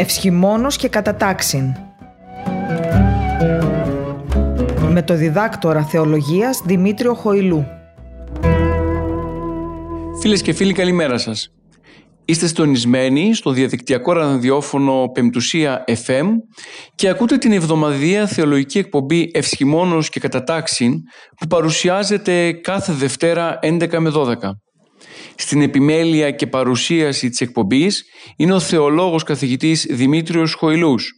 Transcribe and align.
Ευσχημόνος 0.00 0.76
και 0.76 0.88
κατατάξιν. 0.88 1.74
Με 4.88 5.02
το 5.02 5.14
διδάκτορα 5.14 5.84
θεολογίας 5.84 6.62
Δημήτριο 6.64 7.14
Χοηλού. 7.14 7.66
Φίλες 10.20 10.42
και 10.42 10.52
φίλοι 10.52 10.72
καλημέρα 10.72 11.18
σας. 11.18 11.52
Είστε 12.24 12.46
στονισμένοι 12.46 13.34
στο 13.34 13.50
διαδικτυακό 13.50 14.12
ραδιόφωνο 14.12 15.08
Πεμπτουσία 15.12 15.84
FM 15.86 16.26
και 16.94 17.08
ακούτε 17.08 17.36
την 17.38 17.52
εβδομαδία 17.52 18.26
θεολογική 18.26 18.78
εκπομπή 18.78 19.30
Ευσχημόνος 19.32 20.08
και 20.08 20.20
Κατατάξιν 20.20 20.92
που 21.36 21.46
παρουσιάζεται 21.46 22.52
κάθε 22.52 22.92
Δευτέρα 22.92 23.58
11 23.62 23.98
με 23.98 24.10
12. 24.14 24.34
Στην 25.34 25.62
επιμέλεια 25.62 26.30
και 26.30 26.46
παρουσίαση 26.46 27.28
της 27.28 27.40
εκπομπής 27.40 28.04
είναι 28.36 28.52
ο 28.52 28.60
θεολόγος 28.60 29.22
καθηγητής 29.22 29.86
Δημήτριος 29.90 30.52
Χοηλούς. 30.54 31.12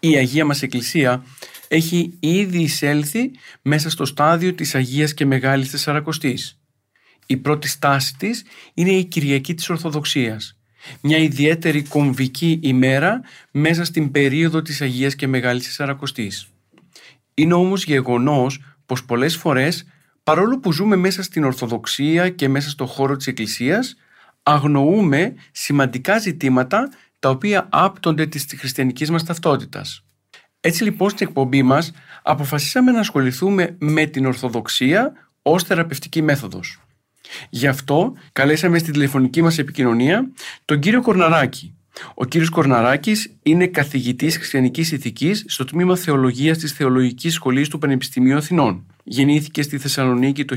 Η 0.00 0.16
Αγία 0.16 0.44
μας 0.44 0.62
Εκκλησία 0.62 1.24
έχει 1.68 2.18
ήδη 2.20 2.62
εισέλθει 2.62 3.30
μέσα 3.62 3.90
στο 3.90 4.04
στάδιο 4.04 4.54
της 4.54 4.74
Αγίας 4.74 5.14
και 5.14 5.26
Μεγάλης 5.26 5.70
Τεσσαρακοστής. 5.70 6.60
Η 7.26 7.36
πρώτη 7.36 7.68
στάση 7.68 8.16
της 8.16 8.44
είναι 8.74 8.90
η 8.90 9.04
Κυριακή 9.04 9.54
της 9.54 9.70
Ορθοδοξίας. 9.70 10.54
Μια 11.00 11.18
ιδιαίτερη 11.18 11.82
κομβική 11.82 12.58
ημέρα 12.62 13.20
μέσα 13.52 13.84
στην 13.84 14.10
περίοδο 14.10 14.62
της 14.62 14.80
Αγίας 14.80 15.14
και 15.14 15.26
Μεγάλης 15.26 15.64
Τεσσαρακοστής. 15.64 16.46
Είναι 17.34 17.54
όμως 17.54 17.84
γεγονός 17.84 18.60
πως 18.86 19.04
πολλές 19.04 19.36
φορές 19.36 19.86
παρόλο 20.30 20.58
που 20.58 20.72
ζούμε 20.72 20.96
μέσα 20.96 21.22
στην 21.22 21.44
Ορθοδοξία 21.44 22.28
και 22.28 22.48
μέσα 22.48 22.70
στο 22.70 22.86
χώρο 22.86 23.16
της 23.16 23.26
Εκκλησίας, 23.26 23.96
αγνοούμε 24.42 25.34
σημαντικά 25.52 26.18
ζητήματα 26.18 26.88
τα 27.18 27.28
οποία 27.28 27.68
άπτονται 27.70 28.26
της 28.26 28.46
χριστιανικής 28.58 29.10
μας 29.10 29.24
ταυτότητας. 29.24 30.04
Έτσι 30.60 30.84
λοιπόν 30.84 31.10
στην 31.10 31.26
εκπομπή 31.26 31.62
μας 31.62 31.92
αποφασίσαμε 32.22 32.90
να 32.90 32.98
ασχοληθούμε 32.98 33.76
με 33.78 34.06
την 34.06 34.26
Ορθοδοξία 34.26 35.12
ως 35.42 35.62
θεραπευτική 35.62 36.22
μέθοδος. 36.22 36.80
Γι' 37.50 37.66
αυτό 37.66 38.12
καλέσαμε 38.32 38.78
στην 38.78 38.92
τηλεφωνική 38.92 39.42
μας 39.42 39.58
επικοινωνία 39.58 40.30
τον 40.64 40.80
κύριο 40.80 41.02
Κορναράκη, 41.02 41.74
ο 42.14 42.24
κύριος 42.24 42.50
Κορναράκης 42.50 43.36
είναι 43.42 43.66
καθηγητής 43.66 44.36
χριστιανικής 44.36 44.92
ηθικής 44.92 45.44
στο 45.48 45.64
τμήμα 45.64 45.96
θεολογίας 45.96 46.58
της 46.58 46.72
Θεολογικής 46.72 47.34
Σχολής 47.34 47.68
του 47.68 47.78
Πανεπιστημίου 47.78 48.36
Αθηνών. 48.36 48.86
Γεννήθηκε 49.04 49.62
στη 49.62 49.78
Θεσσαλονίκη 49.78 50.44
το 50.44 50.56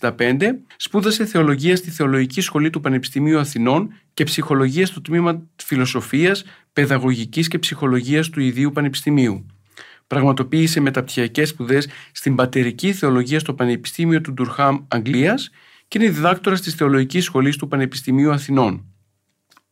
1965, 0.00 0.36
σπούδασε 0.76 1.26
θεολογία 1.26 1.76
στη 1.76 1.90
Θεολογική 1.90 2.40
Σχολή 2.40 2.70
του 2.70 2.80
Πανεπιστημίου 2.80 3.38
Αθηνών 3.38 3.92
και 4.14 4.24
ψυχολογία 4.24 4.86
στο 4.86 5.00
τμήμα 5.00 5.42
φιλοσοφίας, 5.56 6.44
παιδαγωγικής 6.72 7.48
και 7.48 7.58
ψυχολογίας 7.58 8.28
του 8.30 8.40
Ιδίου 8.40 8.70
Πανεπιστημίου. 8.70 9.46
Πραγματοποίησε 10.06 10.80
μεταπτυχιακές 10.80 11.48
σπουδές 11.48 11.88
στην 12.12 12.34
πατερική 12.34 12.92
θεολογία 12.92 13.38
στο 13.38 13.54
Πανεπιστήμιο 13.54 14.20
του 14.20 14.32
Ντουρχάμ 14.32 14.78
Αγγλίας 14.88 15.50
και 15.88 15.98
είναι 15.98 16.10
διδάκτορας 16.10 16.60
της 16.60 16.74
Θεολογικής 16.74 17.24
Σχολής 17.24 17.56
του 17.56 17.68
Πανεπιστημίου 17.68 18.30
Αθηνών 18.30 18.84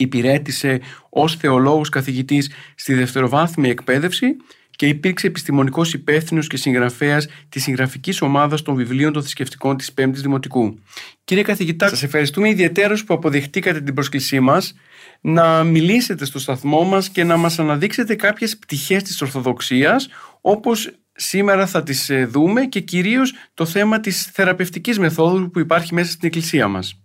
υπηρέτησε 0.03 0.81
ως 1.09 1.37
θεολόγος 1.37 1.89
καθηγητής 1.89 2.51
στη 2.75 2.95
δευτεροβάθμια 2.95 3.71
εκπαίδευση 3.71 4.37
και 4.83 4.89
υπήρξε 4.89 5.27
επιστημονικός 5.27 5.95
υπεύθυνος 5.95 6.47
και 6.47 6.57
συγγραφέας 6.57 7.29
της 7.49 7.63
συγγραφικής 7.63 8.23
ομάδας 8.23 8.63
των 8.63 8.75
βιβλίων 8.75 9.13
των 9.13 9.23
θρησκευτικών 9.23 9.77
της 9.77 9.93
Πέμπτης 9.93 10.23
Δημοτικού. 10.23 10.79
Κύριε 11.25 11.43
καθηγητά, 11.43 11.89
σας 11.89 12.03
ευχαριστούμε 12.03 12.49
ιδιαίτερως 12.49 13.05
που 13.05 13.15
αποδεχτήκατε 13.15 13.81
την 13.81 13.95
πρόσκλησή 13.95 14.41
μας 14.41 14.75
να 15.21 15.65
μιλήσετε 15.65 16.25
στο 16.25 16.39
σταθμό 16.39 16.83
μας 16.85 17.09
και 17.09 17.25
να 17.25 17.37
μας 17.37 17.59
αναδείξετε 17.59 18.15
κάποιες 18.15 18.59
πτυχές 18.59 19.03
της 19.03 19.23
Ορθοδοξίας 19.23 20.09
όπως 20.41 20.91
σήμερα 21.13 21.67
θα 21.67 21.83
τις 21.83 22.11
ε, 22.11 22.25
δούμε 22.25 22.65
και 22.65 22.81
κυρίως 22.81 23.35
το 23.55 23.65
θέμα 23.65 24.01
της 24.01 24.25
θεραπευτικής 24.25 24.99
μεθόδου 24.99 25.51
που 25.51 25.59
υπάρχει 25.59 25.95
μέσα 25.95 26.11
στην 26.11 26.27
Εκκλησία 26.27 26.69
μας. 26.69 27.03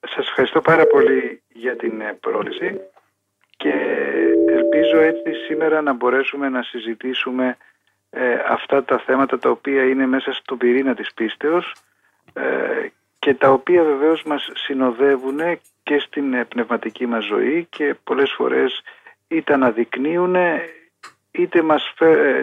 Σας 0.00 0.28
ευχαριστώ 0.28 0.60
πάρα 0.60 0.86
πολύ 0.86 1.42
για 1.48 1.76
την 1.76 2.00
ε, 2.00 2.16
πρόληψη 2.20 2.80
και 3.56 3.72
ελπίζω 4.46 4.98
έτσι 4.98 5.32
σήμερα 5.46 5.80
να 5.80 5.92
μπορέσουμε 5.92 6.48
να 6.48 6.62
συζητήσουμε 6.62 7.56
ε, 8.10 8.34
αυτά 8.48 8.84
τα 8.84 8.98
θέματα 8.98 9.38
τα 9.38 9.50
οποία 9.50 9.84
είναι 9.84 10.06
μέσα 10.06 10.32
στον 10.32 10.58
πυρήνα 10.58 10.94
της 10.94 11.14
πίστεως 11.14 11.74
ε, 12.32 12.88
και 13.18 13.34
τα 13.34 13.50
οποία 13.50 13.82
βεβαίως 13.82 14.22
μας 14.22 14.50
συνοδεύουν 14.54 15.40
και 15.82 15.98
στην 15.98 16.46
πνευματική 16.48 17.06
μας 17.06 17.24
ζωή 17.24 17.66
και 17.70 17.94
πολλές 18.04 18.32
φορές 18.32 18.82
είτε 19.28 19.52
αναδεικνύουν 19.52 20.36
είτε 21.30 21.62
μας 21.62 21.94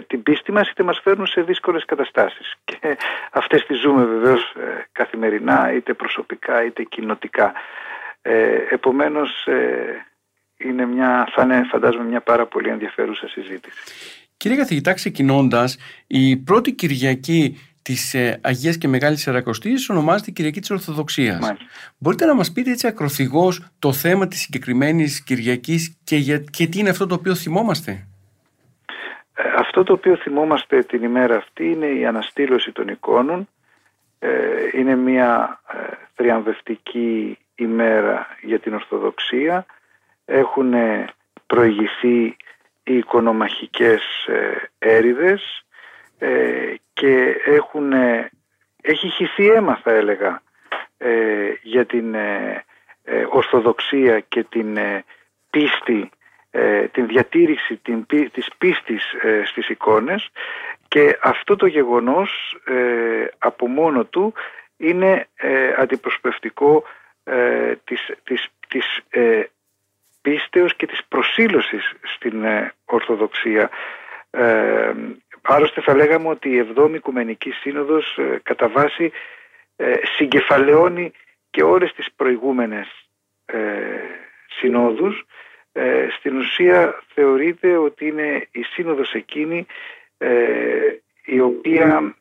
την 0.06 0.22
πίστη 0.22 0.52
μας 0.52 0.70
είτε 0.70 0.82
μας 0.82 1.00
φέρνουν 1.02 1.26
σε 1.26 1.42
δύσκολες 1.42 1.84
καταστάσεις 1.84 2.54
και 2.64 2.96
αυτές 3.30 3.66
τις 3.66 3.78
ζούμε 3.78 4.04
βεβαίως 4.04 4.54
καθημερινά 4.92 5.72
είτε 5.72 5.94
προσωπικά 5.94 6.64
είτε 6.64 6.82
κοινοτικά. 6.82 7.52
Ε, 8.22 8.56
επομένως 8.70 9.46
ε, 9.46 10.06
είναι 10.64 10.86
μια, 10.86 11.28
θα 11.34 11.42
είναι 11.42 11.66
φαντάζομαι 11.70 12.04
μια 12.04 12.20
πάρα 12.20 12.46
πολύ 12.46 12.68
ενδιαφέρουσα 12.68 13.28
συζήτηση. 13.28 13.78
Κύριε 14.36 14.56
καθηγητά, 14.56 14.92
ξεκινώντας, 14.92 15.76
η 16.06 16.36
πρώτη 16.36 16.72
Κυριακή 16.72 17.58
της 17.82 18.14
ε, 18.14 18.40
Αγίας 18.42 18.78
και 18.78 18.88
Μεγάλης 18.88 19.20
Σερακοστής 19.20 19.88
ονομάζεται 19.88 20.30
Κυριακή 20.30 20.60
της 20.60 20.70
Ορθοδοξίας. 20.70 21.52
Μπορείτε 21.98 22.24
να 22.26 22.34
μας 22.34 22.52
πείτε 22.52 22.70
έτσι 22.70 22.86
ακροθυγώς 22.86 23.70
το 23.78 23.92
θέμα 23.92 24.28
της 24.28 24.40
συγκεκριμένης 24.40 25.22
Κυριακής 25.22 25.98
και, 26.04 26.16
για, 26.16 26.38
και 26.38 26.66
τι 26.66 26.78
είναι 26.78 26.90
αυτό 26.90 27.06
το 27.06 27.14
οποίο 27.14 27.34
θυμόμαστε; 27.34 28.06
Ε, 29.34 29.42
αυτό 29.58 29.82
το 29.82 29.92
οποίο 29.92 30.16
θυμόμαστε 30.16 30.82
την 30.82 31.02
ημέρα 31.02 31.36
αυτή 31.36 31.64
είναι 31.64 31.86
η 31.86 32.06
αναστήλωση 32.06 32.72
των 32.72 32.88
εικόνων. 32.88 33.48
Ε, 34.18 34.28
είναι 34.74 34.96
μια 34.96 35.60
ε, 35.72 35.94
θριαμβευτική 36.14 37.38
ημέρα 37.54 38.26
για 38.42 38.58
την 38.58 38.74
Ορθοδοξία. 38.74 39.66
Έχουν 40.24 40.74
προηγηθεί 41.46 42.36
οι 42.82 42.96
οικονομαχικές 42.96 44.26
ε, 44.26 44.70
έρηδες 44.78 45.64
ε, 46.18 46.74
και 46.92 47.36
έχουν, 47.44 47.92
έχει 48.82 49.08
χυθεί 49.08 49.46
αίμα 49.48 49.76
θα 49.82 49.92
έλεγα 49.92 50.42
ε, 50.98 51.52
για 51.62 51.86
την 51.86 52.14
Ορθοδοξία 53.28 54.20
και 54.20 54.42
την 54.42 54.78
πίστη, 55.50 56.10
την 56.92 57.06
διατήρηση 57.06 57.76
την, 57.76 58.06
της 58.06 58.48
πίστης 58.58 59.14
στις 59.44 59.68
εικόνες. 59.68 60.28
Και 60.88 61.18
αυτό 61.22 61.56
το 61.56 61.66
γεγονός 61.66 62.56
από 63.38 63.66
μόνο 63.66 64.04
του 64.04 64.34
είναι 64.76 65.28
αντιπροσωπευτικό 65.76 66.84
ε, 67.24 67.74
της, 67.84 68.10
της, 68.24 68.46
της 68.68 69.00
ε, 69.10 69.42
πίστεως 70.24 70.76
και 70.76 70.86
της 70.86 71.00
προσήλωσης 71.08 71.92
στην 72.02 72.44
ε, 72.44 72.74
Ορθοδοξία. 72.84 73.70
Ε, 74.30 74.92
άλλωστε 75.42 75.80
θα 75.80 75.94
λέγαμε 75.94 76.28
ότι 76.28 76.48
η 76.48 76.58
Εβδόμη 76.58 76.96
Οικουμενική 76.96 77.50
Σύνοδος 77.50 78.16
ε, 78.18 78.40
κατά 78.42 78.68
βάση 78.68 79.12
ε, 79.76 79.94
συγκεφαλαιώνει 80.16 81.12
και 81.50 81.62
όλες 81.62 81.92
τις 81.92 82.06
προηγούμενες 82.16 82.86
συνόδους. 84.58 85.26
Στην 86.18 86.36
ουσία 86.36 87.02
θεωρείται 87.14 87.76
ότι 87.76 88.06
είναι 88.06 88.48
η 88.50 88.62
σύνοδος 88.62 89.12
εκείνη 89.12 89.66
η 91.24 91.40
οποία 91.40 92.14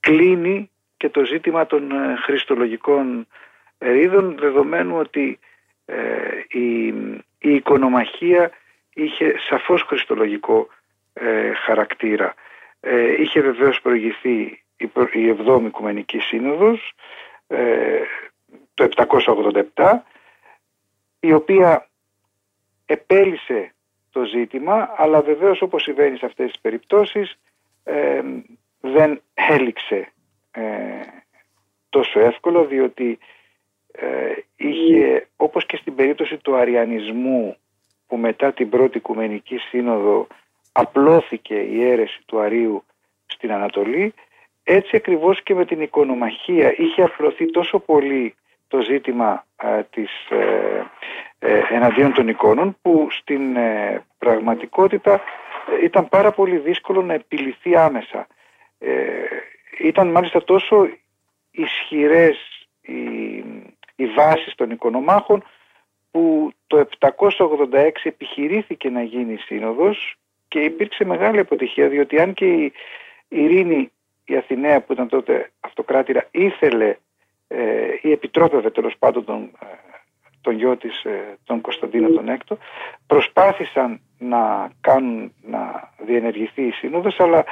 κλείνει 0.00 0.70
και 0.96 1.08
το 1.08 1.24
ζήτημα 1.24 1.66
των 1.66 1.92
χριστολογικών 2.24 3.26
ερίδων 3.78 4.36
δεδομένου 4.38 4.96
ότι 4.96 5.38
ε, 5.38 5.50
η, 6.48 6.86
η 7.38 7.54
οικονομαχία 7.54 8.50
είχε 8.94 9.34
σαφώς 9.48 9.82
χριστολογικό 9.82 10.68
ε, 11.12 11.52
χαρακτήρα. 11.54 12.34
Ε, 12.80 13.22
είχε 13.22 13.40
βεβαίως 13.40 13.80
προηγηθεί 13.80 14.62
η, 14.76 14.90
η 15.12 15.28
Εβδόμη 15.28 15.66
Οικουμενική 15.66 16.18
Σύνοδος 16.18 16.92
το 18.74 18.88
787 19.74 19.98
η 21.20 21.32
οποία 21.32 21.88
επέλυσε 22.86 23.74
το 24.10 24.24
ζήτημα 24.24 24.94
αλλά 24.96 25.20
βεβαίως 25.22 25.62
όπως 25.62 25.82
συμβαίνει 25.82 26.18
σε 26.18 26.26
αυτές 26.26 26.50
τις 26.50 26.60
περιπτώσεις 26.60 27.38
δεν 28.80 29.22
έληξε 29.34 30.12
τόσο 31.88 32.20
εύκολο 32.20 32.64
διότι 32.64 33.18
ε, 33.92 34.32
είχε 34.56 35.28
όπως 35.36 35.66
και 35.66 35.76
στην 35.76 35.94
περίπτωση 35.94 36.36
του 36.36 36.56
αριανισμού 36.56 37.56
που 38.06 38.16
μετά 38.16 38.52
την 38.52 38.68
πρώτη 38.68 38.98
Οικουμενική 38.98 39.56
Σύνοδο 39.56 40.26
απλώθηκε 40.72 41.54
η 41.54 41.84
αίρεση 41.84 42.20
του 42.26 42.40
Αρίου 42.40 42.84
στην 43.26 43.52
Ανατολή 43.52 44.14
έτσι 44.62 44.96
ακριβώς 44.96 45.42
και 45.42 45.54
με 45.54 45.64
την 45.64 45.80
οικονομαχία 45.80 46.74
είχε 46.76 47.02
απλωθεί 47.02 47.50
τόσο 47.50 47.78
πολύ 47.78 48.34
το 48.68 48.80
ζήτημα 48.80 49.46
της, 49.90 50.10
ε, 51.38 51.60
εναντίον 51.70 52.12
των 52.12 52.28
εικόνων 52.28 52.76
που 52.82 53.08
στην 53.10 53.56
πραγματικότητα 54.18 55.20
ήταν 55.82 56.08
πάρα 56.08 56.32
πολύ 56.32 56.56
δύσκολο 56.56 57.02
να 57.02 57.14
επιληθεί 57.14 57.76
άμεσα. 57.76 58.26
Ήταν 59.78 60.08
μάλιστα 60.08 60.44
τόσο 60.44 60.88
ισχυρές 61.50 62.66
οι, 62.80 63.21
οι 63.96 64.06
βάσεις 64.06 64.54
των 64.54 64.70
οικονομάχων 64.70 65.44
που 66.10 66.52
το 66.66 66.88
786 66.98 67.90
επιχειρήθηκε 68.02 68.90
να 68.90 69.02
γίνει 69.02 69.36
σύνοδος 69.36 70.16
και 70.48 70.58
υπήρξε 70.60 71.04
μεγάλη 71.04 71.38
αποτυχία 71.38 71.88
διότι 71.88 72.20
αν 72.20 72.34
και 72.34 72.46
η 72.46 72.72
Ειρήνη 73.28 73.90
η 74.24 74.36
Αθηναία 74.36 74.80
που 74.80 74.92
ήταν 74.92 75.08
τότε 75.08 75.50
αυτοκράτηρα 75.60 76.28
ήθελε 76.30 76.96
ε, 77.48 77.98
ή 78.02 78.10
επιτρόπευε 78.10 78.70
τέλος 78.70 78.94
πάντων 78.98 79.24
τον, 79.24 79.42
ε, 79.42 79.66
τον 80.40 80.54
γιο 80.54 80.76
της, 80.76 81.04
ε, 81.04 81.38
τον 81.44 81.60
Κωνσταντίνο 81.60 82.08
τον 82.08 82.28
Έκτο 82.28 82.58
προσπάθησαν 83.06 84.00
να 84.18 84.70
κάνουν 84.80 85.32
να 85.42 85.90
διενεργηθεί 85.98 86.62
η 86.62 86.72
σύνοδος 86.72 87.20
αλλά 87.20 87.44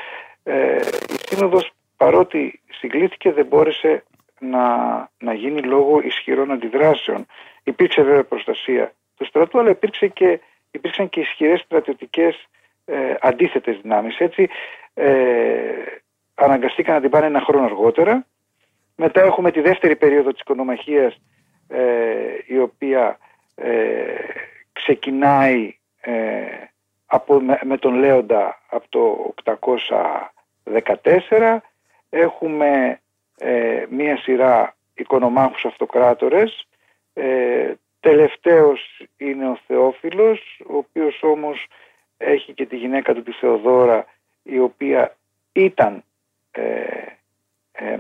ε, 0.43 0.77
η 1.09 1.35
σύνοδος 1.35 1.71
παρότι 1.97 2.61
συγκλήθηκε 2.71 3.33
δεν 3.33 3.47
μπόρεσε 3.47 4.05
να, 4.41 4.65
να 5.19 5.35
γίνει 5.35 5.63
λόγω 5.63 6.01
ισχυρών 6.01 6.51
αντιδράσεων. 6.51 7.27
Υπήρξε 7.63 8.03
βέβαια 8.03 8.25
προστασία 8.25 8.93
του 9.17 9.25
στρατού, 9.25 9.59
αλλά 9.59 9.71
υπήρξε 9.71 10.09
και, 10.09 10.41
υπήρξαν 10.71 11.09
και 11.09 11.21
ισχυρές 11.21 11.61
στρατιωτικές 11.61 12.49
ε, 12.85 13.15
αντίθετες 13.21 13.79
δυνάμεις. 13.83 14.19
Έτσι 14.19 14.49
ε, 14.95 15.15
αναγκαστήκαν 16.35 16.95
να 16.95 17.01
την 17.01 17.11
πάνε 17.11 17.27
ένα 17.27 17.41
χρόνο 17.41 17.65
αργότερα. 17.65 18.27
Μετά 18.97 19.23
έχουμε 19.23 19.51
τη 19.51 19.61
δεύτερη 19.61 19.97
περίοδο 19.97 20.33
της 20.33 20.41
οικονομαχίας 20.41 21.21
ε, 21.69 21.85
η 22.47 22.59
οποία 22.59 23.19
ε, 23.55 24.15
ξεκινάει 24.73 25.77
ε, 26.01 26.13
από, 27.07 27.41
με, 27.63 27.79
τον 27.79 27.95
Λέοντα 27.95 28.61
από 28.69 28.89
το 28.89 29.35
814 30.65 31.59
έχουμε 32.11 33.00
ε, 33.43 33.85
μία 33.91 34.17
σειρά 34.17 34.77
οικονομάχους 34.95 35.65
αυτοκράτορες. 35.65 36.67
Ε, 37.15 37.73
τελευταίος 38.01 39.07
είναι 39.17 39.49
ο 39.49 39.59
Θεόφιλος, 39.67 40.61
ο 40.67 40.77
οποίος 40.77 41.23
όμως 41.23 41.67
έχει 42.17 42.53
και 42.53 42.67
τη 42.67 42.77
γυναίκα 42.77 43.15
του 43.15 43.23
τη 43.23 43.33
Θεοδόρα, 43.33 44.07
η 44.43 44.59
οποία 44.59 45.17
ήταν 45.53 46.05
ε, 46.51 46.63
ε, 47.73 47.99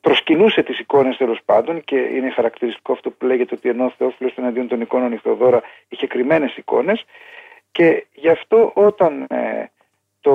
προσκυνούσε 0.00 0.62
τις 0.62 0.78
εικόνες 0.78 1.16
τέλος 1.16 1.40
πάντων 1.44 1.84
και 1.84 1.96
είναι 1.96 2.30
χαρακτηριστικό 2.30 2.92
αυτό 2.92 3.10
που 3.10 3.26
λέγεται 3.26 3.54
ότι 3.54 3.68
ενώ 3.68 3.84
ο 3.84 3.92
Θεόφιλος 3.98 4.32
ήταν 4.32 4.44
εναντίον 4.44 4.68
των 4.68 4.80
εικόνων 4.80 5.12
η 5.12 5.16
Θεοδόρα 5.16 5.62
είχε 5.88 6.06
κρυμμένες 6.06 6.56
εικόνες 6.56 7.04
και 7.72 8.06
γι' 8.12 8.28
αυτό 8.28 8.70
όταν 8.74 9.26
ε, 9.28 9.64
το 10.20 10.32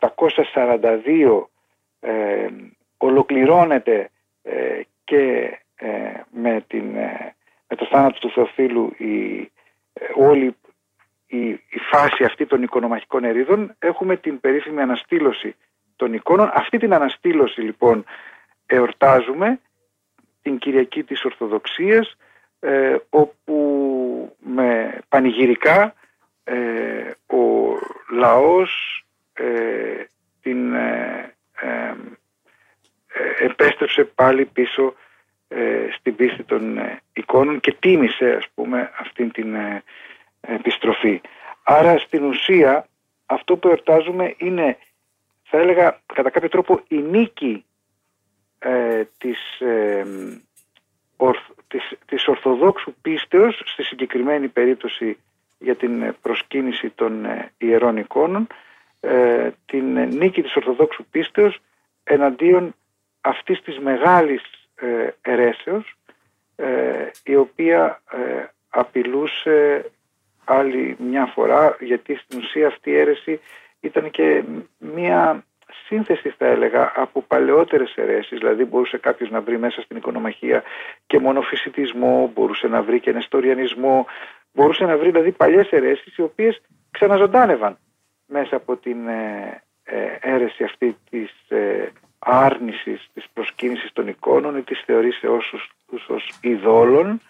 842 0.00 1.44
ε, 2.00 2.46
ολοκληρώνεται 2.96 4.10
ε, 4.42 4.80
και 5.04 5.58
ε, 5.76 5.88
με, 6.30 6.64
την, 6.66 6.84
με 7.68 7.76
το 7.76 7.86
θάνατο 7.90 8.18
του 8.18 8.30
Θεοφίλου 8.30 8.94
η, 8.96 9.50
όλη 10.14 10.56
η, 11.26 11.48
η 11.48 11.78
φάση 11.90 12.24
αυτή 12.24 12.46
των 12.46 12.62
οικονομαχικών 12.62 13.24
ερίδων 13.24 13.74
έχουμε 13.78 14.16
την 14.16 14.40
περίφημη 14.40 14.80
αναστήλωση 14.80 15.56
των 15.96 16.12
εικόνων. 16.12 16.50
Αυτή 16.54 16.78
την 16.78 16.94
αναστήλωση 16.94 17.60
λοιπόν 17.60 18.04
εορτάζουμε 18.66 19.60
την 20.42 20.58
Κυριακή 20.58 21.02
της 21.02 21.24
Ορθοδοξίας 21.24 22.16
όπου 23.10 24.36
με 24.38 24.98
πανηγυρικά 25.08 25.94
ο 27.26 27.36
λαός 28.10 29.04
την 30.42 30.74
ε, 33.16 33.44
επέστρεψε 33.44 34.04
πάλι 34.04 34.44
πίσω 34.44 34.94
ε, 35.48 35.86
στην 35.98 36.16
πίστη 36.16 36.42
των 36.42 36.78
ε, 36.78 37.00
εικόνων 37.12 37.60
και 37.60 37.76
τίμησε 37.78 38.30
ας 38.30 38.46
πούμε 38.54 38.90
αυτήν 38.98 39.30
την 39.30 39.56
επιστροφή. 40.40 41.20
Άρα 41.62 41.98
στην 41.98 42.24
ουσία 42.24 42.86
αυτό 43.26 43.56
που 43.56 43.68
εορτάζουμε 43.68 44.34
είναι 44.38 44.78
θα 45.42 45.58
έλεγα 45.58 46.00
κατά 46.14 46.30
κάποιο 46.30 46.48
τρόπο 46.48 46.80
η 46.88 46.96
νίκη 46.96 47.64
της, 49.18 49.38
της, 51.68 51.92
της 52.06 52.28
Ορθοδόξου 52.28 52.94
πίστεως 53.02 53.62
στη 53.64 53.82
συγκεκριμένη 53.82 54.48
περίπτωση 54.48 55.18
για 55.58 55.76
την 55.76 56.14
προσκύνηση 56.22 56.90
των 56.90 57.26
ιερών 57.58 57.96
εικόνων 57.96 58.46
ε, 59.06 59.50
την 59.66 60.08
νίκη 60.08 60.42
της 60.42 60.56
Ορθοδόξου 60.56 61.04
πίστεως 61.10 61.58
εναντίον 62.04 62.74
αυτής 63.20 63.62
της 63.62 63.78
μεγάλης 63.78 64.42
ε, 64.74 65.08
αιρέσεως 65.22 65.96
ε, 66.56 67.10
η 67.24 67.36
οποία 67.36 68.02
ε, 68.10 68.44
απειλούσε 68.68 69.90
άλλη 70.44 70.96
μια 70.98 71.26
φορά 71.26 71.76
γιατί 71.80 72.14
στην 72.14 72.38
ουσία 72.38 72.66
αυτή 72.66 72.90
η 72.90 72.96
αίρεση 72.98 73.40
ήταν 73.80 74.10
και 74.10 74.44
μια 74.78 75.44
σύνθεση 75.86 76.34
θα 76.38 76.46
έλεγα 76.46 76.92
από 76.96 77.22
παλαιότερες 77.22 77.94
αιρέσεις. 77.96 78.38
Δηλαδή 78.38 78.64
μπορούσε 78.64 78.98
κάποιος 78.98 79.30
να 79.30 79.40
βρει 79.40 79.58
μέσα 79.58 79.80
στην 79.80 79.96
οικονομαχία 79.96 80.62
και 81.06 81.18
μονοφυσιτισμό 81.18 82.30
μπορούσε 82.34 82.68
να 82.68 82.82
βρει 82.82 83.00
και 83.00 83.12
νεστοριανισμό 83.12 84.06
μπορούσε 84.52 84.84
να 84.84 84.96
βρει 84.96 85.10
δηλαδή 85.10 85.32
παλιές 85.32 85.70
αιρέσεις 85.70 86.16
οι 86.16 86.22
οποίες 86.22 86.60
ξαναζωντάνευαν 86.90 87.78
μέσα 88.26 88.56
από 88.56 88.76
την 88.76 89.08
ε, 89.08 89.62
ε, 89.84 90.16
αίρεση 90.20 90.64
αυτή 90.64 90.96
της 91.10 91.30
ε, 91.48 91.92
άρνησης 92.18 93.08
της 93.14 93.24
προσκύνησης 93.32 93.92
των 93.92 94.08
εικόνων 94.08 94.56
ή 94.56 94.62
της 94.62 94.82
θεωρήσεώς 94.86 95.70
τους 95.88 96.08
ως 96.08 96.38
ειδόλων. 96.40 97.20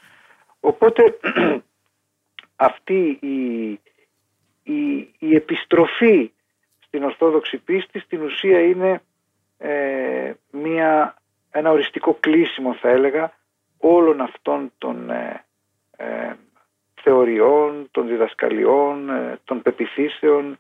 Οπότε 0.60 1.18
αυτή 2.70 3.18
η, 3.20 3.70
η, 4.62 5.14
η 5.18 5.34
επιστροφή 5.34 6.30
στην 6.86 7.04
Ορθόδοξη 7.04 7.56
πίστη 7.56 7.98
στην 7.98 8.22
ουσία 8.22 8.60
είναι 8.60 9.02
ε, 9.58 10.32
μια, 10.50 11.16
ένα 11.50 11.70
οριστικό 11.70 12.14
κλείσιμο 12.20 12.74
θα 12.74 12.88
έλεγα 12.88 13.32
όλων 13.78 14.20
αυτών 14.20 14.72
των 14.78 15.10
ε, 15.10 15.44
θεωριών, 17.02 17.88
των 17.90 18.08
διδασκαλιών, 18.08 19.10
των 19.44 19.62
πεπιθήσεων 19.62 20.52
ε, 20.52 20.56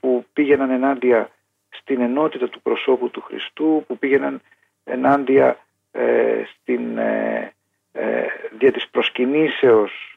που 0.00 0.24
πήγαιναν 0.32 0.70
ενάντια 0.70 1.30
στην 1.70 2.00
ενότητα 2.00 2.48
του 2.48 2.62
προσώπου 2.62 3.10
του 3.10 3.20
Χριστού, 3.20 3.84
που 3.86 3.98
πήγαιναν 3.98 4.42
ενάντια 4.84 5.58
ε, 5.92 6.42
στην 6.44 6.98
ε, 6.98 7.52
ε, 7.92 8.26
δια 8.58 8.72
της 8.72 8.88
προσκυνήσεως 8.88 10.16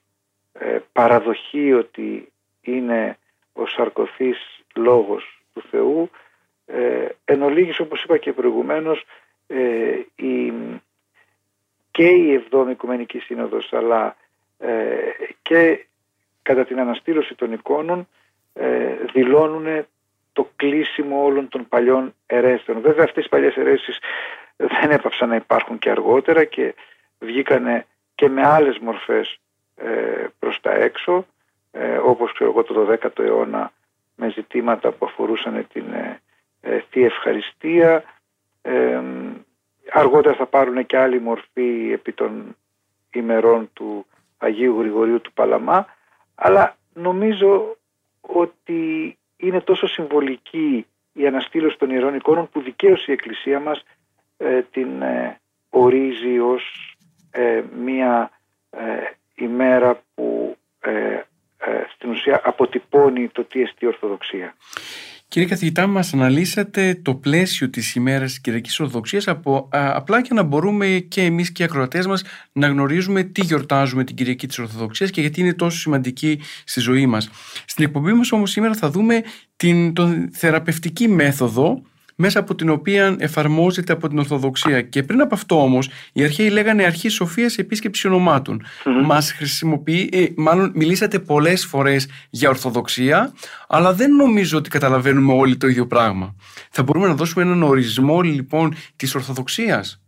παραδοχή 0.92 1.74
ότι 1.74 2.32
είναι 2.62 3.18
ο 3.54 3.66
σαρκωθής 3.66 4.64
λόγος 4.76 5.42
του 5.54 5.62
Θεού. 5.72 6.10
Εν 7.26 7.42
ολίγης, 7.42 7.80
όπως 7.80 8.04
είπα 8.04 8.18
και 8.18 8.34
προηγουμένως 8.34 9.06
η, 10.16 10.54
και 11.92 12.08
η 12.08 12.34
Εβδόμη 12.34 12.72
Οικουμενική 12.72 13.20
Σύνοδος 13.20 13.74
αλλά 13.74 14.16
και 15.42 15.86
κατά 16.42 16.66
την 16.66 16.80
αναστήρωση 16.80 17.36
των 17.36 17.54
εικόνων 17.54 18.00
ε, 18.00 18.06
δηλώνουν 19.14 19.86
το 20.34 20.50
κλείσιμο 20.56 21.24
όλων 21.24 21.48
των 21.50 21.68
παλιών 21.68 22.14
αιρέσεων. 22.26 22.82
Βέβαια 22.82 23.04
αυτές 23.04 23.26
οι 23.26 23.30
παλιές 23.30 23.56
αιρέσεις 23.56 24.00
δεν 24.56 24.92
έπαψαν 24.92 25.30
να 25.30 25.36
υπάρχουν 25.36 25.80
και 25.80 25.90
αργότερα 25.90 26.44
και 26.44 26.76
βγήκανε 27.20 27.86
και 28.16 28.30
με 28.30 28.46
άλλες 28.46 28.78
μορφές 28.78 29.40
ε, 29.76 30.26
προς 30.40 30.60
τα 30.62 30.72
έξω 30.72 31.26
ε, 31.72 31.98
όπως 31.98 32.34
ξέρω 32.34 32.50
εγώ 32.50 32.64
το 32.64 32.88
12ο 32.92 33.20
αιώνα 33.24 33.72
με 34.16 34.30
ζητήματα 34.30 34.92
που 34.92 35.06
αφορούσαν 35.06 35.68
την 35.74 35.94
ε, 35.94 36.22
ε 36.62 36.84
Θεία 36.90 37.06
Ευχαριστία 37.06 38.04
ε, 38.62 39.02
αργότερα 39.92 40.36
θα 40.36 40.46
πάρουν 40.46 40.86
και 40.86 40.98
άλλη 40.98 41.20
μορφή 41.22 41.92
επί 41.94 42.14
των 42.14 42.56
ημερών 43.12 43.70
του 43.74 44.06
Αγίου 44.38 44.80
Γρηγορίου 44.80 45.22
του 45.22 45.34
Παλαμά 45.34 45.86
αλλά 46.36 46.78
νομίζω 46.94 47.78
ότι 48.28 49.18
είναι 49.38 49.62
τόσο 49.62 49.88
συμβολική 49.88 50.86
η 51.14 51.28
αναστήλωση 51.28 51.78
των 51.78 51.90
ιερών 51.90 52.16
εικόνων 52.16 52.50
που 52.50 52.62
δικαίως 52.62 53.08
η 53.08 53.12
Εκκλησία 53.12 53.60
μας 53.60 53.84
ε, 54.38 54.62
την 54.62 55.02
ε, 55.02 55.40
ορίζει 55.70 56.40
ως 56.40 56.96
ε, 57.32 57.64
μία 57.78 58.30
ημέρα 59.36 60.02
που 60.16 60.58
στην 61.94 62.10
ουσία 62.10 62.42
αποτυπώνει 62.44 63.28
το 63.28 63.44
τι 63.44 63.62
εστί 63.62 63.86
Ορθοδοξία. 63.86 64.56
Κύριε 65.36 65.50
καθηγητά, 65.50 65.88
μας 65.88 66.14
αναλύσατε 66.14 67.00
το 67.02 67.16
πλαίσιο 67.16 67.70
της 67.70 67.96
ημέρας 67.96 68.30
της 68.30 68.42
Κυριακής 68.42 68.80
Ορθοδοξίας 68.80 69.28
από, 69.28 69.68
απλά 69.72 70.22
και 70.22 70.34
να 70.34 70.44
μπορούμε 70.44 70.88
και 71.08 71.22
εμείς 71.22 71.52
και 71.52 71.62
οι 71.62 71.66
ακροατές 71.66 72.08
μας 72.08 72.24
να 72.52 72.68
γνωρίζουμε 72.68 73.24
τι 73.24 73.42
γιορτάζουμε 73.42 74.04
την 74.04 74.16
Κυριακή 74.16 74.48
της 74.48 74.60
Ορθοδοξίας 74.60 75.10
και 75.10 75.22
γιατί 75.22 75.42
είναι 75.42 75.54
τόσο 75.54 75.78
σημαντική 75.78 76.40
στη 76.64 76.80
ζωή 76.80 77.06
μας. 77.06 77.30
Στην 77.66 77.86
εκπομπή 77.86 78.14
μας 78.14 78.32
όμως 78.32 78.52
σήμερα 78.52 78.74
θα 78.74 78.90
δούμε 78.90 79.24
την 79.56 79.94
τον 79.94 80.30
θεραπευτική 80.32 81.08
μέθοδο 81.08 81.82
μέσα 82.16 82.40
από 82.40 82.56
την 82.56 82.70
οποία 82.70 83.16
εφαρμόζεται 83.20 83.94
από 83.94 84.08
την 84.08 84.18
Ορθοδοξία. 84.20 84.82
Και 84.82 85.04
πριν 85.04 85.22
από 85.22 85.36
αυτό 85.36 85.62
όμως, 85.62 85.90
οι 86.14 86.24
αρχαίοι 86.24 86.50
λέγανε 86.50 86.84
αρχή 86.84 87.10
σοφίας 87.10 87.58
επίσκεψη 87.58 88.08
ονομάτων. 88.08 88.62
Mm-hmm. 88.64 89.06
Μας 89.06 89.32
χρησιμοποιεί, 89.32 90.10
ε, 90.14 90.26
μάλλον 90.36 90.72
μιλήσατε 90.76 91.20
πολλές 91.20 91.66
φορές 91.66 92.10
για 92.30 92.50
Ορθοδοξία, 92.50 93.34
αλλά 93.68 93.94
δεν 93.94 94.16
νομίζω 94.16 94.58
ότι 94.58 94.70
καταλαβαίνουμε 94.70 95.34
όλοι 95.34 95.58
το 95.58 95.68
ίδιο 95.68 95.88
πράγμα. 95.88 96.36
Θα 96.72 96.84
μπορούμε 96.84 97.08
να 97.08 97.14
δώσουμε 97.16 97.44
έναν 97.44 97.64
ορισμό 97.64 98.22
λοιπόν 98.22 98.76
της 98.96 99.16
Ορθοδοξίας; 99.16 100.00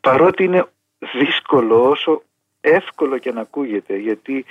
Παρότι 0.00 0.44
είναι 0.44 0.66
δύσκολο 1.18 1.88
όσο 1.88 2.22
εύκολο 2.60 3.18
και 3.18 3.32
να 3.32 3.40
ακούγεται 3.40 3.96
γιατί 3.96 4.36
ε, 4.38 4.44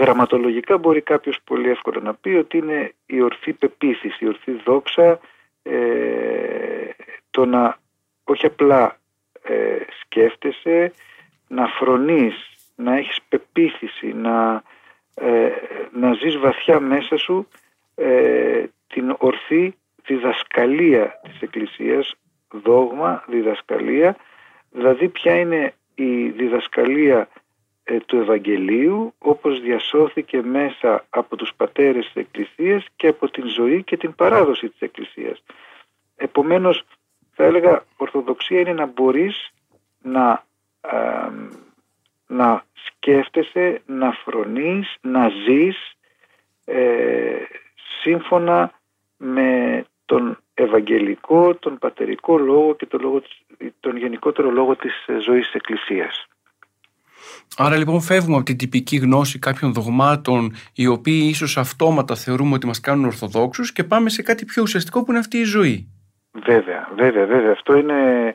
γραμματολογικά 0.00 0.78
μπορεί 0.78 1.00
κάποιος 1.00 1.40
πολύ 1.44 1.68
εύκολα 1.68 2.00
να 2.00 2.14
πει 2.14 2.28
ότι 2.28 2.56
είναι 2.56 2.94
η 3.06 3.20
ορθή 3.20 3.52
πεποίθηση, 3.52 4.24
η 4.24 4.26
ορθή 4.26 4.52
δόξα 4.64 5.20
ε, 5.62 5.80
το 7.30 7.44
να 7.44 7.78
όχι 8.24 8.46
απλά 8.46 8.96
ε, 9.42 9.76
σκέφτεσαι, 10.00 10.92
να 11.48 11.66
φρονείς, 11.66 12.34
να 12.76 12.96
έχεις 12.96 13.18
πεποίθηση, 13.28 14.12
να, 14.12 14.62
ε, 15.14 15.50
να 15.92 16.12
ζεις 16.12 16.36
βαθιά 16.38 16.80
μέσα 16.80 17.16
σου 17.16 17.48
ε, 17.94 18.64
την 18.86 19.14
ορθή 19.18 19.74
διδασκαλία 20.04 21.20
της 21.22 21.40
Εκκλησίας, 21.40 22.14
δόγμα, 22.50 23.24
διδασκαλία, 23.28 24.16
δηλαδή 24.70 25.08
ποια 25.08 25.34
είναι 25.36 25.74
η 25.94 26.28
διδασκαλία 26.28 27.18
ε, 27.18 27.41
του 28.00 28.16
Ευαγγελίου 28.16 29.14
όπως 29.18 29.60
διασώθηκε 29.60 30.42
μέσα 30.42 31.04
από 31.10 31.36
τους 31.36 31.52
πατέρες 31.56 32.04
της 32.04 32.14
Εκκλησίας 32.14 32.86
και 32.96 33.08
από 33.08 33.30
την 33.30 33.48
ζωή 33.48 33.82
και 33.82 33.96
την 33.96 34.14
παράδοση 34.14 34.68
της 34.68 34.80
Εκκλησίας. 34.80 35.42
Επομένως 36.16 36.84
θα 37.32 37.44
έλεγα 37.44 37.84
Ορθοδοξία 37.96 38.60
είναι 38.60 38.72
να 38.72 38.86
μπορείς 38.86 39.50
να, 40.02 40.44
να 42.26 42.64
σκέφτεσαι, 42.72 43.82
να 43.86 44.12
φρονείς, 44.12 44.96
να 45.00 45.28
ζεις 45.28 45.92
ε, 46.64 47.36
σύμφωνα 48.02 48.72
με 49.16 49.84
τον 50.04 50.38
Ευαγγελικό, 50.54 51.54
τον 51.54 51.78
Πατερικό 51.78 52.38
λόγο 52.38 52.74
και 52.74 52.86
τον, 52.86 53.00
λόγο, 53.00 53.22
τον 53.80 53.96
γενικότερο 53.96 54.50
λόγο 54.50 54.76
της 54.76 55.04
ζωής 55.24 55.44
της 55.44 55.54
Εκκλησίας. 55.54 56.26
Άρα 57.56 57.76
λοιπόν 57.76 58.00
φεύγουμε 58.00 58.36
από 58.36 58.44
την 58.44 58.56
τυπική 58.56 58.96
γνώση 58.96 59.38
κάποιων 59.38 59.72
δογμάτων 59.72 60.54
οι 60.74 60.86
οποίοι 60.86 61.26
ίσως 61.30 61.56
αυτόματα 61.56 62.14
θεωρούμε 62.14 62.54
ότι 62.54 62.66
μας 62.66 62.80
κάνουν 62.80 63.04
ορθοδόξους 63.04 63.72
και 63.72 63.84
πάμε 63.84 64.10
σε 64.10 64.22
κάτι 64.22 64.44
πιο 64.44 64.62
ουσιαστικό 64.62 65.02
που 65.02 65.10
είναι 65.10 65.20
αυτή 65.20 65.38
η 65.38 65.44
ζωή. 65.44 65.88
Βέβαια, 66.32 66.88
βέβαια, 66.96 67.26
βέβαια. 67.26 67.52
Αυτό 67.52 67.76
είναι... 67.76 68.34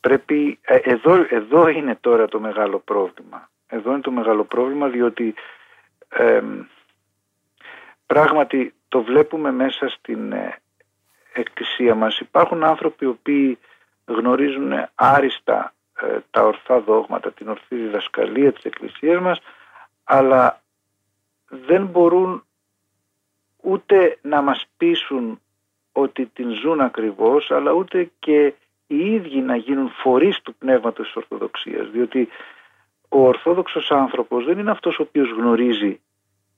Πρέπει... 0.00 0.58
Ε, 0.62 0.76
εδώ, 0.82 1.26
εδώ 1.28 1.68
είναι 1.68 1.98
τώρα 2.00 2.26
το 2.26 2.40
μεγάλο 2.40 2.78
πρόβλημα. 2.78 3.48
Εδώ 3.66 3.90
είναι 3.92 4.00
το 4.00 4.10
μεγάλο 4.10 4.44
πρόβλημα 4.44 4.88
διότι 4.88 5.34
πράγματι 8.06 8.74
το 8.88 9.02
βλέπουμε 9.02 9.52
μέσα 9.52 9.88
στην 9.88 10.32
ε, 10.32 10.58
εκκλησία 11.32 11.94
μας. 11.94 12.18
Υπάρχουν 12.18 12.64
άνθρωποι 12.64 13.04
οι 13.04 13.08
οποίοι 13.08 13.58
γνωρίζουν 14.04 14.72
άριστα 14.94 15.64
ε, 15.64 15.83
τα 16.30 16.42
ορθά 16.42 16.80
δόγματα, 16.80 17.32
την 17.32 17.48
ορθή 17.48 17.76
διδασκαλία 17.76 18.52
της 18.52 18.64
Εκκλησίας 18.64 19.20
μας, 19.20 19.40
αλλά 20.04 20.62
δεν 21.48 21.86
μπορούν 21.86 22.44
ούτε 23.62 24.18
να 24.22 24.42
μας 24.42 24.66
πείσουν 24.76 25.40
ότι 25.92 26.26
την 26.26 26.50
ζουν 26.50 26.80
ακριβώς, 26.80 27.50
αλλά 27.50 27.72
ούτε 27.72 28.10
και 28.18 28.54
οι 28.86 29.12
ίδιοι 29.12 29.40
να 29.40 29.56
γίνουν 29.56 29.90
φορείς 29.90 30.40
του 30.42 30.54
πνεύματος 30.54 31.06
της 31.06 31.16
Ορθοδοξίας, 31.16 31.90
διότι 31.90 32.28
ο 33.08 33.26
Ορθόδοξος 33.26 33.90
άνθρωπος 33.90 34.44
δεν 34.44 34.58
είναι 34.58 34.70
αυτός 34.70 34.98
ο 34.98 35.02
οποίος 35.02 35.30
γνωρίζει 35.30 36.00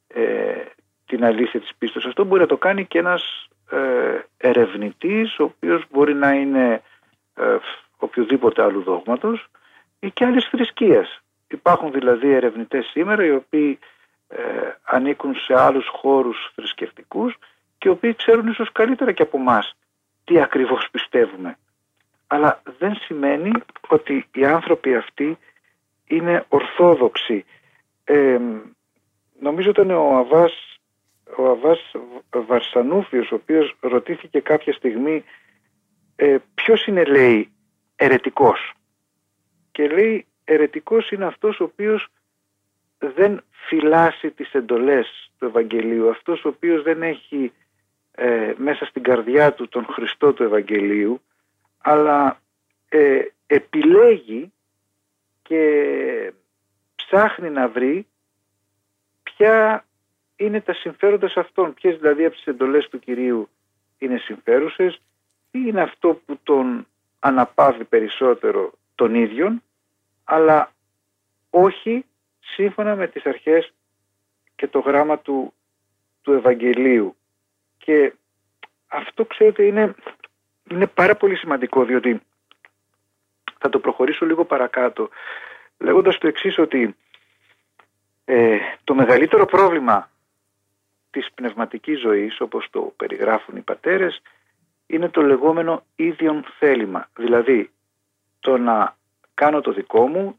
ε, 0.08 0.64
την 1.06 1.24
αλήθεια 1.24 1.60
της 1.60 1.74
πίστης. 1.78 2.04
Αυτό 2.04 2.24
μπορεί 2.24 2.40
να 2.40 2.46
το 2.46 2.56
κάνει 2.56 2.86
και 2.86 2.98
ένας 2.98 3.48
ε, 3.70 4.20
ερευνητής, 4.36 5.38
ο 5.38 5.42
οποίος 5.42 5.84
μπορεί 5.90 6.14
να 6.14 6.32
είναι 6.32 6.82
ε, 7.34 7.56
οποιοδήποτε 7.98 8.62
άλλου 8.62 8.82
δόγματος 8.82 9.46
ή 9.98 10.10
και 10.10 10.24
άλλης 10.24 10.44
θρησκείας. 10.44 11.20
Υπάρχουν 11.48 11.92
δηλαδή 11.92 12.30
ερευνητές 12.30 12.86
σήμερα 12.86 13.24
οι 13.24 13.30
οποίοι 13.30 13.78
ε, 14.28 14.42
ανήκουν 14.82 15.34
σε 15.34 15.60
άλλους 15.60 15.88
χώρους 15.88 16.52
θρησκευτικούς 16.54 17.36
και 17.78 17.88
οι 17.88 17.92
οποίοι 17.92 18.14
ξέρουν 18.14 18.46
ίσως 18.46 18.72
καλύτερα 18.72 19.12
και 19.12 19.22
από 19.22 19.38
εμά 19.38 19.62
τι 20.24 20.40
ακριβώς 20.40 20.88
πιστεύουμε. 20.90 21.58
Αλλά 22.26 22.62
δεν 22.78 22.94
σημαίνει 22.94 23.52
ότι 23.88 24.26
οι 24.34 24.44
άνθρωποι 24.44 24.94
αυτοί 24.94 25.38
είναι 26.06 26.44
ορθόδοξοι. 26.48 27.44
Ε, 28.04 28.38
νομίζω 29.40 29.70
ήταν 29.70 29.90
ο 29.90 30.16
Αβάς, 30.16 30.78
ο 31.36 31.48
Αβάς 31.50 31.92
Βαρσανούφιος 32.30 33.30
ο 33.30 33.34
οποίος 33.34 33.76
ρωτήθηκε 33.80 34.40
κάποια 34.40 34.72
στιγμή 34.72 35.24
ε, 36.16 36.36
ποιος 36.54 36.86
είναι 36.86 37.04
λέει 37.04 37.50
ερετικός. 37.96 38.72
Και 39.72 39.88
λέει 39.88 40.26
ερετικός 40.44 41.10
είναι 41.10 41.24
αυτός 41.24 41.60
ο 41.60 41.64
οποίος 41.64 42.08
δεν 42.98 43.44
φυλάσει 43.50 44.30
τις 44.30 44.52
εντολές 44.52 45.30
του 45.38 45.44
Ευαγγελίου, 45.44 46.10
αυτός 46.10 46.44
ο 46.44 46.48
οποίος 46.48 46.82
δεν 46.82 47.02
έχει 47.02 47.52
ε, 48.10 48.52
μέσα 48.56 48.84
στην 48.84 49.02
καρδιά 49.02 49.52
του 49.54 49.68
τον 49.68 49.84
Χριστό 49.84 50.32
του 50.32 50.42
Ευαγγελίου, 50.42 51.20
αλλά 51.78 52.40
ε, 52.88 53.22
επιλέγει 53.46 54.52
και 55.42 56.32
ψάχνει 56.94 57.50
να 57.50 57.68
βρει 57.68 58.06
ποια 59.22 59.84
είναι 60.36 60.60
τα 60.60 60.74
συμφέροντα 60.74 61.28
σε 61.28 61.40
αυτόν, 61.40 61.74
ποιες 61.74 61.98
δηλαδή 61.98 62.24
από 62.24 62.34
τις 62.34 62.46
εντολές 62.46 62.88
του 62.88 62.98
Κυρίου 62.98 63.48
είναι 63.98 64.18
συμφέρουσες, 64.18 65.00
τι 65.50 65.58
είναι 65.58 65.82
αυτό 65.82 66.20
που 66.26 66.38
τον 66.42 66.86
αναπαύει 67.26 67.84
περισσότερο 67.84 68.72
τον 68.94 69.14
ίδιον, 69.14 69.62
αλλά 70.24 70.72
όχι 71.50 72.04
σύμφωνα 72.40 72.96
με 72.96 73.06
τις 73.06 73.26
αρχές 73.26 73.72
και 74.56 74.66
το 74.68 74.78
γράμμα 74.78 75.18
του, 75.18 75.52
του 76.22 76.32
Ευαγγελίου. 76.32 77.16
Και 77.78 78.12
αυτό 78.86 79.24
ξέρετε 79.24 79.62
είναι, 79.64 79.94
είναι 80.70 80.86
πάρα 80.86 81.16
πολύ 81.16 81.36
σημαντικό 81.36 81.84
διότι 81.84 82.20
θα 83.58 83.68
το 83.68 83.78
προχωρήσω 83.78 84.26
λίγο 84.26 84.44
παρακάτω 84.44 85.08
λέγοντας 85.78 86.18
το 86.18 86.26
εξής 86.26 86.58
ότι 86.58 86.96
ε, 88.24 88.58
το 88.84 88.94
μεγαλύτερο 88.94 89.46
πρόβλημα 89.46 90.10
της 91.10 91.32
πνευματικής 91.34 92.00
ζωής 92.00 92.40
όπως 92.40 92.68
το 92.70 92.92
περιγράφουν 92.96 93.56
οι 93.56 93.60
πατέρες 93.60 94.22
είναι 94.86 95.08
το 95.08 95.22
λεγόμενο 95.22 95.82
ίδιον 95.96 96.44
θέλημα. 96.58 97.08
Δηλαδή 97.16 97.70
το 98.40 98.56
να 98.58 98.96
κάνω 99.34 99.60
το 99.60 99.72
δικό 99.72 100.06
μου, 100.06 100.38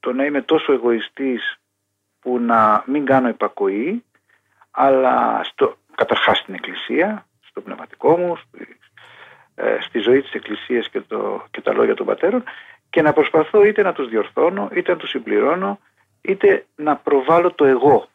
το 0.00 0.12
να 0.12 0.24
είμαι 0.24 0.42
τόσο 0.42 0.72
εγωιστής 0.72 1.60
που 2.20 2.38
να 2.38 2.84
μην 2.86 3.04
κάνω 3.04 3.28
υπακοή, 3.28 4.04
αλλά 4.70 5.40
στο, 5.44 5.76
καταρχάς 5.94 6.38
στην 6.38 6.54
Εκκλησία, 6.54 7.26
στο 7.40 7.60
πνευματικό 7.60 8.16
μου, 8.16 8.36
στη, 8.36 8.78
ε, 9.54 9.76
στη 9.80 9.98
ζωή 9.98 10.22
της 10.22 10.32
Εκκλησίας 10.32 10.88
και, 10.88 11.00
το, 11.00 11.46
και 11.50 11.60
τα 11.60 11.72
λόγια 11.72 11.94
των 11.94 12.06
πατέρων 12.06 12.44
και 12.90 13.02
να 13.02 13.12
προσπαθώ 13.12 13.64
είτε 13.64 13.82
να 13.82 13.92
τους 13.92 14.08
διορθώνω, 14.08 14.68
είτε 14.72 14.92
να 14.92 14.98
τους 14.98 15.10
συμπληρώνω, 15.10 15.78
είτε 16.20 16.66
να 16.76 16.96
προβάλλω 16.96 17.52
το 17.52 17.64
εγώ. 17.64 18.08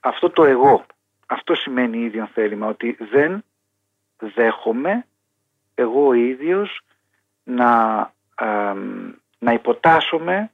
Αυτό 0.00 0.30
το 0.30 0.44
εγώ, 0.44 0.86
αυτό 1.26 1.54
σημαίνει 1.54 1.98
ίδιο 1.98 2.28
θέλημα, 2.34 2.66
ότι 2.66 2.96
δεν 3.10 3.44
δέχομαι 4.18 5.06
εγώ 5.74 6.06
ο 6.06 6.12
ίδιος 6.12 6.80
να, 7.44 8.00
ε, 8.40 8.74
να 9.38 9.52
υποτάσσομαι 9.52 10.50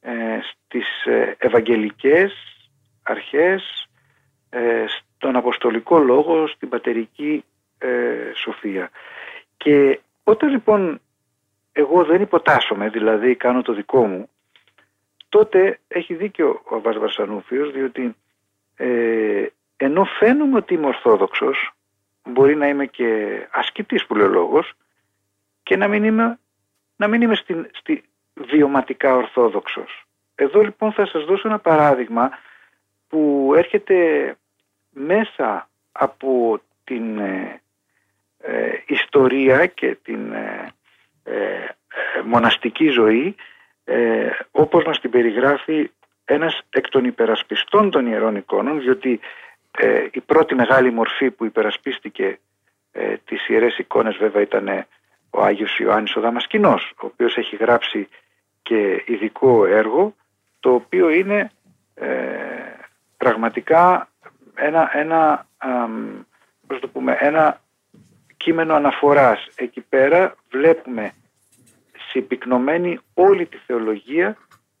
ε, 0.00 0.38
στις 0.42 1.04
ε, 1.04 1.36
ευαγγελικές 1.38 2.32
αρχές, 3.02 3.88
ε, 4.50 4.84
στον 4.86 5.36
αποστολικό 5.36 5.98
λόγο, 5.98 6.46
στην 6.46 6.68
πατερική 6.68 7.44
σοφία. 8.34 8.90
Και 9.56 10.00
όταν 10.24 10.48
λοιπόν 10.50 11.00
εγώ 11.72 12.04
δεν 12.04 12.20
υποτάσσομαι, 12.20 12.88
δηλαδή 12.88 13.34
κάνω 13.36 13.62
το 13.62 13.72
δικό 13.72 14.06
μου, 14.06 14.28
τότε 15.28 15.78
έχει 15.88 16.14
δίκιο 16.14 16.62
ο 16.64 16.76
Αβάς 16.76 16.98
Βαρσανούφιος, 16.98 17.72
διότι 17.72 18.16
ε, 18.76 19.46
ενώ 19.76 20.04
φαίνομαι 20.04 20.56
ότι 20.56 20.74
είμαι 20.74 20.86
ορθόδοξος, 20.86 21.72
μπορεί 22.24 22.56
να 22.56 22.68
είμαι 22.68 22.86
και 22.86 23.38
ασκητής 23.50 24.06
που 24.06 24.14
λέει 24.14 24.26
ο 24.26 24.30
λόγος, 24.30 24.72
και 25.62 25.76
να 25.76 25.88
μην 25.88 26.04
είμαι, 26.04 26.38
να 26.96 27.08
μην 27.08 27.22
είμαι 27.22 27.34
στη, 27.34 27.70
στη 27.72 28.04
βιωματικά 28.34 29.14
ορθόδοξος. 29.16 30.04
Εδώ 30.34 30.60
λοιπόν 30.60 30.92
θα 30.92 31.06
σας 31.06 31.24
δώσω 31.24 31.48
ένα 31.48 31.58
παράδειγμα 31.58 32.30
που 33.08 33.52
έρχεται 33.56 33.96
μέσα 34.90 35.68
από 35.92 36.60
την 36.84 37.18
ε, 37.18 37.60
ε, 38.38 38.72
ιστορία 38.86 39.66
και 39.66 39.96
την 40.02 40.32
ε, 40.32 40.74
μοναστική 42.24 42.88
ζωή 42.88 43.34
όπως 44.50 44.84
μας 44.84 45.00
την 45.00 45.10
περιγράφει 45.10 45.90
ένας 46.24 46.60
εκ 46.70 46.88
των 46.88 47.04
υπερασπιστών 47.04 47.90
των 47.90 48.06
ιερών 48.06 48.36
εικόνων 48.36 48.80
διότι 48.80 49.20
η 50.10 50.20
πρώτη 50.20 50.54
μεγάλη 50.54 50.92
μορφή 50.92 51.30
που 51.30 51.44
υπερασπίστηκε 51.44 52.38
τις 53.24 53.48
ιερές 53.48 53.78
εικόνες 53.78 54.16
βέβαια 54.16 54.42
ήταν 54.42 54.86
ο 55.30 55.42
Άγιος 55.42 55.78
Ιωάννης 55.78 56.16
ο 56.16 56.20
Δαμασκηνός 56.20 56.92
ο 57.02 57.06
οποίος 57.06 57.36
έχει 57.36 57.56
γράψει 57.56 58.08
και 58.62 59.02
ειδικό 59.06 59.66
έργο 59.66 60.14
το 60.60 60.74
οποίο 60.74 61.08
είναι 61.10 61.50
πραγματικά 63.16 64.08
ένα, 64.54 64.90
ένα, 64.92 65.46
το 66.80 66.88
πούμε, 66.88 67.16
ένα 67.20 67.60
κείμενο 68.36 68.74
αναφοράς. 68.74 69.48
Εκεί 69.54 69.80
πέρα 69.80 70.34
βλέπουμε 70.50 71.12
συμπυκνωμένη 72.08 72.98
όλη 73.14 73.46
τη 73.46 73.56
θεολογία 73.56 74.36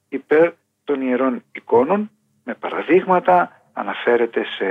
υπέρ 0.08 0.52
των 0.84 1.00
ιερών 1.00 1.44
εικόνων 1.52 2.10
με 2.44 2.54
παραδείγματα, 2.54 3.61
αναφέρεται 3.72 4.44
σε, 4.44 4.66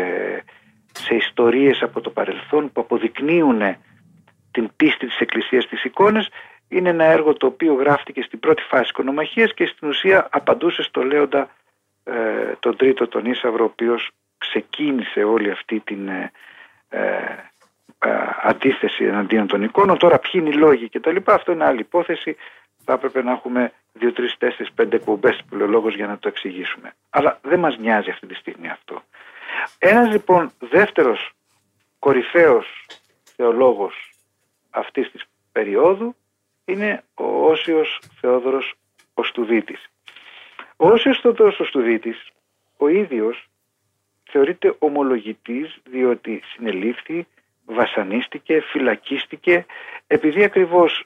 σε 0.91 1.15
ιστορίες 1.15 1.81
από 1.81 2.01
το 2.01 2.09
παρελθόν 2.09 2.71
που 2.71 2.81
αποδεικνύουν 2.81 3.61
την 4.51 4.69
πίστη 4.75 5.07
της 5.07 5.19
Εκκλησίας 5.19 5.63
στις 5.63 5.83
εικόνες 5.83 6.29
είναι 6.67 6.89
ένα 6.89 7.03
έργο 7.03 7.33
το 7.33 7.45
οποίο 7.45 7.73
γράφτηκε 7.73 8.21
στην 8.21 8.39
πρώτη 8.39 8.61
φάση 8.61 8.89
οικονομαχίας 8.89 9.53
και 9.53 9.65
στην 9.65 9.87
ουσία 9.87 10.27
απαντούσε 10.31 10.83
στο 10.83 11.03
λέοντα 11.03 11.49
ε, 12.03 12.53
τον 12.59 12.77
τρίτο 12.77 13.07
τον 13.07 13.25
Ίσαυρο 13.25 13.63
ο 13.63 13.69
οποίος 13.71 14.11
ξεκίνησε 14.37 15.23
όλη 15.23 15.51
αυτή 15.51 15.79
την 15.79 16.07
ε, 16.07 16.31
ε, 16.89 16.99
ε, 17.99 18.09
αντίθεση 18.41 19.03
εναντίον 19.03 19.47
των 19.47 19.63
εικόνων. 19.63 19.97
Τώρα 19.97 20.19
ποιοι 20.19 20.31
είναι 20.33 20.49
οι 20.49 20.57
λόγοι 20.57 20.89
και 20.89 20.99
τα 20.99 21.11
λοιπά, 21.11 21.33
αυτό 21.33 21.51
είναι 21.51 21.65
άλλη 21.65 21.79
υπόθεση. 21.79 22.35
Θα 22.85 22.93
έπρεπε 22.93 23.23
να 23.23 23.31
έχουμε 23.31 23.71
δύο, 23.93 24.13
τρεις, 24.13 24.37
τέσσερις, 24.37 24.71
πέντε 24.73 24.95
εκπομπέ 24.95 25.37
λόγος 25.49 25.95
για 25.95 26.07
να 26.07 26.17
το 26.17 26.27
εξηγήσουμε. 26.27 26.93
Αλλά 27.09 27.39
δεν 27.41 27.59
μας 27.59 27.77
νοιάζει 27.77 28.09
αυτή 28.09 28.27
τη 28.27 28.35
στιγμή 28.35 28.69
αυτό. 28.69 29.03
Ένας 29.77 30.09
λοιπόν 30.11 30.51
δεύτερος 30.59 31.31
κορυφαίος 31.99 32.85
θεολόγος 33.35 34.13
αυτής 34.69 35.11
της 35.11 35.23
περίοδου 35.51 36.15
είναι 36.65 37.03
ο 37.13 37.49
Όσιος 37.49 37.99
Θεόδωρος 38.19 38.73
Οστουδίτης. 39.13 39.89
Ο 40.75 40.87
Όσιος 40.87 41.19
Θεόδωρος 41.19 41.59
Οστουδίτης 41.59 42.29
ο 42.77 42.87
ίδιος 42.87 43.49
θεωρείται 44.31 44.75
ομολογητής 44.79 45.77
διότι 45.83 46.41
συνελήφθη, 46.53 47.27
βασανίστηκε, 47.65 48.61
φυλακίστηκε 48.61 49.65
επειδή 50.07 50.43
ακριβώς 50.43 51.05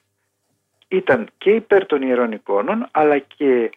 ήταν 0.88 1.30
και 1.38 1.50
υπέρ 1.51 1.86
των 1.86 2.01
ιερών 2.01 2.32
εικόνων 2.32 2.88
αλλά 2.92 3.18
και 3.18 3.72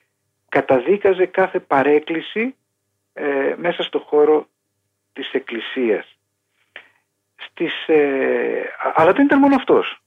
καταδίκαζε 0.49 1.27
κάθε 1.27 1.61
παρέκκληση 1.61 2.55
ε, 3.13 3.55
μέσα 3.57 3.83
στο 3.83 3.99
χώρο 3.99 4.49
της 5.13 5.33
Εκκλησίας. 5.33 6.17
Στις, 7.37 7.89
ε, 7.89 8.63
αλλά 8.95 9.13
δεν 9.13 9.25
ήταν 9.25 9.39
μόνο 9.39 9.55
αυτός. 9.55 10.03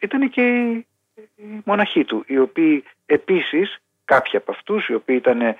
Ήταν 0.00 0.30
και 0.30 0.42
οι, 0.42 0.86
οι 1.34 1.62
μοναχοί 1.64 2.04
του, 2.04 2.24
οι 2.26 2.38
οποίοι 2.38 2.84
επίσης, 3.06 3.78
κάποιοι 4.04 4.36
από 4.36 4.52
αυτούς, 4.52 4.88
οι 4.88 4.94
οποίοι 4.94 5.16
ήταν 5.18 5.40
ε, 5.40 5.56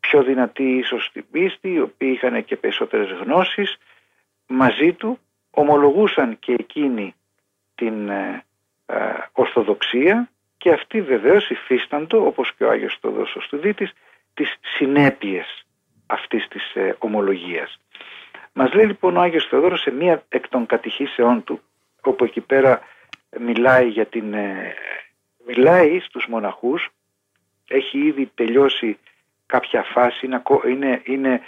πιο 0.00 0.22
δυνατοί 0.22 0.76
ίσως 0.76 1.04
στην 1.04 1.24
πίστη, 1.30 1.72
οι 1.72 1.80
οποίοι 1.80 2.12
είχαν 2.14 2.44
και 2.44 2.56
περισσότερες 2.56 3.10
γνώσεις, 3.10 3.76
μαζί 4.46 4.92
του 4.92 5.18
ομολογούσαν 5.50 6.38
και 6.38 6.52
εκείνοι 6.52 7.14
την 7.74 8.08
ε, 8.08 8.14
ε, 8.14 8.47
Ορθοδοξία 9.32 10.30
και 10.56 10.72
αυτοί 10.72 11.00
βεβαίως 11.00 11.50
υφίσταντο, 11.50 12.26
όπως 12.26 12.54
και 12.54 12.64
ο 12.64 12.70
Άγιος 12.70 12.98
Θεοδός 13.00 13.36
ο 13.36 13.40
Στουδίτης, 13.40 13.92
τις 14.34 14.56
συνέπειες 14.62 15.66
αυτής 16.06 16.48
της 16.48 16.74
ε, 16.74 16.96
ομολογίας. 16.98 17.80
Μας 18.52 18.72
λέει 18.72 18.86
λοιπόν 18.86 19.16
ο 19.16 19.20
Άγιος 19.20 19.46
Θεοδόρος 19.46 19.80
σε 19.80 19.90
μία 19.90 20.22
εκ 20.28 20.48
των 20.48 20.66
κατηχήσεών 20.66 21.44
του, 21.44 21.60
όπου 22.02 22.24
εκεί 22.24 22.40
πέρα 22.40 22.80
μιλάει 23.40 23.88
για 23.88 24.06
την... 24.06 24.34
Ε, 24.34 24.74
μιλάει 25.46 26.00
στους 26.00 26.26
μοναχούς, 26.26 26.88
έχει 27.68 27.98
ήδη 27.98 28.30
τελειώσει 28.34 28.98
κάποια 29.46 29.82
φάση, 29.82 30.26
είναι, 30.26 30.42
είναι, 30.68 31.02
είναι 31.04 31.40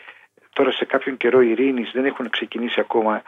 τώρα 0.53 0.71
σε 0.71 0.85
κάποιον 0.85 1.17
καιρό 1.17 1.41
ειρήνης, 1.41 1.91
δεν 1.93 2.05
έχουν 2.05 2.31
ξεκινήσει 2.31 2.81
ακόμα 2.81 3.23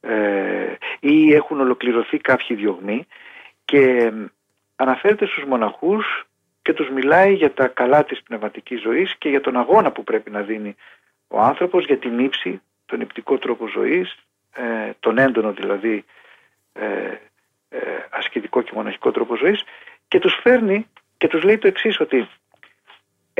ε, 0.00 0.74
ή 1.00 1.32
έχουν 1.32 1.60
ολοκληρωθεί 1.60 2.18
κάποιοι 2.18 2.56
διωγμοί 2.56 3.06
και 3.70 4.12
αναφέρεται 4.76 5.26
στους 5.26 5.44
μοναχούς 5.44 6.26
και 6.62 6.72
τους 6.72 6.90
μιλάει 6.90 7.34
για 7.34 7.52
τα 7.52 7.68
καλά 7.68 8.04
της 8.04 8.22
πνευματικής 8.22 8.80
ζωής 8.80 9.16
και 9.16 9.28
για 9.28 9.40
τον 9.40 9.56
αγώνα 9.56 9.92
που 9.92 10.04
πρέπει 10.04 10.30
να 10.30 10.40
δίνει 10.42 10.76
ο 11.28 11.40
άνθρωπος 11.40 11.84
για 11.84 11.98
την 11.98 12.18
ύψη, 12.18 12.62
τον 12.86 13.00
υπτικό 13.00 13.38
τρόπο 13.38 13.68
ζωής, 13.68 14.16
ε, 14.52 14.90
τον 15.00 15.18
έντονο 15.18 15.52
δηλαδή 15.52 16.04
ε, 16.72 16.86
ε, 17.68 17.78
ασκητικό 18.10 18.62
και 18.62 18.72
μοναχικό 18.74 19.10
τρόπο 19.10 19.36
ζωής 19.36 19.64
και 20.08 20.18
τους 20.18 20.38
φέρνει 20.42 20.86
και 21.16 21.28
τους 21.28 21.42
λέει 21.42 21.58
το 21.58 21.66
εξής 21.66 22.00
ότι 22.00 22.28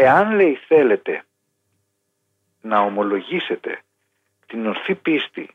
Εάν 0.00 0.34
λέει 0.34 0.54
θέλετε 0.54 1.22
να 2.60 2.80
ομολογήσετε 2.80 3.80
την 4.46 4.66
ορθή 4.66 4.94
πίστη 4.94 5.50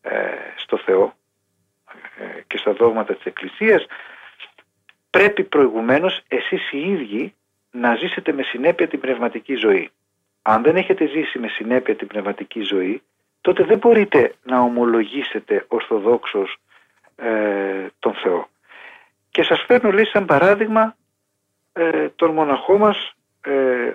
ε, 0.00 0.34
στο 0.56 0.78
Θεό 0.78 1.04
ε, 1.04 1.12
και 2.46 2.56
στα 2.56 2.72
δόγματα 2.72 3.14
της 3.14 3.24
Εκκλησίας 3.24 3.86
πρέπει 5.10 5.44
προηγουμένως 5.44 6.20
εσείς 6.28 6.72
οι 6.72 6.78
ίδιοι 6.78 7.34
να 7.70 7.94
ζήσετε 7.94 8.32
με 8.32 8.42
συνέπεια 8.42 8.88
την 8.88 9.00
πνευματική 9.00 9.54
ζωή. 9.54 9.90
Αν 10.42 10.62
δεν 10.62 10.76
έχετε 10.76 11.06
ζήσει 11.06 11.38
με 11.38 11.48
συνέπεια 11.48 11.96
την 11.96 12.06
πνευματική 12.06 12.60
ζωή 12.60 13.02
τότε 13.40 13.64
δεν 13.64 13.78
μπορείτε 13.78 14.34
να 14.42 14.60
ομολογήσετε 14.60 15.64
ορθοδόξως 15.68 16.56
ε, 17.16 17.86
τον 17.98 18.14
Θεό. 18.14 18.48
Και 19.30 19.42
σας 19.42 19.64
φέρνω 19.66 19.90
λέει 19.90 20.04
σαν 20.04 20.24
παράδειγμα 20.24 20.96
ε, 21.72 22.08
τον 22.08 22.30
μοναχό 22.30 22.78
μας 22.78 23.12
ε, 23.40 23.92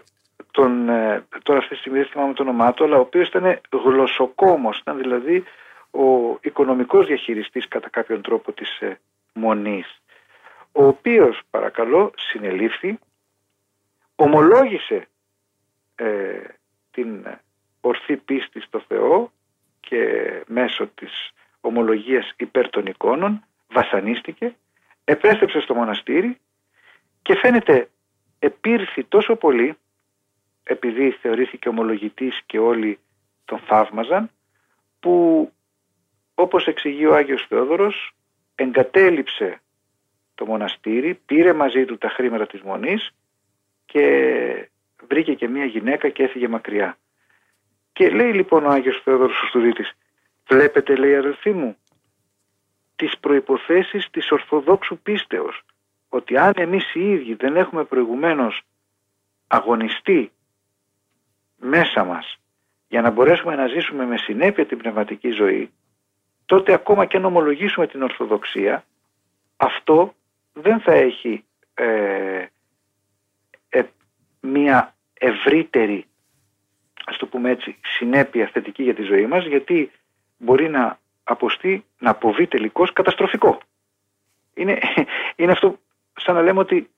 τον, 0.52 0.90
ε, 0.90 1.26
τώρα 1.44 1.60
αυτή 1.60 1.74
τη 1.74 1.80
στιγμή 1.80 1.98
δεν 1.98 2.08
θυμάμαι 2.08 2.34
το 2.34 2.44
όνομά 2.44 2.74
του, 2.74 2.84
αλλά 2.84 2.98
ο 2.98 3.00
οποίος 3.00 3.28
ήταν 3.28 3.60
γλωσσοκόμος, 3.72 4.80
ήταν 4.80 4.98
δηλαδή 4.98 5.44
ο 5.94 6.38
οικονομικός 6.42 7.06
διαχειριστής 7.06 7.68
κατά 7.68 7.90
κάποιον 7.90 8.22
τρόπο 8.22 8.52
της 8.52 8.80
ε, 8.80 9.00
Μονής, 9.34 10.02
ο 10.72 10.86
οποίος 10.86 11.42
παρακαλώ 11.50 12.14
συνελήφθη, 12.18 13.00
ομολόγησε 14.16 15.08
ε, 15.96 16.40
την 16.92 17.26
ορθή 17.82 18.18
πίστη 18.18 18.62
στο 18.62 18.84
Θεό 18.88 19.32
και 19.80 20.32
μέσω 20.48 20.88
της 20.88 21.32
ομολογίας 21.62 22.34
υπέρ 22.38 22.70
των 22.70 22.86
εικόνων 22.86 23.44
βασανίστηκε, 23.68 24.56
επέστρεψε 25.04 25.60
στο 25.60 25.74
μοναστήρι 25.74 26.38
και 27.22 27.36
φαίνεται 27.36 27.90
επήρθη 28.40 29.04
τόσο 29.04 29.36
πολύ 29.36 29.78
επειδή 30.64 31.12
θεωρήθηκε 31.12 31.70
ομολογητής 31.70 32.42
και 32.46 32.60
όλοι 32.60 33.00
τον 33.46 33.60
θαύμαζαν 33.60 34.30
που 35.00 35.52
όπως 36.36 36.68
εξηγεί 36.68 37.06
ο 37.06 37.16
Άγιος 37.16 37.46
Θεόδωρος 37.48 38.16
εγκατέλειψε 38.56 39.62
το 40.36 40.46
μοναστήρι, 40.46 41.14
πήρε 41.26 41.54
μαζί 41.54 41.86
του 41.86 41.98
τα 41.98 42.10
χρήματα 42.10 42.48
της 42.48 42.62
Μονής 42.62 43.12
και 43.86 44.70
βρήκε 45.08 45.34
και 45.34 45.48
μια 45.48 45.66
γυναίκα 45.66 46.10
και 46.10 46.24
έφυγε 46.24 46.48
μακριά. 46.48 46.98
Και 47.94 48.10
λέει 48.10 48.34
λοιπόν 48.34 48.66
ο 48.66 48.70
Άγιος 48.70 49.02
Θεόδωρος 49.04 49.42
ο 49.42 49.46
Στουδίτης 49.48 49.92
βλέπετε 50.48 50.96
λέει 50.96 51.16
αδελφοί 51.16 51.52
μου 51.52 51.78
τις 52.96 53.18
προϋποθέσεις 53.20 54.10
της 54.12 54.32
Ορθοδόξου 54.32 54.98
πίστεως 54.98 55.62
ότι 56.10 56.38
αν 56.38 56.54
εμείς 56.56 56.94
οι 56.94 57.12
ίδιοι 57.12 57.34
δεν 57.34 57.56
έχουμε 57.56 57.84
προηγουμένως 57.84 58.62
αγωνιστεί 59.48 60.32
μέσα 61.58 62.04
μας 62.04 62.38
για 62.88 63.02
να 63.02 63.10
μπορέσουμε 63.10 63.56
να 63.56 63.68
ζήσουμε 63.68 64.06
με 64.06 64.18
συνέπεια 64.18 64.66
την 64.66 64.78
πνευματική 64.78 65.30
ζωή, 65.30 65.72
τότε 66.46 66.74
ακόμα 66.74 67.06
και 67.06 67.18
αν 67.18 67.26
ομολογήσουμε 67.26 67.88
την 67.88 68.02
Ορθοδοξία, 68.02 68.84
αυτό 69.58 70.14
δεν 70.54 70.80
θα 70.80 70.94
έχει 70.94 71.46
ε, 71.74 72.46
ε, 73.70 73.84
μία 74.40 74.96
ευρύτερη 75.14 76.08
ας 77.06 77.18
το 77.18 77.26
πούμε 77.28 77.50
έτσι, 77.50 77.78
συνέπεια 77.84 78.50
θετική 78.54 78.84
για 78.84 78.96
τη 78.96 79.02
ζωή 79.02 79.26
μας, 79.26 79.46
γιατί 79.46 79.92
μπορεί 80.38 80.70
να 80.70 81.00
αποστεί, 81.24 81.86
να 82.00 82.10
αποβεί 82.10 82.48
τελικώς 82.48 82.94
καταστροφικό. 82.94 83.58
Είναι, 84.54 84.80
είναι 85.36 85.52
αυτό 85.52 85.78
σαν 86.16 86.36
να 86.36 86.42
λέμε 86.42 86.60
ότι 86.60 86.90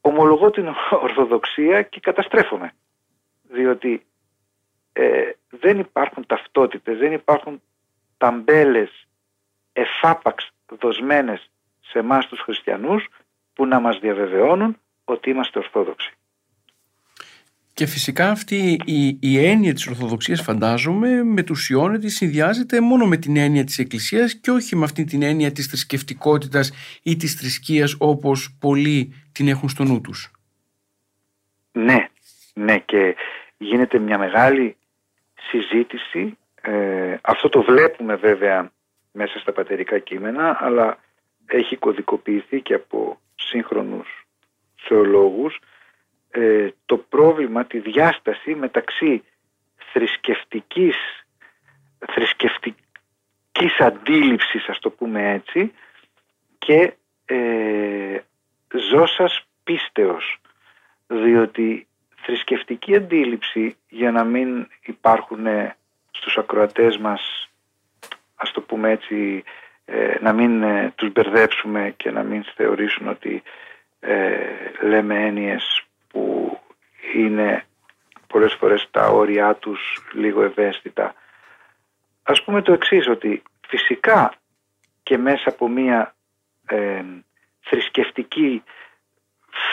ομολογώ 0.00 0.50
την 0.50 0.68
Ορθοδοξία 0.90 1.82
και 1.82 2.00
καταστρέφομαι. 2.00 2.72
Διότι 3.42 4.06
ε, 4.92 5.30
δεν 5.50 5.78
υπάρχουν 5.78 6.26
ταυτότητες, 6.26 6.98
δεν 6.98 7.12
υπάρχουν 7.12 7.62
ταμπέλες 8.20 9.06
εφάπαξ 9.72 10.50
δοσμένες 10.80 11.50
σε 11.80 11.98
εμάς 11.98 12.26
τους 12.26 12.40
χριστιανούς 12.40 13.08
που 13.52 13.66
να 13.66 13.80
μας 13.80 13.98
διαβεβαιώνουν 13.98 14.76
ότι 15.04 15.30
είμαστε 15.30 15.58
Ορθόδοξοι. 15.58 16.12
Και 17.72 17.86
φυσικά 17.86 18.30
αυτή 18.30 18.80
η, 18.84 19.18
η 19.20 19.46
έννοια 19.46 19.74
της 19.74 19.86
Ορθοδοξίας 19.86 20.42
φαντάζομαι 20.42 21.22
μετουσιώνεται, 21.22 22.08
συνδυάζεται 22.08 22.80
μόνο 22.80 23.06
με 23.06 23.16
την 23.16 23.36
έννοια 23.36 23.64
της 23.64 23.78
Εκκλησίας 23.78 24.34
και 24.34 24.50
όχι 24.50 24.76
με 24.76 24.84
αυτή 24.84 25.04
την 25.04 25.22
έννοια 25.22 25.52
της 25.52 25.66
θρησκευτικότητας 25.66 26.72
ή 27.02 27.16
της 27.16 27.34
θρησκείας 27.34 27.96
όπως 27.98 28.56
πολλοί 28.60 29.14
την 29.32 29.48
έχουν 29.48 29.68
στο 29.68 29.84
νου 29.84 30.00
τους. 30.00 30.30
Ναι, 31.72 32.08
ναι 32.54 32.78
και 32.78 33.16
γίνεται 33.58 33.98
μια 33.98 34.18
μεγάλη 34.18 34.76
συζήτηση. 35.50 36.38
Ε, 36.62 37.16
αυτό 37.22 37.48
το 37.48 37.62
βλέπουμε 37.62 38.14
βέβαια 38.14 38.70
μέσα 39.12 39.38
στα 39.38 39.52
πατερικά 39.52 39.98
κείμενα 39.98 40.56
αλλά 40.60 40.98
έχει 41.46 41.76
κωδικοποιηθεί 41.76 42.60
και 42.60 42.74
από 42.74 43.20
σύγχρονους 43.34 44.26
θεολόγους 44.76 45.58
ε, 46.30 46.68
το 46.86 46.96
πρόβλημα, 46.96 47.64
τη 47.64 47.78
διάσταση 47.78 48.54
μεταξύ 48.54 49.24
θρησκευτικής, 49.92 50.96
θρησκευτικής 51.98 53.78
αντίληψης, 53.78 54.68
ας 54.68 54.78
το 54.78 54.90
πούμε 54.90 55.32
έτσι, 55.32 55.72
και 56.58 56.92
ε, 57.24 58.20
ζώσας 58.90 59.44
πίστεως. 59.64 60.40
Διότι 61.06 61.86
θρησκευτική 62.22 62.96
αντίληψη, 62.96 63.76
για 63.88 64.10
να 64.10 64.24
μην 64.24 64.68
υπάρχουν 64.84 65.46
στους 66.20 66.36
ακροατές 66.36 66.96
μας, 66.96 67.48
ας 68.34 68.52
το 68.52 68.60
πούμε 68.60 68.90
έτσι, 68.90 69.44
ε, 69.84 70.14
να 70.20 70.32
μην 70.32 70.62
ε, 70.62 70.92
τους 70.96 71.12
μπερδέψουμε 71.12 71.94
και 71.96 72.10
να 72.10 72.22
μην 72.22 72.44
θεωρήσουν 72.54 73.08
ότι 73.08 73.42
ε, 74.00 74.36
λέμε 74.82 75.24
έννοιες 75.24 75.82
που 76.08 76.58
είναι 77.14 77.64
πολλές 78.26 78.52
φορές 78.52 78.88
τα 78.90 79.06
όρια 79.06 79.54
τους 79.54 79.98
λίγο 80.12 80.42
ευαίσθητα. 80.42 81.14
Ας 82.22 82.42
πούμε 82.42 82.62
το 82.62 82.72
εξής 82.72 83.08
ότι 83.08 83.42
φυσικά 83.66 84.32
και 85.02 85.18
μέσα 85.18 85.48
από 85.48 85.68
μία 85.68 86.14
ε, 86.66 87.02
θρησκευτική 87.60 88.62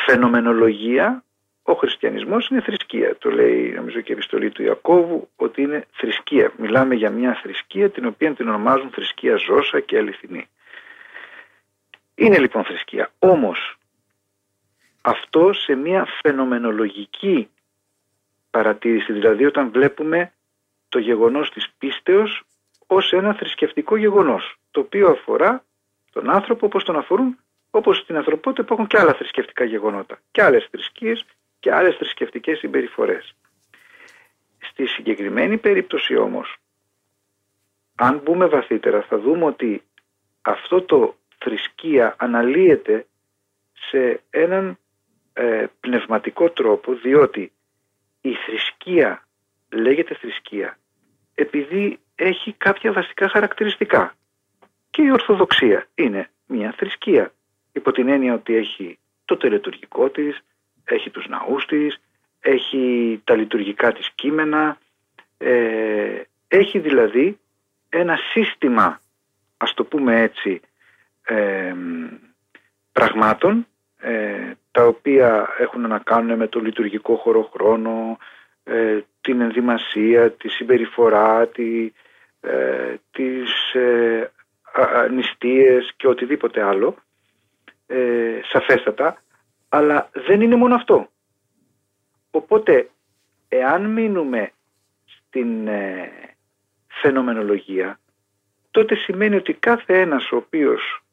φαινομενολογία 0.05 1.23
ο 1.63 1.73
χριστιανισμός 1.73 2.47
είναι 2.47 2.61
θρησκεία. 2.87 3.17
Το 3.17 3.29
λέει 3.29 3.71
νομίζω 3.71 4.01
και 4.01 4.11
η 4.11 4.15
επιστολή 4.15 4.49
του 4.49 4.63
Ιακώβου 4.63 5.29
ότι 5.35 5.61
είναι 5.61 5.85
θρησκεία. 5.91 6.51
Μιλάμε 6.57 6.95
για 6.95 7.09
μια 7.09 7.39
θρησκεία 7.43 7.89
την 7.89 8.05
οποία 8.05 8.33
την 8.33 8.47
ονομάζουν 8.47 8.89
θρησκεία 8.89 9.35
ζώσα 9.35 9.79
και 9.79 9.97
αληθινή. 9.97 10.47
Είναι 12.15 12.39
λοιπόν 12.39 12.63
θρησκεία. 12.63 13.11
Όμως 13.19 13.77
αυτό 15.01 15.53
σε 15.53 15.75
μια 15.75 16.07
φαινομενολογική 16.21 17.49
παρατήρηση, 18.49 19.13
δηλαδή 19.13 19.45
όταν 19.45 19.71
βλέπουμε 19.71 20.31
το 20.89 20.99
γεγονός 20.99 21.51
της 21.51 21.69
πίστεως 21.77 22.43
ως 22.87 23.11
ένα 23.11 23.33
θρησκευτικό 23.33 23.95
γεγονός, 23.95 24.55
το 24.71 24.79
οποίο 24.79 25.09
αφορά 25.09 25.63
τον 26.11 26.29
άνθρωπο 26.29 26.65
όπως 26.65 26.83
τον 26.83 26.95
αφορούν, 26.95 27.37
όπως 27.71 27.97
στην 27.97 28.15
ανθρωπότητα 28.15 28.61
υπάρχουν 28.61 28.87
και 28.87 28.99
άλλα 28.99 29.13
θρησκευτικά 29.13 29.63
γεγονότα, 29.63 30.19
και 30.31 30.43
άλλες 30.43 30.67
θρησκείες 30.71 31.25
και 31.59 31.73
άλλες 31.73 31.95
θρησκευτικές 31.95 32.57
συμπεριφορές. 32.57 33.35
Στη 34.57 34.85
συγκεκριμένη 34.85 35.57
περίπτωση 35.57 36.15
όμως, 36.15 36.57
αν 37.95 38.21
μπούμε 38.23 38.45
βαθύτερα 38.45 39.01
θα 39.01 39.19
δούμε 39.19 39.45
ότι 39.45 39.83
αυτό 40.41 40.81
το 40.81 41.15
θρησκεία 41.37 42.15
αναλύεται 42.17 43.05
σε 43.73 44.21
έναν 44.29 44.77
ε, 45.33 45.65
πνευματικό 45.79 46.49
τρόπο 46.49 46.93
διότι 46.93 47.51
η 48.21 48.33
θρησκεία 48.33 49.27
λέγεται 49.69 50.15
θρησκεία 50.15 50.77
επειδή 51.35 51.99
έχει 52.15 52.53
κάποια 52.53 52.91
βασικά 52.91 53.29
χαρακτηριστικά 53.29 54.15
και 54.89 55.01
η 55.01 55.11
Ορθοδοξία 55.11 55.87
είναι 55.95 56.29
μια 56.45 56.73
θρησκεία 56.77 57.31
υπό 57.71 57.91
την 57.91 58.07
έννοια 58.07 58.33
ότι 58.33 58.55
έχει 58.55 58.99
το 59.25 59.37
τελετουργικό 59.37 60.09
της, 60.09 60.39
έχει 60.87 61.09
τους 61.09 61.27
ναούς 61.27 61.65
της, 61.65 61.99
έχει 62.39 63.21
τα 63.23 63.35
λειτουργικά 63.35 63.93
της 63.93 64.09
κείμενα, 64.15 64.77
ε, 65.37 66.21
έχει 66.47 66.79
δηλαδή 66.79 67.39
ένα 67.89 68.17
σύστημα, 68.31 68.99
ας 69.57 69.73
το 69.73 69.83
πούμε 69.83 70.21
έτσι, 70.21 70.61
ε, 71.25 71.73
πραγμάτων 72.91 73.67
ε, 73.99 74.51
τα 74.71 74.85
οποία 74.85 75.55
έχουν 75.57 75.81
να 75.81 75.99
κάνουν 75.99 76.37
με 76.37 76.47
το 76.47 76.59
λειτουργικό 76.59 77.15
χώρο 77.15 77.49
χρόνο, 77.53 78.17
ε, 78.63 78.99
την 79.21 79.41
ενδυμασία, 79.41 80.31
τη 80.31 80.49
συμπεριφορά, 80.49 81.47
τη, 81.47 81.91
ε, 82.41 82.95
τις 83.11 83.73
ε, 83.73 84.31
νηστείες 85.11 85.93
και 85.95 86.07
οτιδήποτε 86.07 86.61
άλλο, 86.61 86.95
ε, 87.87 88.39
σαφέστατα, 88.43 89.21
αλλά 89.69 90.09
δεν 90.13 90.41
είναι 90.41 90.55
μόνο 90.55 90.75
αυτό. 90.75 91.09
Οπότε, 92.31 92.89
εάν 93.47 93.85
μείνουμε 93.85 94.51
στην 95.05 95.67
ε, 95.67 96.11
φαινομενολογία, 96.87 97.99
τότε 98.71 98.95
σημαίνει 98.95 99.35
ότι 99.35 99.53
κάθε 99.53 99.99
ένας 99.99 100.31
ο 100.31 100.35
οποίος 100.35 101.03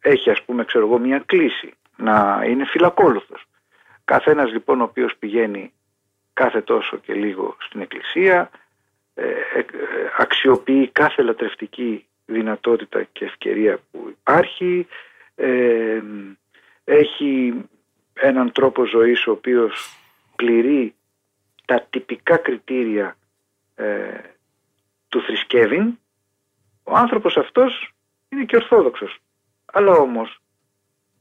έχει 0.00 0.30
ας 0.30 0.42
πούμε 0.42 0.64
ξέρω 0.64 0.86
εγώ 0.86 0.98
μια 0.98 1.18
κλίση, 1.18 1.74
να 1.96 2.44
είναι 2.46 2.64
φυλακόλουθος. 2.64 3.44
Καθένας 4.04 4.52
λοιπόν 4.52 4.80
ο 4.80 4.84
οποίος 4.84 5.16
πηγαίνει 5.18 5.72
κάθε 6.32 6.60
τόσο 6.60 6.96
και 6.96 7.14
λίγο 7.14 7.56
στην 7.60 7.80
εκκλησία, 7.80 8.50
ε, 9.14 9.28
ε, 9.28 9.64
αξιοποιεί 10.18 10.88
κάθε 10.88 11.22
λατρευτική 11.22 12.06
δυνατότητα 12.26 13.02
και 13.02 13.24
ευκαιρία 13.24 13.78
που 13.90 14.06
υπάρχει, 14.08 14.86
ε, 15.34 16.02
έχει 16.84 17.64
έναν 18.12 18.52
τρόπο 18.52 18.86
ζωής 18.86 19.26
ο 19.26 19.30
οποίος 19.30 19.98
πληρεί 20.36 20.94
τα 21.64 21.86
τυπικά 21.90 22.36
κριτήρια 22.36 23.16
του 25.08 25.22
θρησκεύειν, 25.22 25.98
ο 26.82 26.96
άνθρωπος 26.96 27.36
αυτός 27.36 27.94
είναι 28.28 28.44
και 28.44 28.56
ορθόδοξος. 28.56 29.18
Αλλά 29.64 29.92
όμως 29.92 30.40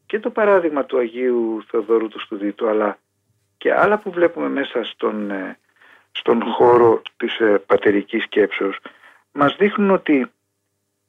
και 0.05 0.19
το 0.19 0.29
παράδειγμα 0.29 0.85
του 0.85 0.97
Αγίου 0.97 1.63
Θεοδόρου 1.67 2.07
του 2.07 2.19
Στουδίτου 2.19 2.67
αλλά 2.69 2.97
και 3.57 3.73
άλλα 3.73 3.97
που 3.97 4.11
βλέπουμε 4.11 4.49
μέσα 4.49 4.83
στον, 4.83 5.31
ε, 5.31 5.57
στον 6.11 6.43
χώρο 6.43 7.01
της 7.17 7.39
ε, 7.39 7.63
πατερικής 7.65 8.23
σκέψεως 8.23 8.79
μας 9.31 9.55
δείχνουν 9.55 9.91
ότι 9.91 10.31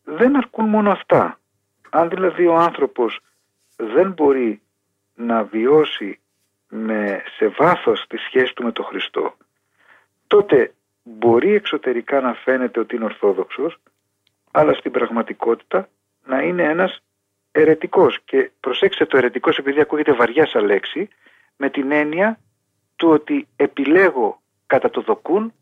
δεν 0.05 0.37
αρκούν 0.37 0.69
μόνο 0.69 0.91
αυτά. 0.91 1.39
Αν 1.91 2.09
δηλαδή 2.09 2.47
ο 2.47 2.57
άνθρωπος 2.57 3.21
δεν 3.77 4.13
μπορεί 4.13 4.63
να 5.15 5.45
βιώσει 5.45 6.19
με, 6.69 7.23
σε 7.37 7.49
βάθος 7.49 8.05
τη 8.09 8.17
σχέση 8.17 8.55
του 8.55 8.65
με 8.65 8.73
τον 8.73 8.85
Χριστό 8.85 9.35
τότε 10.27 10.75
μπορεί 11.03 11.55
εξωτερικά 11.55 12.21
να 12.21 12.35
φαίνεται 12.35 12.81
ότι 12.81 12.97
είναι 12.97 13.05
ορθόδοξος 13.05 13.77
αλλά 14.51 14.73
στην 14.73 14.91
πραγματικότητα 14.91 15.89
να 16.25 16.43
είναι 16.43 16.63
ένας 16.63 17.03
ερετικός 17.53 18.21
και 18.25 18.51
προσέξτε 18.61 19.07
το 19.07 19.17
ερετικός 19.17 19.59
επειδή 19.59 19.81
ακούγεται 19.81 20.13
βαριά 20.13 20.47
σαν 20.47 20.65
λέξη 20.65 21.09
με 21.57 21.71
την 21.71 21.93
έννοια 21.93 22.39
του 22.97 23.09
ότι 23.09 23.49
επιλέγω 23.57 24.41
κατά 24.67 24.91
το 24.91 25.01
δοκούν 25.01 25.53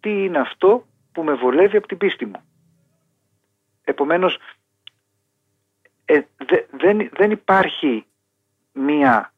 τι 0.00 0.10
είναι 0.10 0.38
αυτό 0.38 0.86
που 1.12 1.22
με 1.22 1.34
βολεύει 1.34 1.76
από 1.76 1.86
την 1.86 1.98
πίστη 1.98 2.26
μου. 2.26 2.42
Επομένως 3.84 4.38
ε, 6.10 6.20
δεν, 6.70 7.08
δεν 7.12 7.30
υπάρχει 7.30 8.06
μία 8.72 9.32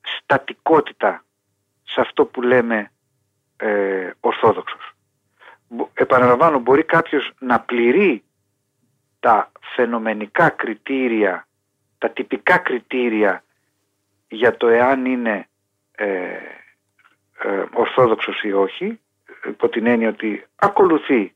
στατικότητα 0.00 1.24
σε 1.82 2.00
αυτό 2.00 2.24
που 2.24 2.42
λέμε 2.42 2.90
ε, 3.56 4.10
ορθόδοξος. 4.20 4.92
Επαναλαμβάνω, 5.94 6.58
μπορεί 6.58 6.84
κάποιος 6.84 7.32
να 7.38 7.60
πληρεί 7.60 8.24
τα 9.20 9.52
φαινομενικά 9.74 10.48
κριτήρια, 10.48 11.46
τα 11.98 12.10
τυπικά 12.10 12.58
κριτήρια 12.58 13.44
για 14.28 14.56
το 14.56 14.68
εάν 14.68 15.04
είναι 15.04 15.48
ε, 15.92 16.06
ε, 17.38 17.64
ορθόδοξος 17.72 18.42
ή 18.42 18.52
όχι, 18.52 19.00
υπό 19.44 19.68
την 19.68 19.86
έννοια 19.86 20.08
ότι 20.08 20.46
ακολουθεί 20.56 21.34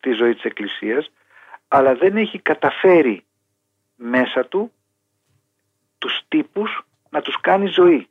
τη 0.00 0.12
ζωή 0.12 0.34
της 0.34 0.44
Εκκλησίας, 0.44 1.12
αλλά 1.68 1.94
δεν 1.94 2.16
έχει 2.16 2.38
καταφέρει 2.38 3.24
μέσα 4.00 4.44
του 4.46 4.72
τους 5.98 6.20
τύπους 6.28 6.82
να 7.10 7.20
τους 7.20 7.40
κάνει 7.40 7.66
ζωή. 7.66 8.08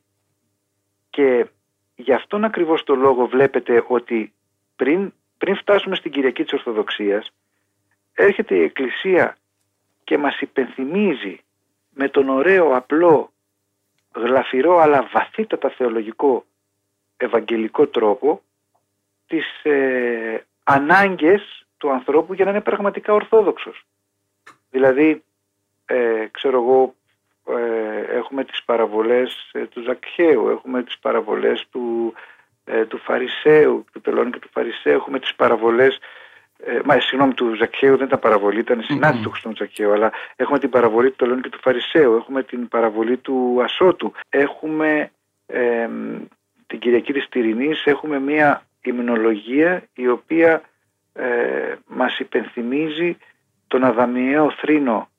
Και 1.10 1.46
γι' 1.94 2.12
αυτόν 2.12 2.44
ακριβώς 2.44 2.82
το 2.84 2.94
λόγο 2.94 3.26
βλέπετε 3.26 3.84
ότι 3.86 4.32
πριν, 4.76 5.12
πριν 5.38 5.56
φτάσουμε 5.56 5.96
στην 5.96 6.10
Κυριακή 6.10 6.42
της 6.42 6.52
Ορθοδοξίας 6.52 7.30
έρχεται 8.14 8.54
η 8.54 8.62
Εκκλησία 8.62 9.36
και 10.04 10.18
μας 10.18 10.40
υπενθυμίζει 10.40 11.40
με 11.90 12.08
τον 12.08 12.28
ωραίο, 12.28 12.76
απλό, 12.76 13.32
γλαφυρό 14.14 14.78
αλλά 14.78 15.08
βαθύτατα 15.12 15.70
θεολογικό 15.70 16.44
ευαγγελικό 17.16 17.86
τρόπο 17.86 18.42
τις 19.26 19.62
ε, 19.62 20.46
ανάγκες 20.64 21.66
του 21.76 21.90
ανθρώπου 21.90 22.34
για 22.34 22.44
να 22.44 22.50
είναι 22.50 22.60
πραγματικά 22.60 23.12
ορθόδοξος. 23.12 23.86
Δηλαδή, 24.70 25.22
ε, 25.90 26.26
ξέρω 26.30 26.60
εγώ, 26.62 26.94
ε, 27.58 28.16
έχουμε 28.16 28.44
τις 28.44 28.62
παραβολές 28.64 29.50
ε, 29.52 29.66
του 29.66 29.82
Ζακχαίου, 29.82 30.48
έχουμε 30.48 30.82
τις 30.82 30.98
παραβολές 30.98 31.66
του, 31.70 32.14
ε, 32.64 32.84
του 32.84 32.98
Φαρισαίου, 32.98 33.84
του 33.92 34.00
Τελώνη 34.00 34.30
και 34.30 34.38
του 34.38 34.48
Φαρισαίου, 34.52 34.94
έχουμε 34.94 35.18
τις 35.18 35.34
παραβολές 35.34 35.98
ε, 36.64 36.80
μα, 36.84 37.00
συγγνώμη, 37.00 37.34
του 37.34 37.54
Ζακχαίου 37.54 37.96
δεν 37.96 38.06
ήταν 38.06 38.18
παραβολή, 38.18 38.58
ήταν 38.58 38.82
συνάντηση 38.82 39.22
του 39.22 39.30
Χριστού 39.30 39.52
Ζακχαίου, 39.56 39.92
αλλά 39.92 40.12
έχουμε 40.36 40.58
την 40.58 40.70
παραβολή 40.70 41.10
του 41.10 41.16
Τελώνη 41.16 41.40
και 41.40 41.48
του 41.48 41.60
Φαρισαίου, 41.60 42.14
έχουμε 42.14 42.42
την 42.42 42.68
παραβολή 42.68 43.16
του 43.16 43.60
Ασώτου, 43.62 44.12
έχουμε 44.28 45.10
ε, 45.46 45.88
την 46.66 46.78
Κυριακή 46.78 47.12
της 47.12 47.28
Τυρινής, 47.28 47.84
έχουμε 47.84 48.18
μια 48.18 48.62
υμνολογία 48.82 49.82
η 49.94 50.08
οποία 50.08 50.62
ε, 51.12 51.74
μας 51.86 52.18
υπενθυμίζει 52.18 53.16
τον 53.66 53.84
Αδαμιαίο 53.84 54.50
θρήνο. 54.50 55.08
ε, 55.08 55.09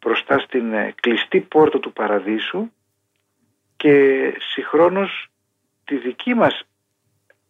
μπροστά 0.00 0.38
στην 0.38 0.72
ε, 0.72 0.94
κλειστή 1.00 1.40
πόρτα 1.40 1.78
του 1.78 1.92
παραδείσου 1.92 2.70
και 3.76 4.22
συγχρόνως 4.38 5.28
τη 5.84 5.96
δική 5.96 6.34
μας, 6.34 6.62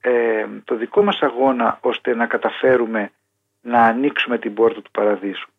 ε, 0.01 0.47
το 0.65 0.77
δικό 0.77 1.03
μας 1.03 1.19
αγώνα 1.21 1.79
ώστε 1.81 2.15
να 2.15 2.27
καταφέρουμε 2.27 3.11
να 3.61 3.85
ανοίξουμε 3.85 4.39
την 4.39 4.55
πόρτα 4.55 4.83
του 4.83 4.91
παραδείσου. 4.91 5.51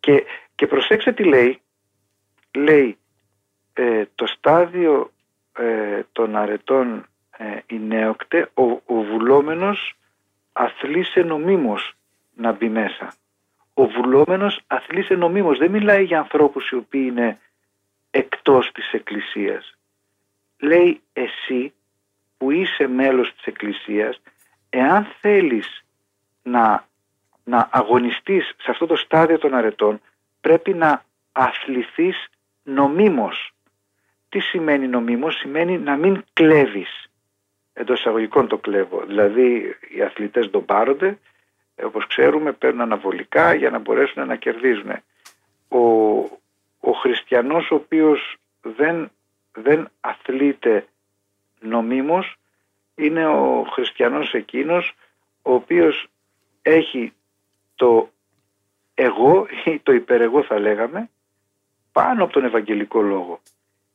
Και, 0.00 0.24
και 0.54 0.66
προσέξτε 0.66 1.12
τι 1.12 1.24
λέει, 1.24 1.60
λέει 2.56 2.98
το 4.14 4.26
στάδιο 4.26 5.12
των 6.12 6.36
αρετών 6.36 7.06
η 7.66 7.78
νέοκτε, 7.78 8.50
ο, 8.54 8.62
ο 8.62 9.02
βουλόμενος 9.02 9.96
αθλήσε 10.52 11.20
νομίμως 11.20 11.94
να 12.34 12.52
μπει 12.52 12.68
μέσα 12.68 13.12
ο 13.78 13.86
βουλόμενος 13.86 14.60
αθλείσαι 14.66 15.14
νομίμως. 15.14 15.58
Δεν 15.58 15.70
μιλάει 15.70 16.04
για 16.04 16.18
ανθρώπους 16.18 16.70
οι 16.70 16.74
οποίοι 16.74 17.06
είναι 17.10 17.38
εκτός 18.10 18.70
της 18.72 18.92
Εκκλησίας. 18.92 19.76
Λέει 20.58 21.00
εσύ 21.12 21.72
που 22.36 22.50
είσαι 22.50 22.86
μέλος 22.86 23.34
της 23.34 23.44
Εκκλησίας, 23.44 24.20
εάν 24.70 25.06
θέλεις 25.20 25.84
να, 26.42 26.86
να 27.44 27.68
αγωνιστείς 27.72 28.54
σε 28.58 28.70
αυτό 28.70 28.86
το 28.86 28.96
στάδιο 28.96 29.38
των 29.38 29.54
αρετών, 29.54 30.00
πρέπει 30.40 30.74
να 30.74 31.04
αθληθείς 31.32 32.28
νομίμως. 32.62 33.52
Τι 34.28 34.40
σημαίνει 34.40 34.88
νομίμως, 34.88 35.36
σημαίνει 35.36 35.78
να 35.78 35.96
μην 35.96 36.24
κλέβεις. 36.32 37.10
Εντός 37.72 37.98
εισαγωγικών 37.98 38.48
το 38.48 38.58
κλέβω. 38.58 39.04
Δηλαδή 39.06 39.76
οι 39.94 40.02
αθλητές 40.02 40.50
τον 40.50 40.64
πάρονται 40.64 41.18
όπως 41.84 42.06
ξέρουμε 42.06 42.52
παίρνουν 42.52 42.80
αναβολικά 42.80 43.54
για 43.54 43.70
να 43.70 43.78
μπορέσουν 43.78 44.26
να 44.26 44.36
κερδίζουν. 44.36 44.90
Ο, 45.68 45.78
ο 46.80 46.92
χριστιανός 47.00 47.70
ο 47.70 47.74
οποίος 47.74 48.36
δεν, 48.62 49.10
δεν 49.52 49.88
αθλείται 50.00 50.86
νομίμως 51.60 52.36
είναι 52.94 53.26
ο 53.26 53.66
χριστιανός 53.72 54.32
εκείνος 54.32 54.94
ο 55.42 55.52
οποίος 55.54 56.08
έχει 56.62 57.12
το 57.74 58.10
εγώ 58.94 59.46
ή 59.64 59.78
το 59.78 59.92
υπερεγώ 59.92 60.42
θα 60.42 60.58
λέγαμε 60.58 61.10
πάνω 61.92 62.24
από 62.24 62.32
τον 62.32 62.44
Ευαγγελικό 62.44 63.00
Λόγο. 63.00 63.40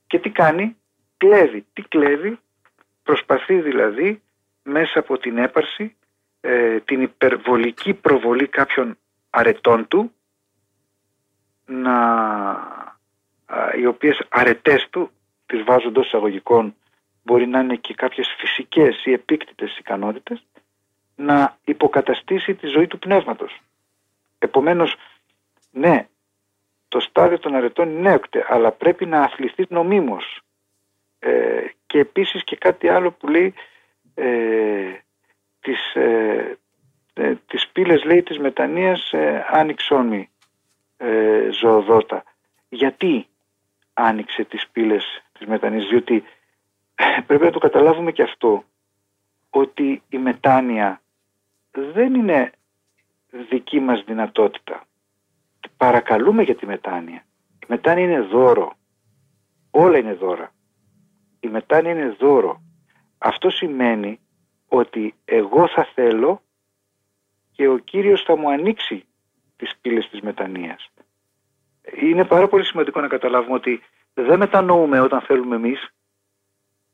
Και 0.08 0.20
τι 0.20 0.30
κάνει, 0.30 0.78
κλέβει. 1.18 1.66
Τι 1.74 1.82
κλέβει, 1.82 2.40
προσπαθεί 3.04 3.62
δηλαδή 3.62 4.22
μέσα 4.64 5.00
από 5.00 5.18
την 5.18 5.38
έπαρση 5.38 5.96
ε, 6.46 6.80
την 6.80 7.02
υπερβολική 7.02 7.94
προβολή 7.94 8.48
κάποιων 8.48 8.98
αρετών 9.30 9.88
του 9.88 10.14
να, 11.66 11.86
οι 13.78 13.86
οποίες 13.86 14.26
αρετές 14.30 14.88
του 14.90 15.12
τις 15.46 15.64
βάζω 15.64 15.88
εντός 15.88 16.06
εισαγωγικών 16.06 16.76
μπορεί 17.24 17.48
να 17.48 17.60
είναι 17.60 17.76
και 17.76 17.94
κάποιες 17.94 18.36
φυσικές 18.38 19.06
ή 19.06 19.12
επίκτητες 19.12 19.78
ικανότητες 19.78 20.46
να 21.16 21.58
υποκαταστήσει 21.64 22.56
τη 22.56 22.68
ζωή 22.68 22.88
του 22.88 23.00
πνεύματος. 23.00 23.62
Επομένως, 24.40 24.96
ναι, 25.72 26.08
το 26.88 27.00
στάδιο 27.00 27.40
των 27.40 27.56
αρετών 27.56 27.90
είναι 27.90 28.10
έωκτε, 28.10 28.46
αλλά 28.50 28.72
πρέπει 28.72 29.06
να 29.06 29.22
αθληθεί 29.22 29.66
νομίμως. 29.70 30.42
Ε, 31.20 31.66
και 31.86 32.00
επίσης 32.00 32.44
και 32.44 32.56
κάτι 32.56 32.88
άλλο 32.88 33.12
που 33.12 33.28
λέει 33.28 33.54
ε, 34.14 34.98
τις, 35.64 35.96
ε, 35.96 36.58
ε, 37.14 37.36
τις 37.48 37.68
πύλες 37.68 38.04
λέει 38.04 38.24
της 38.24 38.40
μετανοίας 38.40 39.14
ε, 39.14 39.46
άνοιξόν 39.50 40.28
ε, 40.98 41.50
ζωοδότα. 41.52 42.24
Γιατί 42.70 43.28
άνοιξε 43.94 44.44
τις 44.44 44.68
πύλες 44.72 45.24
της 45.32 45.48
μετανοίας 45.48 45.88
διότι 45.88 46.24
ε, 46.96 47.22
πρέπει 47.28 47.44
να 47.44 47.52
το 47.52 47.60
καταλάβουμε 47.60 48.12
και 48.12 48.22
αυτό 48.22 48.64
ότι 49.50 50.04
η 50.10 50.18
μετάνοια 50.18 51.02
δεν 51.72 52.14
είναι 52.14 52.52
δική 53.50 53.80
μας 53.80 54.04
δυνατότητα. 54.04 54.84
Παρακαλούμε 55.78 56.44
για 56.44 56.56
τη 56.56 56.66
μετάνοια. 56.66 57.26
Η 57.62 57.66
μετάνοια 57.68 58.04
είναι 58.04 58.22
δώρο. 58.22 58.74
Όλα 59.72 59.98
είναι 59.98 60.14
δώρα. 60.14 60.52
Η 61.40 61.48
μετάνοια 61.48 61.92
είναι 61.92 62.16
δώρο. 62.20 62.62
Αυτό 63.18 63.50
σημαίνει 63.50 64.20
ότι 64.76 65.16
εγώ 65.26 65.68
θα 65.68 65.88
θέλω 65.94 66.42
και 67.52 67.68
ο 67.68 67.78
Κύριος 67.78 68.24
θα 68.24 68.38
μου 68.38 68.50
ανοίξει 68.50 69.06
τις 69.58 69.74
πύλες 69.82 70.10
της 70.10 70.22
μετανοίας. 70.22 70.90
Είναι 72.02 72.26
πάρα 72.26 72.48
πολύ 72.48 72.66
σημαντικό 72.66 73.02
να 73.02 73.08
καταλάβουμε 73.08 73.56
ότι 73.56 73.82
δεν 74.14 74.38
μετανοούμε 74.38 75.00
όταν 75.00 75.22
θέλουμε 75.22 75.56
εμείς, 75.56 75.94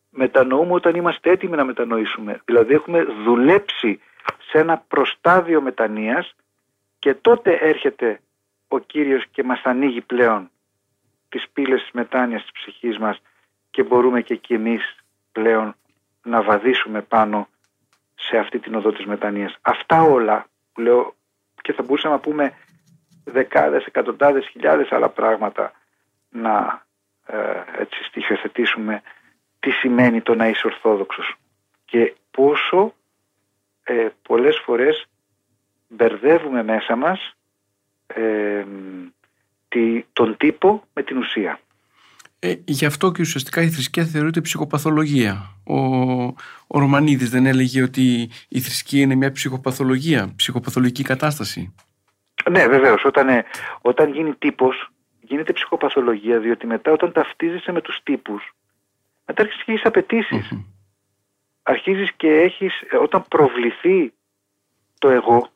μετανοούμε 0.09 0.73
όταν 0.73 0.95
είμαστε 0.95 1.29
έτοιμοι 1.29 1.55
να 1.55 1.63
μετανοήσουμε. 1.63 2.41
Δηλαδή 2.45 2.73
έχουμε 2.73 3.03
δουλέψει 3.03 3.99
σε 4.49 4.57
ένα 4.57 4.83
προστάδιο 4.87 5.61
μετανοίας 5.61 6.35
και 6.99 7.13
τότε 7.13 7.53
έρχεται 7.53 8.21
ο 8.67 8.79
Κύριος 8.79 9.25
και 9.31 9.43
μας 9.43 9.61
ανοίγει 9.63 10.01
πλέον 10.01 10.49
τις 11.29 11.49
πύλες 11.53 11.81
της 11.81 11.91
μετάνοιας 11.91 12.41
της 12.41 12.51
ψυχής 12.51 12.97
μας 12.97 13.21
και 13.69 13.83
μπορούμε 13.83 14.21
και 14.21 14.33
εκεί 14.33 14.53
εμείς 14.53 14.95
πλέον 15.31 15.75
να 16.23 16.41
βαδίσουμε 16.41 17.01
πάνω 17.01 17.47
σε 18.19 18.37
αυτή 18.37 18.59
την 18.59 18.75
οδό 18.75 18.91
της 18.91 19.05
μετανοίας. 19.05 19.57
Αυτά 19.61 20.01
όλα 20.01 20.47
που 20.73 20.81
λέω 20.81 21.15
και 21.61 21.73
θα 21.73 21.83
μπορούσαμε 21.83 22.13
να 22.13 22.19
πούμε 22.19 22.53
δεκάδες, 23.23 23.85
εκατοντάδες, 23.85 24.47
χιλιάδες 24.47 24.91
άλλα 24.91 25.09
πράγματα 25.09 25.71
να 26.29 26.85
ε, 27.25 27.63
έτσι 27.77 28.03
στοιχειοθετήσουμε 28.03 29.01
τι 29.59 29.71
σημαίνει 29.71 30.21
το 30.21 30.35
να 30.35 30.47
είσαι 30.47 30.67
ορθόδοξος 30.67 31.35
και 31.85 32.15
πόσο 32.31 32.93
ε, 33.83 34.07
πολλές 34.21 34.61
φορές 34.63 35.05
μπερδεύουμε 35.87 36.63
μέσα 36.63 36.95
μας 36.95 37.33
ε, 38.07 38.65
τον 40.13 40.37
τύπο 40.37 40.83
με 40.93 41.03
την 41.03 41.17
ουσία. 41.17 41.59
Ε, 42.41 42.53
γι' 42.65 42.85
αυτό 42.85 43.11
και 43.11 43.21
ουσιαστικά 43.21 43.61
η 43.61 43.69
θρησκεία 43.69 44.05
θεωρείται 44.05 44.41
ψυχοπαθολογία. 44.41 45.55
Ο, 45.63 45.77
ο 46.67 46.79
Ρωμανίδης 46.79 47.29
δεν 47.29 47.45
έλεγε 47.45 47.81
ότι 47.81 48.29
η 48.49 48.59
θρησκεία 48.59 49.01
είναι 49.01 49.15
μια 49.15 49.31
ψυχοπαθολογία, 49.31 50.33
ψυχοπαθολογική 50.35 51.03
κατάσταση; 51.03 51.75
Ναι, 52.49 52.67
βεβαίως. 52.67 53.05
Όταν, 53.05 53.29
ε, 53.29 53.45
όταν 53.81 54.13
γίνει 54.13 54.33
τύπος, 54.33 54.91
γίνεται 55.21 55.53
ψυχοπαθολογία, 55.53 56.39
διότι 56.39 56.65
μετά 56.67 56.91
όταν 56.91 57.11
ταυτίζεσαι 57.11 57.71
με 57.71 57.81
τους 57.81 57.99
τύπους, 58.03 58.55
μετά 59.25 59.41
αρχίζεις 59.41 59.63
και 59.63 59.71
έχεις 59.71 59.85
απαιτήσεις. 59.85 60.49
Mm-hmm. 60.51 60.65
Αρχίζεις 61.63 62.11
και 62.15 62.27
έχεις, 62.27 62.81
ε, 62.89 62.97
όταν 62.97 63.25
προβληθεί 63.27 64.13
το 64.99 65.09
εγώ, 65.09 65.49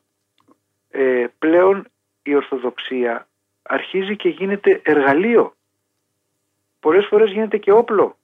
ε, 0.90 1.26
πλέον 1.38 1.86
η 2.22 2.34
Ορθοδοξία 2.34 3.28
αρχίζει 3.62 4.16
και 4.16 4.28
γίνεται 4.28 4.80
εργαλείο 4.84 5.56
πολλές 6.84 7.06
φορές 7.06 7.30
γίνεται 7.30 7.58
και 7.58 7.72
όπλο 7.72 8.16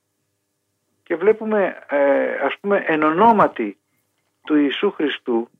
και 1.03 1.17
βλέπουμε 1.17 1.85
ε, 1.89 2.35
ας 2.35 2.55
πούμε 2.61 2.85
εν 2.87 3.03
ονόματι 3.03 3.79
του 4.47 4.55
Ιησού 4.55 4.91
Χριστού 4.91 5.51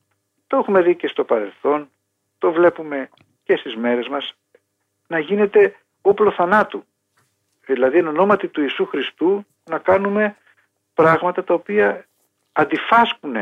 το 0.47 0.57
έχουμε 0.57 0.81
δει 0.81 0.95
και 0.95 1.07
στο 1.07 1.23
παρελθόν 1.23 1.89
το 2.37 2.51
βλέπουμε 2.51 3.09
και 3.43 3.55
στις 3.55 3.75
μέρες 3.75 4.07
μας 4.07 4.33
να 5.07 5.19
γίνεται 5.19 5.75
όπλο 6.01 6.31
θανάτου 6.31 6.83
δηλαδή 7.65 7.97
εν 7.97 8.07
ονόματι 8.07 8.47
του 8.47 8.61
Ιησού 8.61 8.85
Χριστού 8.85 9.45
να 9.63 9.77
κάνουμε 9.77 10.35
πράγματα 10.93 11.43
τα 11.43 11.53
οποία 11.53 12.05
αντιφάσκουν 12.51 13.35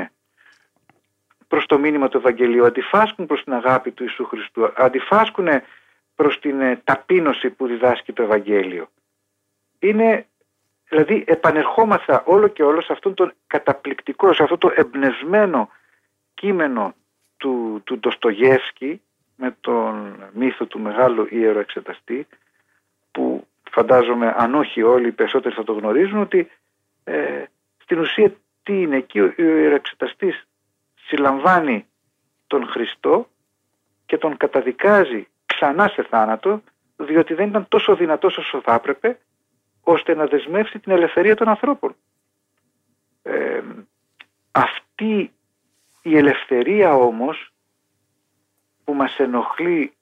προς 1.47 1.65
το 1.65 1.79
μήνυμα 1.79 2.07
του 2.07 2.17
Ευαγγελίου, 2.17 2.65
αντιφάσκουν 2.65 3.25
προς 3.25 3.43
την 3.43 3.53
αγάπη 3.53 3.91
του 3.91 4.03
Ιησού 4.03 4.25
Χριστού, 4.25 4.71
αντιφάσκουν 4.75 5.47
προς 6.15 6.39
την 6.39 6.61
ε, 6.61 6.81
ταπείνωση 6.83 7.49
που 7.49 7.67
διδάσκει 7.67 8.13
το 8.13 8.23
Ευαγγέλιο. 8.23 8.89
Είναι, 9.79 10.25
δηλαδή 10.89 11.23
επανερχόμαθα 11.27 12.23
όλο 12.25 12.47
και 12.47 12.63
όλο 12.63 12.81
σε 12.81 12.93
αυτόν 12.93 13.13
τον 13.13 13.33
καταπληκτικό, 13.47 14.33
σε 14.33 14.43
αυτό 14.43 14.57
το 14.57 14.71
εμπνευσμένο 14.75 15.69
κείμενο 16.33 16.93
του, 17.37 17.81
του 17.83 17.99
Ντοστογεύσκη 17.99 19.01
με 19.35 19.55
τον 19.61 20.23
μύθο 20.33 20.65
του 20.65 20.79
μεγάλου 20.79 21.27
ιερο 21.29 21.59
εξεταστή 21.59 22.27
που 23.11 23.47
φαντάζομαι 23.71 24.33
αν 24.37 24.55
όχι 24.55 24.81
όλοι 24.81 25.07
οι 25.07 25.11
περισσότεροι 25.11 25.55
θα 25.55 25.63
το 25.63 25.73
γνωρίζουν 25.73 26.19
ότι 26.19 26.49
ε, 27.03 27.43
στην 27.77 27.99
ουσία 27.99 28.33
τι 28.63 28.81
είναι. 28.81 28.95
Εκεί 28.97 29.19
ο 29.19 29.33
ιεροεξεταστής 29.37 30.47
συλλαμβάνει 30.95 31.85
τον 32.47 32.67
Χριστό 32.67 33.27
και 34.05 34.17
τον 34.17 34.37
καταδικάζει 34.37 35.27
ξανά 35.45 35.87
σε 35.87 36.03
θάνατο 36.03 36.61
διότι 36.97 37.33
δεν 37.33 37.47
ήταν 37.47 37.67
τόσο 37.67 37.95
δυνατός 37.95 38.37
όσο 38.37 38.61
θα 38.61 38.73
έπρεπε 38.73 39.19
ώστε 39.89 40.15
να 40.15 40.25
δεσμεύσει 40.25 40.79
την 40.79 40.91
ελευθερία 40.91 41.35
των 41.35 41.47
ανθρώπων. 41.47 41.95
Ε, 43.21 43.61
αυτή 44.51 45.33
η 46.01 46.17
ελευθερία 46.17 46.93
όμως 46.95 47.53
που 48.83 48.93
μας 48.93 49.17
ενοχλεί 49.19 49.93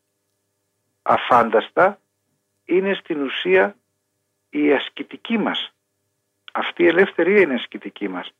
αφάνταστα 1.02 2.00
είναι 2.66 2.94
στην 2.94 3.22
ουσία 3.22 3.76
η 4.50 4.74
ασκητική 4.74 5.38
μας. 5.38 5.74
Αυτή 6.52 6.84
η 6.84 6.88
ελευθερία 6.88 7.42
είναι 7.42 7.54
ασκητική 7.54 8.08
μας. 8.08 8.32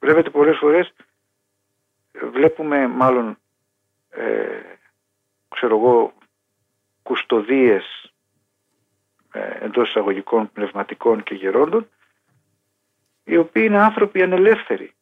Βλέπετε 0.00 0.30
πολλές 0.30 0.56
φορές 0.58 0.92
βλέπουμε 2.12 2.86
μάλλον 2.86 3.38
ε, 4.10 4.60
ξέρω 5.48 5.76
εγώ 5.76 6.12
κουστοδίες 7.02 7.84
ε, 8.04 8.19
εντός 9.32 9.88
εισαγωγικών 9.88 10.52
πνευματικών 10.52 11.22
και 11.22 11.34
γερόντων 11.34 11.88
οι 13.24 13.36
οποίοι 13.36 13.64
είναι 13.66 13.82
άνθρωποι 13.82 14.22
ανελεύθεροι. 14.22 14.94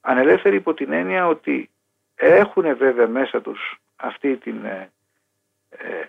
Ανελεύθεροι 0.00 0.56
υπό 0.56 0.74
την 0.74 0.92
έννοια 0.92 1.26
ότι 1.26 1.70
έχουν 2.14 2.76
βέβαια 2.76 3.08
μέσα 3.08 3.40
τους 3.40 3.80
αυτή 3.96 4.36
την 4.36 4.64
ε, 4.64 4.90
ε 5.68 6.04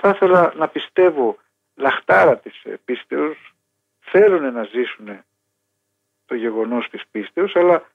θα 0.00 0.08
ήθελα 0.08 0.52
να 0.56 0.68
πιστεύω 0.68 1.38
λαχτάρα 1.74 2.38
της 2.38 2.62
πίστεως 2.84 3.54
θέλουν 4.00 4.52
να 4.52 4.62
ζήσουν 4.62 5.24
το 6.26 6.34
γεγονός 6.34 6.88
της 6.90 7.02
πίστεως 7.10 7.56
αλλά 7.56 7.88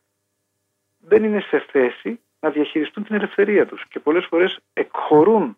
δεν 0.99 1.23
είναι 1.23 1.39
σε 1.39 1.59
θέση 1.59 2.19
να 2.39 2.49
διαχειριστούν 2.49 3.03
την 3.03 3.15
ελευθερία 3.15 3.65
τους 3.65 3.87
και 3.87 3.99
πολλές 3.99 4.25
φορές 4.25 4.59
εκχωρούν 4.73 5.57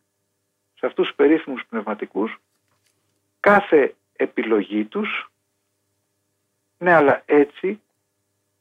σε 0.85 0.91
αυτούς 0.91 1.07
τους 1.07 1.15
περίφημους 1.15 1.65
πνευματικούς 1.69 2.37
κάθε 3.39 3.95
επιλογή 4.15 4.85
τους 4.85 5.31
ναι 6.77 6.93
αλλά 6.93 7.23
έτσι 7.25 7.81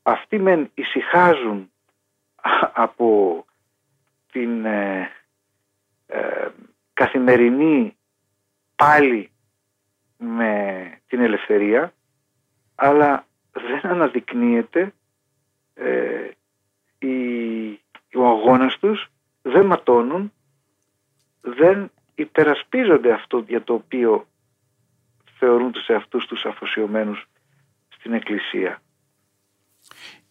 αυτοί 0.02 0.38
μεν 0.38 0.70
ησυχάζουν 0.74 1.70
από 2.84 3.44
την 4.32 4.64
ε, 4.64 5.10
ε, 6.06 6.48
καθημερινή 6.92 7.96
πάλι 8.76 9.30
με 10.16 10.92
την 11.06 11.20
ελευθερία 11.20 11.92
αλλά 12.74 13.26
δεν 13.52 13.90
αναδεικνύεται 13.90 14.94
ε, 15.74 16.30
οι, 16.98 17.80
ο 18.14 18.26
αγώνας 18.26 18.78
τους 18.78 19.10
δεν 19.42 19.66
ματώνουν, 19.66 20.32
δεν 21.40 21.90
υπερασπίζονται 22.14 23.12
αυτό 23.12 23.44
για 23.48 23.62
το 23.62 23.74
οποίο 23.74 24.26
θεωρούν 25.38 25.72
τους 25.72 25.86
εαυτούς 25.86 26.26
τους 26.26 26.44
αφοσιωμένους 26.44 27.28
στην 27.88 28.12
Εκκλησία. 28.12 28.82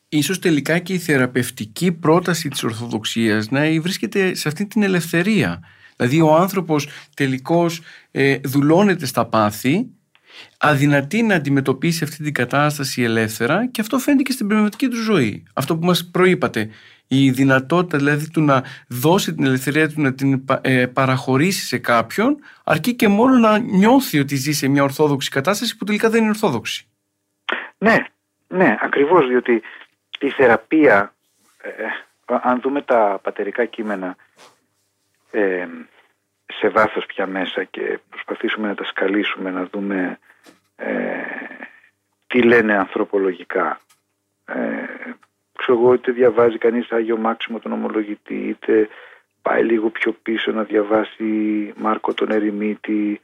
Ίσως 0.09 0.39
τελικά 0.39 0.79
και 0.79 0.93
η 0.93 0.99
θεραπευτική 0.99 1.91
πρόταση 1.91 2.49
της 2.49 2.63
Ορθοδοξίας 2.63 3.49
να 3.49 3.81
βρίσκεται 3.81 4.35
σε 4.35 4.47
αυτή 4.47 4.65
την 4.65 4.83
ελευθερία. 4.83 5.63
Δηλαδή 5.95 6.21
ο 6.21 6.35
άνθρωπος 6.35 6.87
τελικώς 7.15 7.81
ε, 8.11 8.37
δουλώνεται 8.43 9.05
στα 9.05 9.25
πάθη 9.25 9.89
αδυνατεί 10.57 11.23
να 11.23 11.35
αντιμετωπίσει 11.35 12.03
αυτή 12.03 12.23
την 12.23 12.33
κατάσταση 12.33 13.03
ελεύθερα 13.03 13.67
και 13.67 13.81
αυτό 13.81 13.97
φαίνεται 13.97 14.23
και 14.23 14.31
στην 14.31 14.47
πνευματική 14.47 14.87
του 14.87 15.01
ζωή. 15.01 15.43
Αυτό 15.53 15.77
που 15.77 15.85
μας 15.85 16.09
προείπατε, 16.11 16.69
η 17.07 17.31
δυνατότητα 17.31 17.97
δηλαδή 17.97 18.29
του 18.29 18.41
να 18.41 18.63
δώσει 18.87 19.33
την 19.33 19.45
ελευθερία 19.45 19.89
του 19.89 20.01
να 20.01 20.13
την 20.13 20.45
ε, 20.61 20.85
παραχωρήσει 20.85 21.65
σε 21.65 21.77
κάποιον 21.77 22.37
αρκεί 22.63 22.93
και 22.93 23.07
μόνο 23.07 23.37
να 23.37 23.57
νιώθει 23.57 24.19
ότι 24.19 24.35
ζει 24.35 24.51
σε 24.51 24.67
μια 24.67 24.83
ορθόδοξη 24.83 25.29
κατάσταση 25.29 25.77
που 25.77 25.85
τελικά 25.85 26.09
δεν 26.09 26.19
είναι 26.19 26.29
ορθόδοξη. 26.29 26.87
Ναι, 27.77 27.97
ναι, 28.47 28.77
ακριβώς 28.81 29.27
διότι 29.27 29.61
η 30.19 30.29
θεραπεία, 30.29 31.13
ε, 31.61 31.71
αν 32.41 32.59
δούμε 32.61 32.81
τα 32.81 33.19
πατερικά 33.23 33.65
κείμενα 33.65 34.15
ε, 35.31 35.67
σε 36.59 36.69
βάθος 36.69 37.05
πια 37.05 37.27
μέσα 37.27 37.63
και 37.63 37.99
προσπαθήσουμε 38.09 38.67
να 38.67 38.75
τα 38.75 38.83
σκαλίσουμε, 38.83 39.51
να 39.51 39.65
δούμε 39.65 40.19
ε, 40.75 40.93
τι 42.27 42.41
λένε 42.41 42.77
ανθρωπολογικά. 42.77 43.79
Ε, 44.45 44.85
ξέρω 45.57 45.79
εγώ, 45.79 45.93
είτε 45.93 46.11
διαβάζει 46.11 46.57
κανείς 46.57 46.91
Άγιο 46.91 47.17
Μάξιμο 47.17 47.59
τον 47.59 47.71
ομολογητή, 47.71 48.35
είτε 48.35 48.89
πάει 49.41 49.63
λίγο 49.63 49.89
πιο 49.89 50.11
πίσω 50.11 50.51
να 50.51 50.63
διαβάσει 50.63 51.23
Μάρκο 51.75 52.13
τον 52.13 52.31
Ερημίτη, 52.31 53.21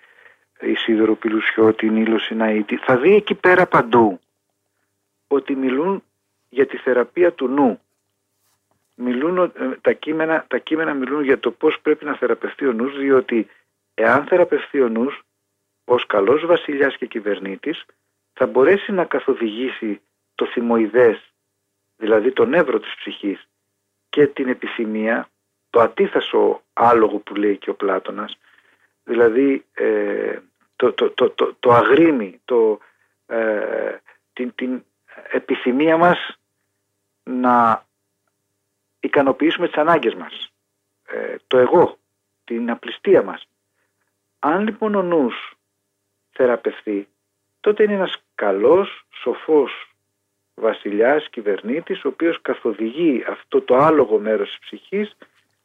Ισίδωρο 0.59 1.15
Πιλουσιώτη, 1.15 1.89
Νίλος 1.89 2.23
Σιναήτη. 2.23 2.77
Θα 2.77 2.97
δει 2.97 3.15
εκεί 3.15 3.35
πέρα 3.35 3.65
παντού 3.65 4.19
ότι 5.27 5.55
μιλούν 5.55 6.03
για 6.49 6.65
τη 6.65 6.77
θεραπεία 6.77 7.31
του 7.31 7.47
νου 7.47 7.79
μιλούν, 8.99 9.37
ε, 9.37 9.77
τα, 9.81 9.91
κείμενα, 9.91 10.45
τα 10.47 10.57
κείμενα 10.57 10.93
μιλούν 10.93 11.23
για 11.23 11.39
το 11.39 11.51
πώς 11.51 11.79
πρέπει 11.81 12.05
να 12.05 12.15
θεραπευτεί 12.15 12.67
ο 12.67 12.71
νους, 12.71 12.97
διότι 12.97 13.47
εάν 13.93 14.25
θεραπευτεί 14.25 14.81
ο 14.81 14.89
νους, 14.89 15.21
ως 15.85 16.05
καλός 16.05 16.45
βασιλιάς 16.45 16.97
και 16.97 17.05
κυβερνήτης, 17.05 17.85
θα 18.33 18.45
μπορέσει 18.45 18.91
να 18.91 19.05
καθοδηγήσει 19.05 20.01
το 20.35 20.45
θυμοειδές, 20.45 21.33
δηλαδή 21.97 22.31
το 22.31 22.45
νεύρο 22.45 22.79
της 22.79 22.95
ψυχής 22.95 23.47
και 24.09 24.27
την 24.27 24.47
επιθυμία, 24.47 25.29
το 25.69 25.79
αντίθεσο 25.79 26.61
άλογο 26.73 27.17
που 27.17 27.35
λέει 27.35 27.57
και 27.57 27.69
ο 27.69 27.75
Πλάτωνας, 27.75 28.37
δηλαδή 29.03 29.65
ε, 29.73 30.39
το, 30.75 30.93
το, 30.93 31.09
το, 31.09 31.29
το, 31.29 31.55
το 31.59 31.71
αγρίμι, 31.73 32.41
το, 32.45 32.79
ε, 33.25 33.97
την, 34.33 34.51
την 34.55 34.83
επιθυμία 35.31 35.97
μας 35.97 36.39
να 37.23 37.87
ικανοποιήσουμε 39.09 39.67
τις 39.67 39.77
ανάγκες 39.77 40.13
μας, 40.13 40.51
ε, 41.07 41.35
το 41.47 41.57
εγώ, 41.57 41.97
την 42.43 42.69
απληστία 42.69 43.23
μας. 43.23 43.47
Αν 44.39 44.63
λοιπόν 44.63 44.95
ο 44.95 45.01
νους 45.01 45.53
θεραπευθεί, 46.31 47.07
τότε 47.59 47.83
είναι 47.83 47.93
ένας 47.93 48.23
καλός, 48.35 49.05
σοφός 49.09 49.95
βασιλιάς, 50.55 51.29
κυβερνήτης, 51.29 52.05
ο 52.05 52.07
οποίος 52.07 52.41
καθοδηγεί 52.41 53.23
αυτό 53.27 53.61
το 53.61 53.75
άλογο 53.75 54.19
μέρος 54.19 54.47
της 54.49 54.59
ψυχής 54.59 55.17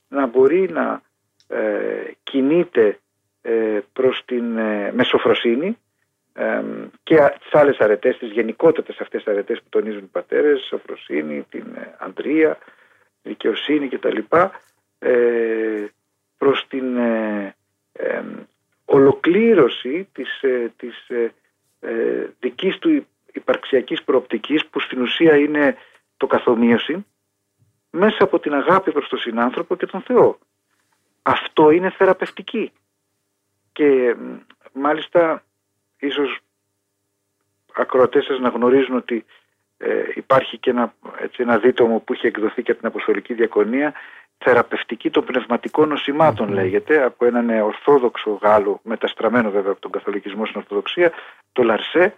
να 0.08 0.26
μπορεί 0.26 0.70
να 0.70 1.02
ε, 1.48 2.10
κινείται 2.22 2.98
ε, 3.42 3.80
προς 3.92 4.22
την 4.24 4.56
ε, 4.56 4.92
μεσοφροσύνη 4.92 5.78
ε, 6.32 6.62
και 7.02 7.32
τις 7.40 7.54
άλλες 7.54 7.78
αρετές, 7.78 8.18
τις 8.18 8.30
γενικότερες 8.30 9.00
αυτές 9.00 9.26
αρετές 9.26 9.58
που 9.58 9.68
τονίζουν 9.68 10.02
οι 10.04 10.10
πατέρες, 10.12 10.60
σοφροσύνη, 10.68 11.46
την 11.50 11.66
ε, 11.76 11.94
αντρία, 11.98 12.58
δικαιοσύνη 13.24 13.88
κτλ. 13.88 14.18
Ε, 14.98 15.86
προς 16.36 16.66
την 16.68 16.96
ε, 16.96 17.56
ε, 17.92 18.22
ολοκλήρωση 18.84 20.08
της, 20.12 20.42
ε, 20.42 20.72
της 20.76 21.08
ε, 21.08 21.34
ε, 21.80 22.26
δικής 22.40 22.78
του 22.78 23.06
υπαρξιακής 23.32 24.02
προοπτικής 24.02 24.66
που 24.66 24.80
στην 24.80 25.02
ουσία 25.02 25.36
είναι 25.36 25.76
το 26.16 26.26
καθομοίωση 26.26 27.06
μέσα 27.90 28.24
από 28.24 28.38
την 28.38 28.54
αγάπη 28.54 28.92
προς 28.92 29.08
τον 29.08 29.18
συνάνθρωπο 29.18 29.76
και 29.76 29.86
τον 29.86 30.02
Θεό. 30.02 30.38
Αυτό 31.22 31.70
είναι 31.70 31.90
θεραπευτική. 31.90 32.72
Και 33.72 34.16
μάλιστα 34.72 35.44
ίσως 35.98 36.38
ακροατές 37.74 38.24
σας 38.24 38.38
να 38.38 38.48
γνωρίζουν 38.48 38.96
ότι 38.96 39.24
ε, 39.76 40.02
υπάρχει 40.14 40.58
και 40.58 40.70
ένα, 40.70 40.94
έτσι, 41.18 41.42
ένα 41.42 41.58
δίτομο 41.58 41.98
που 41.98 42.12
είχε 42.12 42.26
εκδοθεί 42.26 42.62
και 42.62 42.70
από 42.70 42.80
την 42.80 42.88
Αποστολική 42.88 43.34
Διακονία 43.34 43.92
θεραπευτική 44.38 45.10
των 45.10 45.24
πνευματικών 45.24 45.88
νοσημάτων 45.88 46.52
λέγεται 46.52 47.02
από 47.02 47.24
έναν 47.24 47.48
ορθόδοξο 47.48 48.38
Γάλλο 48.42 48.80
μεταστραμμένο 48.82 49.50
βέβαια 49.50 49.72
από 49.72 49.80
τον 49.80 49.90
καθολικισμό 49.90 50.46
στην 50.46 50.60
Ορθοδοξία 50.60 51.12
το 51.52 51.62
Λαρσέ 51.62 52.14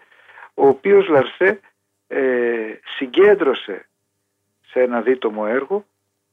ο 0.55 0.69
οποίος 0.69 1.09
Λαρσέ 1.09 1.61
ε, 2.07 2.79
συγκέντρωσε 2.97 3.89
σε 4.67 4.81
ένα 4.83 5.01
δίτομο 5.01 5.45
έργο 5.49 5.85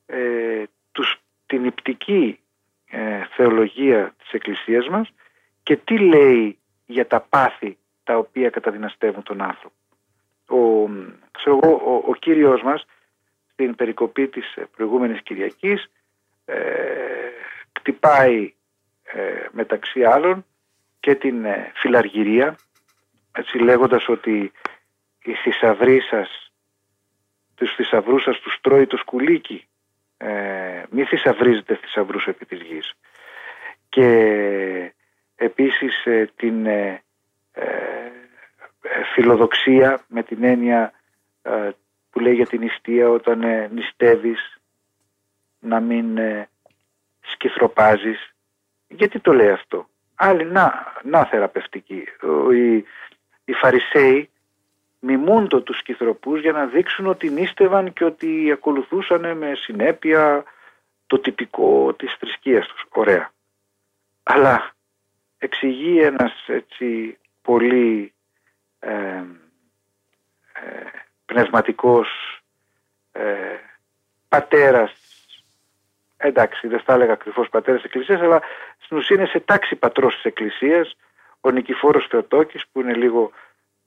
ε, 0.05 0.63
τους, 0.91 1.21
την 1.45 1.65
υπτική 1.65 2.39
ε, 2.89 3.23
θεολογία 3.35 4.13
της 4.17 4.31
Εκκλησίας 4.31 4.87
μας 4.87 5.13
και 5.63 5.75
τι 5.75 5.97
λέει 5.97 6.57
για 6.85 7.07
τα 7.07 7.19
πάθη 7.19 7.77
τα 8.03 8.17
οποία 8.17 8.49
καταδυναστεύουν 8.49 9.23
τον 9.23 9.41
άνθρωπο. 9.41 9.75
Ο, 10.53 10.89
ξέρω 11.31 11.59
ο, 11.85 12.03
ο 12.07 12.15
Κύριος 12.15 12.61
μας 12.61 12.85
στην 13.51 13.75
περικοπή 13.75 14.27
της 14.27 14.57
προηγούμενης 14.75 15.21
Κυριακής 15.21 15.89
ε, 16.45 16.55
κτυπάει 17.71 18.53
ε, 19.03 19.45
μεταξύ 19.51 20.03
άλλων 20.03 20.45
και 20.99 21.15
την 21.15 21.45
ε, 21.45 21.71
φιλαργυρία 21.75 22.55
έτσι 23.31 23.57
λέγοντας 23.57 24.09
ότι 24.09 24.51
οι 25.23 25.33
θησαυροί 25.33 25.99
σας 25.99 26.51
τους 27.55 27.75
θησαυρούς 27.75 28.23
σας 28.23 28.39
τους 28.39 28.59
τρώει 28.61 28.87
το 28.87 28.97
σκουλίκι. 28.97 29.67
Ε, 30.17 30.83
μη 30.89 31.03
θησαυρίζετε 31.03 31.75
θησαυρούς 31.75 32.27
επί 32.27 32.45
της 32.45 32.61
γης. 32.61 32.93
Και 33.89 34.93
επίσης 35.35 36.05
ε, 36.05 36.31
την 36.35 36.65
ε, 36.65 37.03
ε, 37.51 37.65
φιλοδοξία 39.13 40.03
με 40.07 40.23
την 40.23 40.43
έννοια 40.43 40.93
που 42.13 42.19
λέει 42.19 42.33
για 42.33 42.45
την 42.45 42.59
νηστεία 42.59 43.09
όταν 43.09 43.43
ε, 43.43 43.69
νηστεύεις 43.73 44.57
να 45.59 45.79
μην 45.79 46.17
ε, 46.17 46.49
σκυθροπάζεις. 47.21 48.33
Γιατί 48.87 49.19
το 49.19 49.33
λέει 49.33 49.49
αυτό; 49.49 49.87
Άλλοι 50.15 50.45
να, 50.45 50.93
να 51.03 51.25
θεραπευτική. 51.25 52.03
Οι, 52.51 52.75
οι 53.45 53.53
Φαρισαίοι 53.53 54.29
μιμούντο 54.99 55.61
τους 55.61 55.77
σκυθροπούς 55.77 56.41
για 56.41 56.51
να 56.51 56.65
δείξουν 56.65 57.07
ότι 57.07 57.29
νήστευαν 57.29 57.93
και 57.93 58.05
ότι 58.05 58.51
ακολουθούσαν 58.51 59.37
με 59.37 59.51
συνέπεια 59.55 60.43
το 61.07 61.19
τυπικό 61.19 61.93
της 61.93 62.15
θρησκείας 62.19 62.67
τους. 62.67 62.85
Ωραία. 62.89 63.31
Αλλά 64.23 64.71
εξηγεί 65.37 66.01
ένας 66.01 66.33
έτσι 66.47 67.17
πολύ 67.41 68.13
ε, 68.83 69.23
ε, 70.53 70.89
πνευματικός 71.25 72.07
ε, 73.11 73.23
πατέρας. 74.27 74.91
Εντάξει 76.17 76.67
δεν 76.67 76.79
θα 76.79 76.93
έλεγα 76.93 77.13
ακριβώς 77.13 77.49
πατέρας 77.49 77.81
της 77.81 77.89
Εκκλησίας 77.89 78.21
αλλά 78.21 78.41
στην 78.79 78.97
ουσία 78.97 79.15
είναι 79.15 79.25
σε 79.25 79.39
τάξη 79.39 79.75
πατρός 79.75 80.13
της 80.13 80.23
Εκκλησίας 80.23 80.95
ο 81.41 81.51
Νικηφόρος 81.51 82.07
Θεοτόκης 82.09 82.63
που 82.71 82.81
είναι 82.81 82.93
λίγο 82.93 83.31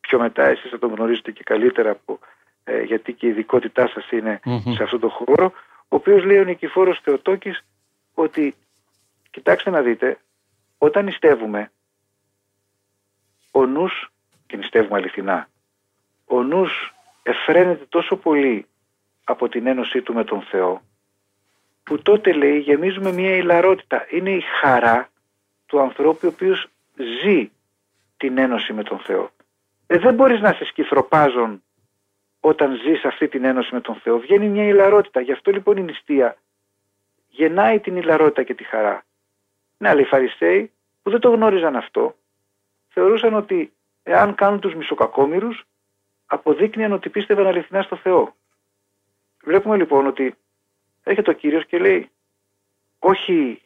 πιο 0.00 0.18
μετά 0.18 0.46
εσείς 0.46 0.70
θα 0.70 0.78
τον 0.78 0.94
γνωρίζετε 0.94 1.30
και 1.30 1.42
καλύτερα 1.42 1.90
από, 1.90 2.18
ε, 2.64 2.82
γιατί 2.82 3.12
και 3.12 3.26
η 3.26 3.28
ειδικότητά 3.28 3.88
σας 3.88 4.10
ειναι 4.10 4.40
σε 4.74 4.82
αυτό 4.82 4.98
το 4.98 5.08
χώρο 5.08 5.52
ο 5.78 5.96
οποίος 5.96 6.24
λέει 6.24 6.38
ο 6.38 6.44
Νικηφόρος 6.44 7.00
Θεοτόκης 7.02 7.64
ότι 8.14 8.54
κοιτάξτε 9.30 9.70
να 9.70 9.82
δείτε 9.82 10.18
όταν 10.78 11.04
νηστεύουμε 11.04 11.70
ο 13.50 13.66
νους 13.66 14.10
και 14.46 14.56
νηστεύουμε 14.56 14.96
αληθινά 14.96 15.48
ο 16.26 16.42
νους 16.42 16.94
εφραίνεται 17.22 17.84
τόσο 17.88 18.16
πολύ 18.16 18.66
από 19.24 19.48
την 19.48 19.66
ένωσή 19.66 20.02
του 20.02 20.14
με 20.14 20.24
τον 20.24 20.42
Θεό 20.42 20.82
που 21.82 22.02
τότε 22.02 22.32
λέει 22.32 22.58
γεμίζουμε 22.58 23.12
μια 23.12 23.36
ηλαρότητα. 23.36 24.06
Είναι 24.10 24.30
η 24.30 24.40
χαρά 24.40 25.08
του 25.66 25.80
ανθρώπου 25.80 26.20
ο 26.22 26.26
οποίος 26.26 26.68
ζει 27.22 27.50
την 28.16 28.38
ένωση 28.38 28.72
με 28.72 28.82
τον 28.82 28.98
Θεό. 28.98 29.30
Ε, 29.86 29.98
δεν 29.98 30.14
μπορείς 30.14 30.40
να 30.40 30.52
σε 30.52 30.64
σκυθροπάζουν 30.64 31.62
όταν 32.40 32.76
ζεις 32.76 33.04
αυτή 33.04 33.28
την 33.28 33.44
ένωση 33.44 33.74
με 33.74 33.80
τον 33.80 33.94
Θεό. 33.94 34.18
Βγαίνει 34.18 34.48
μια 34.48 34.64
ηλαρότητα. 34.64 35.20
Γι' 35.20 35.32
αυτό 35.32 35.50
λοιπόν 35.50 35.76
η 35.76 35.82
νηστεία 35.82 36.36
γεννάει 37.28 37.80
την 37.80 37.96
ηλαρότητα 37.96 38.42
και 38.42 38.54
τη 38.54 38.64
χαρά. 38.64 39.04
Ναι, 39.78 39.88
αλλά 39.88 40.00
οι 40.00 40.04
Φαρισαίοι 40.04 40.70
που 41.02 41.10
δεν 41.10 41.20
το 41.20 41.30
γνώριζαν 41.30 41.76
αυτό 41.76 42.16
θεωρούσαν 42.88 43.34
ότι 43.34 43.72
εάν 44.08 44.34
κάνουν 44.34 44.60
τους 44.60 44.74
μισοκακόμυρους 44.74 45.64
αποδείκνυαν 46.26 46.92
ότι 46.92 47.10
πίστευαν 47.10 47.46
αληθινά 47.46 47.82
στο 47.82 47.96
Θεό. 47.96 48.34
Βλέπουμε 49.42 49.76
λοιπόν 49.76 50.06
ότι 50.06 50.36
έρχεται 51.02 51.30
ο 51.30 51.34
Κύριος 51.34 51.66
και 51.66 51.78
λέει 51.78 52.10
όχι 52.98 53.62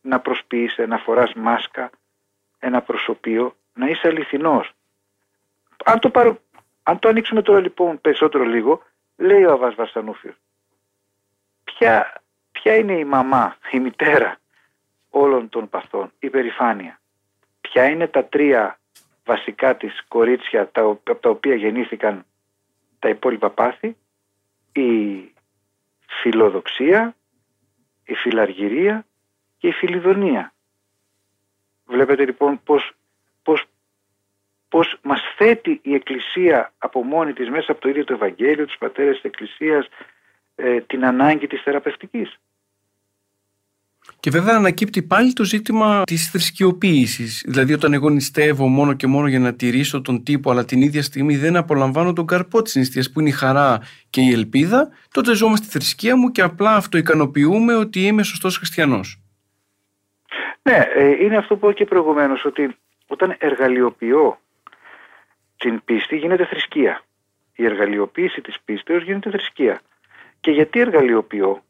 να 0.00 0.20
προσποιείσαι, 0.20 0.86
να 0.86 0.98
φοράς 0.98 1.32
μάσκα, 1.34 1.90
ένα 2.58 2.82
προσωπείο, 2.82 3.56
να 3.74 3.86
είσαι 3.86 4.08
αληθινός. 4.08 4.72
Αν 5.84 5.98
το, 5.98 6.10
πάρω, 6.10 6.38
αν 6.82 6.98
το 6.98 7.08
ανοίξουμε 7.08 7.42
τώρα 7.42 7.60
λοιπόν 7.60 8.00
περισσότερο 8.00 8.44
λίγο, 8.44 8.82
λέει 9.16 9.44
ο 9.44 9.52
Αβάς 9.52 9.74
Βασανούφιος, 9.74 10.34
ποια, 11.64 12.22
ποια 12.52 12.76
είναι 12.76 12.98
η 12.98 13.04
μαμά, 13.04 13.56
η 13.70 13.80
μητέρα 13.80 14.36
όλων 15.10 15.48
των 15.48 15.68
παθών, 15.68 16.12
η 16.18 16.30
περηφάνεια; 16.30 17.00
Ποια 17.60 17.84
είναι 17.84 18.06
τα 18.06 18.24
τρία 18.24 18.76
βασικά 19.24 19.76
της 19.76 20.04
κορίτσια 20.08 20.70
τα, 20.70 20.82
από 20.82 21.14
τα 21.14 21.30
οποία 21.30 21.54
γεννήθηκαν 21.54 22.24
τα 22.98 23.08
υπόλοιπα 23.08 23.50
πάθη, 23.50 23.96
η 24.72 25.32
φιλοδοξία, 26.06 27.16
η 28.04 28.14
φιλαργυρία 28.14 29.06
και 29.58 29.68
η 29.68 29.72
φιλιδονία. 29.72 30.52
Βλέπετε 31.84 32.24
λοιπόν 32.24 32.62
πως, 32.64 32.92
πως, 33.42 33.64
πως 34.68 34.98
μας 35.02 35.20
θέτει 35.36 35.80
η 35.82 35.94
Εκκλησία 35.94 36.72
από 36.78 37.04
μόνη 37.04 37.32
της 37.32 37.50
μέσα 37.50 37.72
από 37.72 37.80
το 37.80 37.88
ίδιο 37.88 38.04
το 38.04 38.14
Ευαγγέλιο, 38.14 38.66
τους 38.66 38.78
πατέρες 38.78 39.14
της 39.14 39.24
Εκκλησίας, 39.24 39.88
ε, 40.54 40.80
την 40.80 41.04
ανάγκη 41.04 41.46
της 41.46 41.62
θεραπευτικής. 41.62 42.38
Και 44.20 44.30
βέβαια 44.30 44.56
ανακύπτει 44.56 45.02
πάλι 45.02 45.32
το 45.32 45.44
ζήτημα 45.44 46.02
της 46.04 46.30
θρησκειοποίησης. 46.30 47.44
Δηλαδή, 47.46 47.72
όταν 47.72 47.92
εγώ 47.92 48.08
νηστεύω 48.08 48.66
μόνο 48.66 48.92
και 48.92 49.06
μόνο 49.06 49.26
για 49.26 49.38
να 49.38 49.54
τηρήσω 49.54 50.02
τον 50.02 50.22
τύπο, 50.22 50.50
αλλά 50.50 50.64
την 50.64 50.82
ίδια 50.82 51.02
στιγμή 51.02 51.36
δεν 51.36 51.56
απολαμβάνω 51.56 52.12
τον 52.12 52.26
καρπό 52.26 52.62
της 52.62 52.74
νηστείας 52.74 53.12
που 53.12 53.20
είναι 53.20 53.28
η 53.28 53.32
χαρά 53.32 53.80
και 54.10 54.20
η 54.20 54.32
ελπίδα, 54.32 54.88
τότε 55.10 55.34
ζω 55.34 55.56
στη 55.56 55.66
θρησκεία 55.66 56.16
μου 56.16 56.30
και 56.30 56.42
απλά 56.42 56.76
αυτοικανοποιούμε 56.76 57.74
ότι 57.74 58.06
είμαι 58.06 58.22
σωστός 58.22 58.56
χριστιανός. 58.56 59.20
Ναι, 60.62 60.86
ε, 60.94 61.24
είναι 61.24 61.36
αυτό 61.36 61.56
που 61.56 61.66
είπα 61.66 61.74
και 61.74 61.84
προηγουμένως, 61.84 62.44
ότι 62.44 62.76
όταν 63.06 63.36
εργαλειοποιώ 63.38 64.38
την 65.56 65.84
πίστη 65.84 66.16
γίνεται 66.16 66.46
θρησκεία. 66.46 67.04
Η 67.54 67.64
εργαλειοποίηση 67.64 68.40
της 68.40 68.60
πίστεως 68.64 69.02
γίνεται 69.02 69.30
θρησκεία. 69.30 69.80
Και 70.40 70.50
γιατί 70.50 70.80
εργαλειοποιώ, 70.80 71.62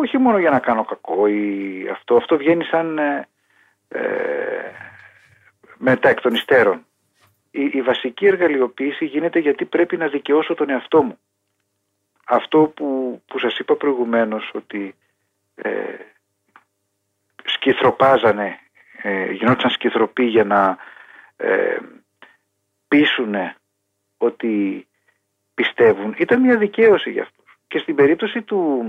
όχι 0.00 0.18
μόνο 0.18 0.38
για 0.38 0.50
να 0.50 0.58
κάνω 0.58 0.84
κακό 0.84 1.26
ή 1.26 1.88
αυτό, 1.92 2.16
αυτό 2.16 2.36
βγαίνει 2.36 2.64
σαν 2.64 2.98
ε, 2.98 3.28
ε, 3.88 4.00
μετά 5.76 6.08
εκ 6.08 6.20
των 6.20 6.34
υστέρων. 6.34 6.84
Η, 7.50 7.70
η 7.72 7.82
βασική 7.82 8.26
εργαλειοποίηση 8.26 9.04
γίνεται 9.04 9.38
γιατί 9.38 9.64
πρέπει 9.64 9.96
να 9.96 10.08
δικαιώσω 10.08 10.54
τον 10.54 10.70
εαυτό 10.70 11.02
μου. 11.02 11.18
Αυτό 12.26 12.72
που, 12.76 13.20
που 13.26 13.38
σας 13.38 13.58
είπα 13.58 13.76
προηγουμένως 13.76 14.50
ότι 14.54 14.94
ε, 15.54 15.94
σκυθροπάζανε, 17.44 18.58
ε, 19.02 19.30
γινόταν 19.32 19.70
σκυθροποί 19.70 20.24
για 20.24 20.44
να 20.44 20.76
ε, 21.36 21.78
πείσουνε 22.88 23.56
ότι 24.16 24.86
πιστεύουν, 25.54 26.14
ήταν 26.18 26.40
μια 26.40 26.56
δικαίωση 26.56 27.10
για 27.10 27.22
αυτούς. 27.22 27.58
Και 27.68 27.78
στην 27.78 27.94
περίπτωση 27.94 28.42
του, 28.42 28.84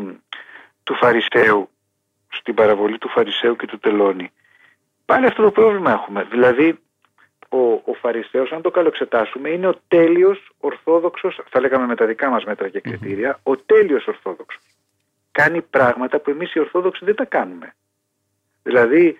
του 0.83 0.95
Φαρισαίου, 0.95 1.69
στην 2.27 2.53
παραβολή 2.53 2.97
του 2.97 3.09
Φαρισαίου 3.09 3.55
και 3.55 3.65
του 3.65 3.79
Τελώνη. 3.79 4.31
Πάλι 5.05 5.25
αυτό 5.25 5.43
το 5.43 5.51
πρόβλημα 5.51 5.91
έχουμε. 5.91 6.23
Δηλαδή, 6.23 6.79
ο, 7.49 7.71
ο 7.71 7.93
Φαρισαίος, 7.99 8.51
αν 8.51 8.61
το 8.61 8.71
καλοξετάσουμε, 8.71 9.49
είναι 9.49 9.67
ο 9.67 9.79
τέλειος 9.87 10.51
Ορθόδοξος, 10.59 11.41
θα 11.49 11.59
λέγαμε 11.59 11.85
με 11.85 11.95
τα 11.95 12.05
δικά 12.05 12.29
μας 12.29 12.43
μέτρα 12.43 12.69
και 12.69 12.79
κριτήρια, 12.79 13.39
ο 13.43 13.57
τέλειος 13.57 14.07
Ορθόδοξος. 14.07 14.63
Κάνει 15.31 15.61
πράγματα 15.61 16.19
που 16.19 16.29
εμείς 16.29 16.53
οι 16.53 16.59
Ορθόδοξοι 16.59 17.05
δεν 17.05 17.15
τα 17.15 17.25
κάνουμε. 17.25 17.75
Δηλαδή, 18.63 19.19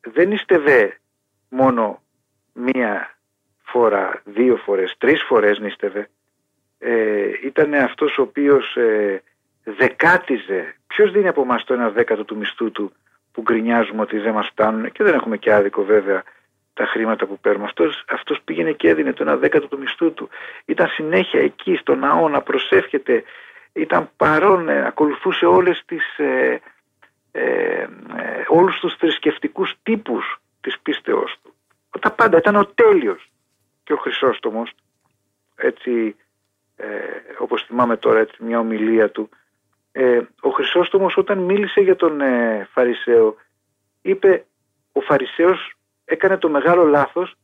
δεν 0.00 0.28
νηστευέ 0.28 0.98
μόνο 1.48 2.02
μία 2.52 3.18
φορά, 3.62 4.22
δύο 4.24 4.56
φορές, 4.56 4.94
τρεις 4.98 5.22
φορές 5.22 5.58
νηστευέ. 5.58 6.10
Ε, 6.78 7.30
ήταν 7.44 7.74
αυτός 7.74 8.18
ο 8.18 8.22
οποίος 8.22 8.76
ε, 8.76 9.22
δεκάτιζε. 9.64 10.74
Ποιος 11.00 11.12
δίνει 11.12 11.28
από 11.28 11.42
εμάς 11.42 11.64
το 11.64 11.74
ένα 11.74 11.90
δέκατο 11.90 12.24
του 12.24 12.36
μισθού 12.36 12.70
του 12.70 12.92
που 13.32 13.42
γκρινιάζουμε 13.42 14.02
ότι 14.02 14.18
δεν 14.18 14.32
μας 14.32 14.48
φτάνουν 14.48 14.92
και 14.92 15.04
δεν 15.04 15.14
έχουμε 15.14 15.36
και 15.36 15.52
άδικο 15.52 15.84
βέβαια 15.84 16.22
τα 16.74 16.86
χρήματα 16.86 17.26
που 17.26 17.38
παίρνουμε. 17.38 17.64
Αυτός, 17.64 18.04
αυτός 18.08 18.40
πήγαινε 18.44 18.72
και 18.72 18.88
έδινε 18.88 19.12
το 19.12 19.22
ένα 19.22 19.36
δέκατο 19.36 19.66
του 19.66 19.78
μισθού 19.78 20.12
του. 20.14 20.28
Ήταν 20.64 20.88
συνέχεια 20.88 21.40
εκεί 21.40 21.76
στο 21.76 21.94
ναό 21.94 22.28
να 22.28 22.40
προσεύχεται. 22.40 23.22
Ήταν 23.72 24.10
παρόν, 24.16 24.68
ε, 24.68 24.86
ακολουθούσε 24.86 25.46
όλες 25.46 25.82
τις, 25.86 26.18
ε, 26.18 26.60
ε, 27.32 27.42
ε, 27.42 27.88
όλους 28.48 28.78
τους 28.80 28.94
θρησκευτικούς 28.94 29.74
τύπους 29.82 30.40
της 30.60 30.78
πίστεώς 30.82 31.38
του. 31.42 31.54
Τα 32.00 32.10
πάντα 32.10 32.38
ήταν 32.38 32.56
ο 32.56 32.66
τέλειος. 32.66 33.30
Και 33.84 33.92
ο 33.92 33.96
Χρυσόστομος, 33.96 34.72
έτσι 35.56 36.16
ε, 36.76 36.86
όπως 37.38 37.62
θυμάμαι 37.62 37.96
τώρα 37.96 38.18
έτσι, 38.18 38.44
μια 38.44 38.58
ομιλία 38.58 39.10
του, 39.10 39.28
ε, 39.92 40.20
ο 40.40 40.50
Χρυσόστομος 40.50 41.16
όταν 41.16 41.38
μίλησε 41.38 41.80
για 41.80 41.96
τον 41.96 42.20
ε, 42.20 42.68
Φαρισαίο 42.72 43.36
είπε 44.02 44.44
ο 44.92 45.00
Φαρισαίος 45.00 45.74
έκανε 46.04 46.36
το 46.36 46.48
μεγάλο 46.48 46.84
λάθος 46.84 47.34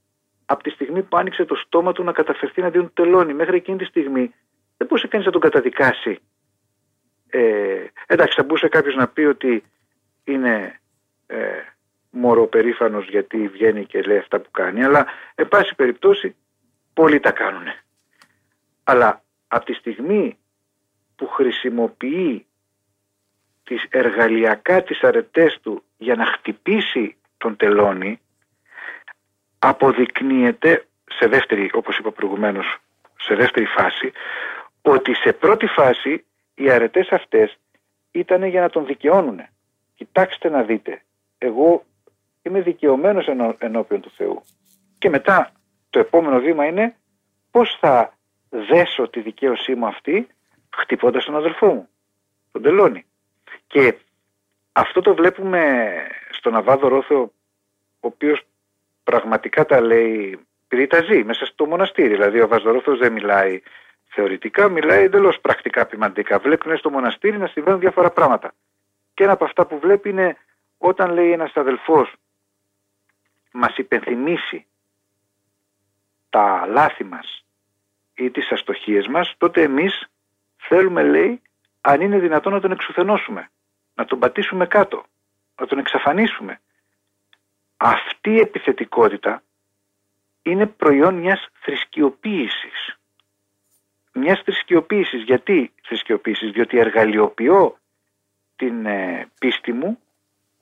από 0.47 0.63
τη 0.63 0.71
στιγμή 0.71 1.03
που 1.03 1.17
άνοιξε 1.17 1.45
το 1.45 1.55
στόμα 1.55 1.93
του 1.93 2.05
να 2.05 2.13
καταφερθεί 2.13 2.61
να 2.61 2.71
του 2.71 2.91
τελώνει. 2.95 3.35
Μέχρι 3.35 3.57
εκείνη 3.57 3.79
τη 3.79 3.85
στιγμή 3.85 4.35
δεν 4.77 4.87
μπορούσε 4.87 5.09
κανείς 5.09 5.27
να 5.27 5.33
τον 5.33 5.41
καταδικάσει. 5.41 6.19
Ε, 7.29 7.85
εντάξει 8.07 8.37
θα 8.37 8.43
μπορούσε 8.43 8.69
κάποιος 8.69 8.95
να 8.95 9.09
πει 9.09 9.23
ότι 9.23 9.65
είναι 10.25 10.81
ε, 11.27 11.37
μωροπερήφανος 12.11 13.09
γιατί 13.09 13.49
βγαίνει 13.49 13.87
και 13.87 14.03
λέει 14.03 14.19
αυτά 14.19 14.41
που 14.41 14.51
κάνει 14.51 14.85
αλλά 14.85 15.07
εν 15.35 15.49
πάση 15.49 15.75
περιπτώσει 15.75 16.37
πολλοί 16.95 17.21
τα 17.21 17.33
κάνουν. 17.33 17.65
Αλλά 18.85 19.23
από 19.49 19.65
τη 19.65 19.73
στιγμή 19.73 20.39
που 21.17 21.27
χρησιμοποιεί 21.27 22.47
τις 23.64 23.87
εργαλειακά 23.91 24.83
τις 24.83 25.03
αρετές 25.03 25.59
του 25.62 25.83
για 25.97 26.14
να 26.14 26.27
χτυπήσει 26.27 27.17
τον 27.37 27.57
τελώνει 27.57 28.21
αποδεικνύεται 29.59 30.87
σε 31.05 31.29
δεύτερη 31.29 31.71
όπως 31.73 31.99
είπα 31.99 32.11
προηγουμένως 32.12 32.79
σε 33.19 33.35
δεύτερη 33.35 33.67
φάση 33.67 34.12
ότι 34.83 35.14
σε 35.14 35.33
πρώτη 35.33 35.67
φάση 35.67 36.25
οι 36.55 36.71
αρετές 36.71 37.09
αυτές 37.09 37.59
ήταν 38.11 38.45
για 38.45 38.61
να 38.61 38.71
τον 38.71 38.87
δικαιώνουν. 38.87 39.41
Κοιτάξτε 39.95 40.49
να 40.49 40.62
δείτε, 40.62 41.03
εγώ 41.39 41.85
είμαι 42.43 42.61
δικαιωμένος 42.61 43.27
ενώπιον 43.59 44.01
του 44.01 44.11
Θεού. 44.17 44.43
Και 44.99 45.09
μετά 45.09 45.53
το 45.91 45.99
επόμενο 45.99 46.41
βήμα 46.41 46.67
είναι 46.67 46.97
πώς 47.51 47.77
θα 47.81 48.12
δέσω 48.49 49.09
τη 49.09 49.21
δικαίωσή 49.21 49.75
μου 49.75 49.87
αυτή 49.87 50.27
χτυπώντας 50.77 51.24
τον 51.24 51.37
αδελφό 51.37 51.66
μου, 51.66 51.89
τον 52.53 52.62
τελώνει. 52.62 53.07
Και 53.66 53.97
αυτό 54.72 55.01
το 55.01 55.14
βλέπουμε 55.14 55.93
στον 56.31 56.55
Αβάδο 56.55 56.89
Ρόθο, 56.89 57.33
ο 58.01 58.07
οποίος 58.07 58.43
πραγματικά 59.05 59.64
τα 59.64 59.81
λέει, 59.81 60.47
επειδή 60.68 60.87
τα 60.87 61.03
ζει 61.03 61.24
μέσα 61.24 61.45
στο 61.45 61.66
μοναστήρι. 61.66 62.09
Δηλαδή 62.09 62.41
ο 62.41 62.49
Βαζορόθος 62.49 62.99
δεν 62.99 63.12
μιλάει 63.12 63.62
θεωρητικά, 64.05 64.68
μιλάει 64.68 65.05
εντελώς 65.05 65.41
πρακτικά 65.41 65.87
ποιμαντικά. 65.87 66.39
Βλέπει 66.39 66.77
στο 66.77 66.91
μοναστήρι 66.91 67.39
να 67.39 67.47
συμβαίνουν 67.47 67.81
διάφορα 67.81 68.11
πράγματα. 68.11 68.55
Και 69.14 69.22
ένα 69.22 69.33
από 69.33 69.45
αυτά 69.45 69.66
που 69.66 69.79
βλέπει 69.79 70.09
είναι 70.09 70.37
όταν 70.79 71.12
λέει 71.12 71.33
ένας 71.33 71.53
αδελφός 71.55 72.12
μας 73.53 73.77
υπενθυμίσει 73.77 74.66
τα 76.31 76.66
λάθη 76.66 77.05
μας 77.05 77.45
ή 78.14 78.31
τις 78.31 78.51
αστοχίες 78.51 79.07
μας, 79.07 79.35
τότε 79.39 79.62
εμείς 79.62 80.09
θέλουμε, 80.69 81.03
λέει, 81.03 81.43
αν 81.81 82.01
είναι 82.01 82.19
δυνατόν 82.19 82.53
να 82.53 82.61
τον 82.61 82.73
εξουθενώσουμε, 82.73 83.51
να 83.95 84.05
τον 84.05 84.19
πατήσουμε 84.19 84.67
κάτω, 84.67 85.05
να 85.61 85.67
τον 85.67 85.79
εξαφανίσουμε. 85.79 86.61
Αυτή 87.77 88.31
η 88.31 88.41
επιθετικότητα 88.41 89.43
είναι 90.43 90.67
προϊόν 90.67 91.14
μιας 91.14 91.49
θρησκειοποίησης. 91.61 92.99
Μιας 94.12 94.43
θρησκειοποίησης. 94.43 95.23
Γιατί 95.23 95.73
θρησκειοποίησης, 95.83 96.51
διότι 96.51 96.79
εργαλειοποιώ 96.79 97.79
την 98.57 98.87
ε, 98.87 99.29
πίστη 99.39 99.73
μου 99.73 99.99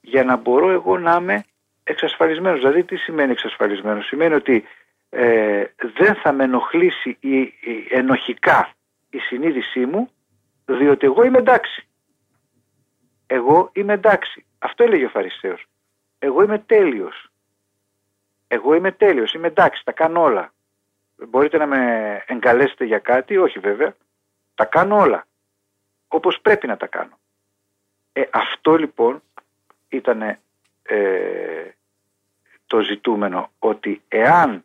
για 0.01 0.25
να 0.25 0.37
μπορώ 0.37 0.71
εγώ 0.71 0.99
να 0.99 1.17
είμαι 1.21 1.45
εξασφαλισμένος. 1.85 2.59
Δηλαδή 2.59 2.85
τι 2.85 2.97
σημαίνει 2.97 3.31
εξασφαλισμένος; 3.33 4.07
Σημαίνει 4.07 4.35
ότι 4.35 4.65
ε, 5.11 5.65
δεν 5.79 6.15
θα 6.15 6.33
με 6.33 6.45
ενοχλήσει 6.45 7.17
η, 7.21 7.39
η, 7.41 7.87
ενοχικά 7.91 8.75
η 9.15 9.19
συνείδησή 9.19 9.87
μου 9.87 10.11
διότι 10.65 11.07
εγώ 11.07 11.25
είμαι 11.25 11.39
εντάξει. 11.39 11.87
Εγώ 13.27 13.71
είμαι 13.73 13.93
εντάξει. 13.93 14.47
Αυτό 14.59 14.85
έλεγε 14.85 15.05
ο 15.05 15.09
Φαρισαίος. 15.09 15.67
Εγώ 16.19 16.43
είμαι 16.43 16.59
τέλειος. 16.59 17.29
Εγώ 18.49 18.75
είμαι 18.75 18.93
τέλειος, 18.93 19.35
είμαι 19.35 19.47
εντάξει, 19.47 19.85
τα 19.85 19.93
κάνω 19.93 20.23
όλα. 20.23 20.53
Μπορείτε 21.29 21.59
να 21.59 21.67
με 21.67 22.23
εγκαλέσετε 22.27 22.85
για 22.85 22.99
κάτι, 22.99 23.37
όχι 23.37 23.59
βέβαια. 23.59 23.97
Τα 24.55 24.65
κάνω 24.65 24.97
όλα. 24.97 25.27
Όπως 26.09 26.41
πρέπει 26.41 26.67
να 26.67 26.77
τα 26.77 26.87
κάνω. 26.87 27.19
Ε, 28.13 28.23
αυτό 28.31 28.77
λοιπόν 28.77 29.23
ήταν 29.89 30.23
ε, 30.83 31.69
το 32.67 32.81
ζητούμενο 32.81 33.51
ότι 33.59 34.03
εάν 34.09 34.65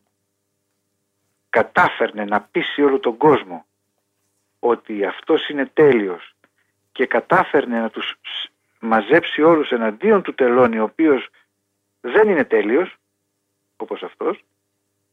κατάφερνε 1.50 2.26
να 2.26 2.42
πείσει 2.42 2.82
όλο 2.82 3.00
τον 3.00 3.18
κόσμο 3.18 3.66
ότι 4.60 5.06
αυτός 5.06 5.50
είναι 5.50 5.66
τέλειος 5.66 6.36
και 6.92 7.06
κατάφερνε 7.06 7.80
να 7.80 7.90
τους 7.90 8.18
μαζέψει 8.80 9.42
όλους 9.42 9.72
εναντίον 9.72 10.22
του 10.22 10.34
τελώνει 10.34 10.80
ο 10.80 10.84
οποίος 10.84 11.30
δεν 12.02 12.30
είναι 12.30 12.44
τέλειος 12.46 12.96
όπως 13.78 14.04
αυτός 14.04 14.44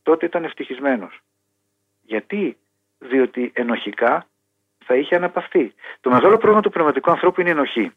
τότε 0.03 0.27
ήταν 0.27 0.45
ευτυχισμένος. 0.45 1.21
Γιατί, 2.03 2.57
διότι 2.99 3.53
ενοχικά 3.55 4.27
θα 4.85 4.95
είχε 4.95 5.17
αναπαυθεί. 5.17 5.75
Το 6.01 6.11
μεγάλο 6.11 6.37
πρόβλημα 6.37 6.61
του 6.61 6.71
πνευματικού 6.71 7.11
ανθρώπου 7.11 7.41
είναι 7.41 7.49
η 7.51 7.53
ενοχή. 7.53 7.93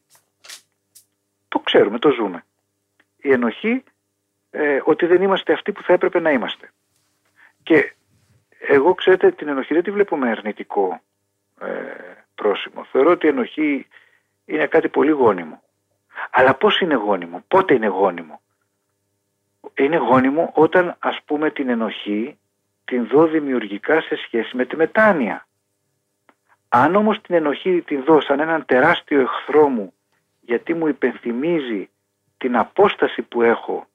Το 1.47 1.59
ξέρουμε, 1.59 1.99
το 1.99 2.09
ζούμε. 2.09 2.43
Η 3.17 3.31
ενοχή 3.31 3.83
ε, 4.49 4.79
ότι 4.83 5.05
δεν 5.05 5.21
είμαστε 5.21 5.53
αυτοί 5.53 5.71
που 5.71 5.83
θα 5.83 5.93
έπρεπε 5.93 6.19
να 6.19 6.31
είμαστε. 6.31 6.71
Και 7.63 7.93
εγώ 8.59 8.93
ξέρετε 8.93 9.31
την 9.31 9.47
ενοχή 9.47 9.73
δεν 9.73 9.83
τη 9.83 9.91
βλέπω 9.91 10.17
με 10.17 10.29
αρνητικό 10.29 10.87
ε, 10.91 10.99
πρόσημο. 12.36 12.84
Θεωρώ 12.91 13.12
ότι 13.12 13.26
η 13.26 13.30
ενοχή 13.30 13.88
είναι 14.45 14.68
κάτι 14.68 14.89
πολύ 14.89 15.12
γόνιμο. 15.12 15.62
Αλλά 16.32 16.55
πώς 16.55 16.80
είναι 16.80 16.95
γόνιμο, 16.95 17.43
πότε 17.47 17.74
είναι 17.74 17.88
γόνιμο; 17.88 18.41
Είναι 19.78 19.97
γόνιμο 19.97 20.51
όταν 20.55 20.95
ας 20.99 21.20
πούμε 21.26 21.51
την 21.51 21.70
ενοχή 21.70 22.38
την 22.86 23.07
δω 23.07 23.28
δημιουργικά 23.28 24.01
σε 24.01 24.16
σχέση 24.16 24.55
με 24.55 24.66
τη 24.66 24.76
μετάνοια. 24.76 25.47
Αν 26.70 26.95
όμως 26.95 27.22
την 27.22 27.36
ενοχή 27.36 27.82
την 27.82 28.03
δω 28.03 28.22
σαν 28.22 28.39
έναν 28.39 28.66
τεράστιο 28.66 29.22
εχθρό 29.22 29.68
μου 29.70 29.93
γιατί 30.41 30.74
μου 30.74 30.88
υπενθυμίζει 30.88 31.89
την 32.38 32.57
απόσταση 32.57 33.22
που 33.22 33.41
έχω 33.41 33.88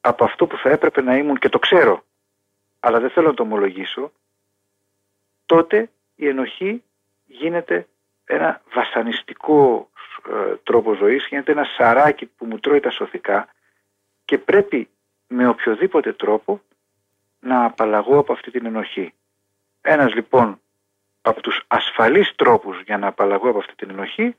από 0.00 0.24
αυτό 0.24 0.46
που 0.46 0.56
θα 0.56 0.70
έπρεπε 0.70 1.02
να 1.02 1.16
ήμουν 1.16 1.38
και 1.38 1.48
το 1.48 1.58
ξέρω 1.58 2.04
αλλά 2.80 3.00
δεν 3.00 3.10
θέλω 3.10 3.26
να 3.26 3.34
το 3.34 3.42
ομολογήσω 3.42 4.12
τότε 5.46 5.90
η 6.14 6.28
ενοχή 6.28 6.82
γίνεται 7.28 7.86
ένα 8.24 8.62
βασανιστικό 8.74 9.90
ε, 10.28 10.56
τρόπο 10.62 10.94
ζωής, 10.94 11.26
γίνεται 11.28 11.52
ένα 11.52 11.64
σαράκι 11.64 12.26
που 12.26 12.46
μου 12.46 12.58
τρώει 12.58 12.80
τα 12.80 12.90
σωθικά 12.90 13.48
και 14.24 14.38
πρέπει 14.38 14.88
με 15.26 15.48
οποιοδήποτε 15.48 16.12
τρόπο 16.12 16.60
να 17.40 17.64
απαλλαγώ 17.64 18.18
από 18.18 18.32
αυτή 18.32 18.50
την 18.50 18.66
ενοχή. 18.66 19.12
Ένας 19.80 20.14
λοιπόν 20.14 20.60
από 21.22 21.40
τους 21.40 21.64
ασφαλείς 21.66 22.32
τρόπους 22.36 22.80
για 22.82 22.98
να 22.98 23.06
απαλλαγώ 23.06 23.48
από 23.48 23.58
αυτή 23.58 23.74
την 23.74 23.90
ενοχή 23.90 24.36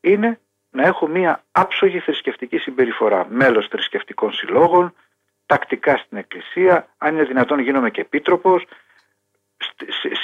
είναι 0.00 0.40
να 0.70 0.86
έχω 0.86 1.06
μία 1.06 1.44
άψογη 1.52 1.98
θρησκευτική 1.98 2.58
συμπεριφορά. 2.58 3.26
Μέλος 3.28 3.68
θρησκευτικών 3.68 4.32
συλλόγων, 4.32 4.94
τακτικά 5.46 5.96
στην 5.96 6.18
εκκλησία, 6.18 6.88
αν 6.98 7.14
είναι 7.14 7.24
δυνατόν 7.24 7.58
γίνομαι 7.58 7.90
και 7.90 8.00
επίτροπος, 8.00 8.64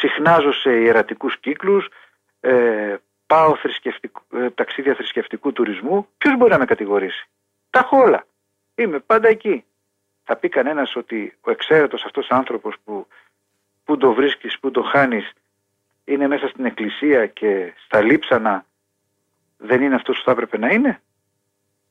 συχνάζω 0.00 0.52
σε 0.52 0.70
ιερατικούς 0.70 1.38
κύκλους, 1.38 1.88
ε, 2.40 2.96
πάω 3.26 3.56
ε, 4.32 4.50
ταξίδια 4.50 4.94
θρησκευτικού 4.94 5.52
τουρισμού, 5.52 6.08
ποιος 6.18 6.36
μπορεί 6.36 6.50
να 6.50 6.58
με 6.58 6.64
κατηγορήσει; 6.64 7.28
Τα 7.70 7.78
έχω 7.78 7.98
όλα. 7.98 8.26
Είμαι 8.74 8.98
πάντα 8.98 9.28
εκεί. 9.28 9.64
Θα 10.24 10.36
πει 10.36 10.48
κανένας 10.48 10.96
ότι 10.96 11.36
ο 11.40 11.50
εξαίρετος 11.50 12.04
αυτός 12.04 12.30
άνθρωπος 12.30 12.76
που, 12.84 13.06
που 13.84 13.96
το 13.96 14.12
βρίσκεις, 14.12 14.58
που 14.58 14.70
το 14.70 14.82
χάνεις, 14.82 15.32
είναι 16.04 16.26
μέσα 16.26 16.48
στην 16.48 16.64
εκκλησία 16.64 17.26
και 17.26 17.72
στα 17.84 18.00
λείψανα 18.00 18.64
δεν 19.56 19.82
είναι 19.82 19.94
αυτός 19.94 20.16
που 20.16 20.24
θα 20.24 20.30
έπρεπε 20.30 20.58
να 20.58 20.68
είναι; 20.68 21.00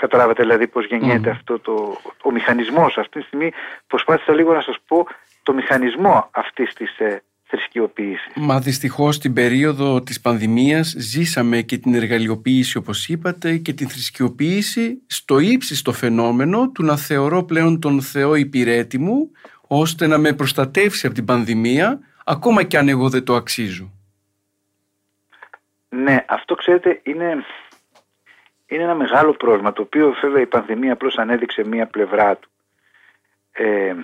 Καταλάβατε 0.02 0.44
δηλαδή 0.44 0.68
πώς 0.68 0.86
γεννιέται 0.86 1.30
αυτό 1.30 1.60
το, 1.60 1.98
ο 2.24 2.32
μηχανισμός. 2.32 2.98
Αυτή 2.98 3.20
τη 3.20 3.26
στιγμή 3.26 3.52
προσπάθησα 3.88 4.34
λίγο 4.34 4.54
να 4.54 4.62
σας 4.62 4.78
πω 4.88 5.08
το 5.44 5.54
μηχανισμό 5.54 6.30
αυτής 6.32 6.74
της 6.74 7.00
ε, 7.00 7.24
θρησκειοποίησης. 7.52 8.34
Μα 8.36 8.60
δυστυχώς 8.60 9.16
στην 9.16 9.34
περίοδο 9.34 10.02
της 10.02 10.22
πανδημίας 10.22 10.94
ζήσαμε 10.98 11.62
και 11.62 11.78
την 11.78 11.94
εργαλειοποίηση 11.94 12.78
όπως 12.78 13.08
είπατε 13.08 13.58
και 13.58 13.74
την 13.74 13.90
θρησκειοποίηση 13.90 15.02
στο 15.08 15.40
ύψιστο 15.40 15.92
φαινόμενο 15.92 16.72
του 16.72 16.84
να 16.84 16.98
θεωρώ 16.98 17.44
πλέον 17.44 17.80
τον 17.80 18.02
Θεό 18.02 18.36
υπηρέτη 18.36 18.98
μου 18.98 19.32
ώστε 19.68 20.08
να 20.08 20.18
με 20.18 20.34
προστατεύσει 20.34 21.06
από 21.06 21.16
την 21.16 21.26
πανδημία 21.26 22.00
ακόμα 22.26 22.64
και 22.64 22.78
αν 22.78 22.90
εγώ 22.90 23.10
δεν 23.10 23.24
το 23.24 23.36
αξίζω. 23.36 23.92
Ναι, 25.90 26.26
αυτό 26.28 26.56
ξέρετε 26.56 27.00
είναι, 27.04 27.46
είναι 28.68 28.84
ένα 28.84 28.96
μεγάλο 28.96 29.34
πρόβλημα 29.34 29.74
το 29.74 29.82
οποίο 29.82 30.16
βέβαια 30.22 30.42
η 30.42 30.46
πανδημία 30.46 30.94
απλώς 30.94 31.18
ανέδειξε 31.18 31.68
μία 31.68 31.88
πλευρά 31.88 32.36
του. 32.36 32.50
Ε, 33.52 33.96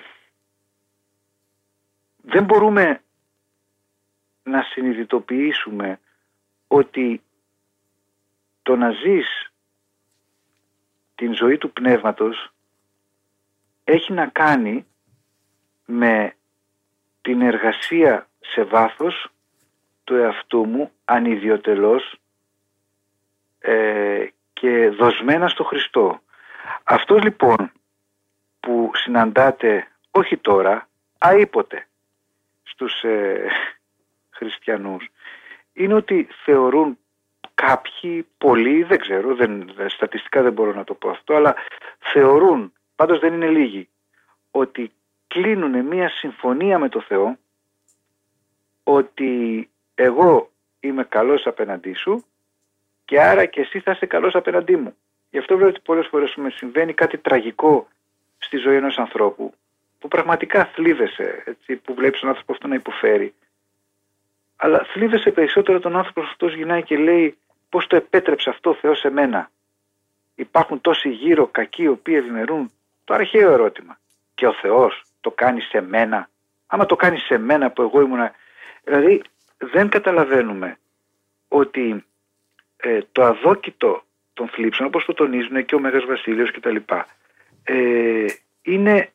δεν 2.22 2.44
μπορούμε 2.44 3.02
να 4.48 4.62
συνειδητοποιήσουμε 4.62 6.00
ότι 6.68 7.22
το 8.62 8.76
να 8.76 8.92
ζεις 8.92 9.52
την 11.16 11.36
ζωή 11.36 11.58
του 11.58 11.72
πνεύματος 11.72 12.50
έχει 13.84 14.14
να 14.14 14.28
κάνει 14.28 14.86
με 15.86 16.36
την 17.22 17.42
εργασία 17.42 18.28
σε 18.40 18.64
βάθος 18.64 19.30
του 20.04 20.16
εαυτού 20.16 20.66
μου 20.66 20.92
ανιδιοτελώς 21.06 22.20
ε, 23.60 24.28
και 24.54 24.90
δοσμένα 24.90 25.48
στο 25.48 25.64
Χριστό. 25.64 26.20
Αυτός 26.84 27.24
λοιπόν 27.24 27.72
που 28.60 28.92
συναντάτε 28.94 29.88
όχι 30.12 30.38
τώρα, 30.38 30.90
αήποτε 31.18 31.88
στους 32.64 33.04
ε, 33.04 33.48
χριστιανούς 34.38 35.10
είναι 35.74 35.94
ότι 35.94 36.28
θεωρούν 36.44 36.98
κάποιοι, 37.54 38.28
πολλοί, 38.38 38.84
δεν 38.84 39.00
ξέρω, 39.00 39.36
δεν, 39.36 39.74
στατιστικά 39.88 40.42
δεν 40.42 40.54
μπορώ 40.54 40.74
να 40.74 40.84
το 40.84 40.94
πω 40.94 41.10
αυτό, 41.10 41.36
αλλά 41.36 41.56
θεωρούν, 42.00 42.74
πάντως 42.96 43.20
δεν 43.20 43.34
είναι 43.34 43.50
λίγοι, 43.50 43.90
ότι 44.52 44.92
κλείνουν 45.28 45.86
μια 45.86 46.10
συμφωνία 46.10 46.80
με 46.80 46.90
το 46.90 47.02
Θεό 47.02 47.38
ότι 48.84 49.70
εγώ 49.96 50.52
είμαι 50.80 51.04
καλός 51.04 51.48
απέναντί 51.48 51.94
σου 51.94 52.26
και 53.06 53.22
άρα 53.22 53.46
και 53.46 53.62
εσύ 53.62 53.80
θα 53.80 53.92
είσαι 53.92 54.06
καλός 54.06 54.36
απέναντί 54.36 54.76
μου. 54.76 54.96
Γι' 55.30 55.38
αυτό 55.38 55.56
βλέπω 55.56 55.72
ότι 55.72 55.82
πολλές 55.84 56.08
φορές 56.08 56.36
με 56.36 56.50
συμβαίνει 56.50 56.94
κάτι 56.94 57.18
τραγικό 57.18 57.88
στη 58.38 58.58
ζωή 58.58 58.76
ενός 58.76 58.98
ανθρώπου 58.98 59.54
που 60.00 60.08
πραγματικά 60.08 60.66
θλίβεσαι, 60.66 61.44
έτσι, 61.46 61.76
που 61.76 61.94
βλέπεις 61.94 62.20
τον 62.20 62.30
άνθρωπο 62.30 62.52
αυτό 62.52 62.68
να 62.68 62.76
υποφέρει. 62.76 63.34
Αλλά 64.58 64.86
θλίβεσαι 64.94 65.32
περισσότερο 65.32 65.80
τον 65.80 65.96
άνθρωπο 65.96 66.22
αυτός 66.22 66.54
γυρνάει 66.54 66.84
και 66.84 66.98
λέει 66.98 67.38
πώς 67.70 67.88
το 67.88 67.96
επέτρεψε 67.96 68.50
αυτό 68.50 68.70
ο 68.70 68.74
Θεός 68.74 69.00
σε 69.00 69.10
μένα; 69.10 69.52
Υπάρχουν 70.36 70.82
τόσοι 70.82 71.10
γύρω 71.10 71.48
κακοί 71.48 71.84
οι 71.84 71.88
οποίοι 71.88 72.16
ευημερούν. 72.18 72.72
Το 73.04 73.14
αρχαίο 73.14 73.52
ερώτημα. 73.52 74.00
Και 74.36 74.48
ο 74.48 74.54
Θεός 74.54 75.04
το 75.22 75.32
κάνει 75.32 75.62
σε 75.62 75.82
μένα; 75.82 76.30
Άμα 76.68 76.86
το 76.86 76.96
κάνει 76.96 77.18
σε 77.18 77.38
μένα 77.38 77.72
που 77.72 77.82
εγώ 77.82 78.02
ήμουνα... 78.02 78.34
Δηλαδή 78.84 79.22
δεν 79.58 79.90
καταλαβαίνουμε 79.90 80.78
ότι 81.48 82.06
ε, 82.78 83.00
το 83.12 83.24
αδόκητο 83.24 84.04
των 84.34 84.48
θλίψεων 84.48 84.88
όπως 84.88 85.06
το 85.06 85.14
τονίζουν 85.14 85.66
και 85.66 85.76
ο 85.76 85.80
Μέγας 85.80 86.06
Βασίλειος 86.06 86.52
κτλ. 86.52 86.76
Ε, 87.64 88.26
είναι 88.62 89.12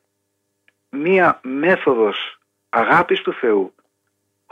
μία 0.89 1.39
μέθοδος 1.43 2.39
αγάπης 2.69 3.21
του 3.21 3.33
Θεού 3.33 3.73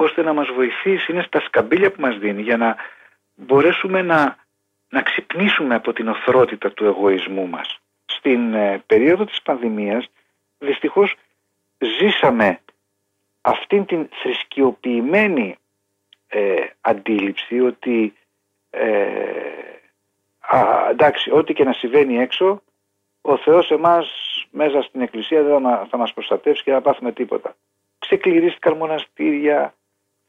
ώστε 0.03 0.21
να 0.21 0.33
μας 0.33 0.47
βοηθήσει, 0.47 1.11
είναι 1.11 1.23
στα 1.23 1.39
σκαμπίλια 1.39 1.91
που 1.91 2.01
μας 2.01 2.17
δίνει 2.17 2.41
για 2.41 2.57
να 2.57 2.75
μπορέσουμε 3.35 4.01
να, 4.01 4.37
να 4.89 5.01
ξυπνήσουμε 5.01 5.75
από 5.75 5.93
την 5.93 6.07
οθρότητα 6.07 6.71
του 6.71 6.85
εγωισμού 6.85 7.47
μας. 7.47 7.79
Στην 8.05 8.53
ε, 8.53 8.83
περίοδο 8.85 9.25
της 9.25 9.41
πανδημίας 9.41 10.09
δυστυχώς 10.57 11.15
ζήσαμε 11.77 12.59
αυτήν 13.41 13.85
την 13.85 14.09
θρησκειοποιημένη 14.21 15.55
ε, 16.27 16.65
αντίληψη 16.81 17.59
ότι 17.59 18.13
ε, 18.69 19.07
α, 20.39 20.87
εντάξει 20.89 21.31
ό,τι 21.31 21.53
και 21.53 21.63
να 21.63 21.73
συμβαίνει 21.73 22.17
έξω 22.17 22.61
ο 23.21 23.37
Θεός 23.37 23.71
εμάς 23.71 24.07
μέσα 24.51 24.81
στην 24.81 25.01
εκκλησία 25.01 25.43
δεν 25.43 25.87
θα 25.89 25.97
μας 25.97 26.13
προστατεύσει 26.13 26.63
και 26.63 26.71
δεν 26.71 26.81
θα 26.81 26.89
πάθουμε 26.89 27.11
τίποτα. 27.11 27.55
Ξεκληρίστηκαν 27.99 28.77
μοναστήρια, 28.77 29.73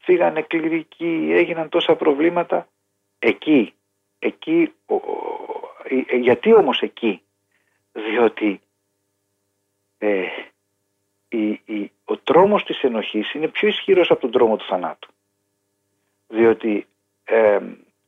φύγανε 0.03 0.41
κληρικοί, 0.41 1.29
έγιναν 1.31 1.69
τόσα 1.69 1.95
προβλήματα. 1.95 2.67
Εκεί, 3.19 3.73
εκεί, 4.19 4.73
ε, 6.07 6.15
γιατί 6.15 6.53
όμως 6.53 6.81
εκεί, 6.81 7.21
διότι 7.91 8.61
ε, 9.97 10.25
η, 11.27 11.61
η, 11.65 11.91
ο 12.05 12.17
τρόμος 12.17 12.63
της 12.63 12.81
ενοχής 12.81 13.33
είναι 13.33 13.47
πιο 13.47 13.67
ισχυρός 13.67 14.11
από 14.11 14.21
τον 14.21 14.31
τρόμο 14.31 14.55
του 14.55 14.65
θανάτου. 14.65 15.11
Διότι 16.27 16.87
ε, 17.23 17.59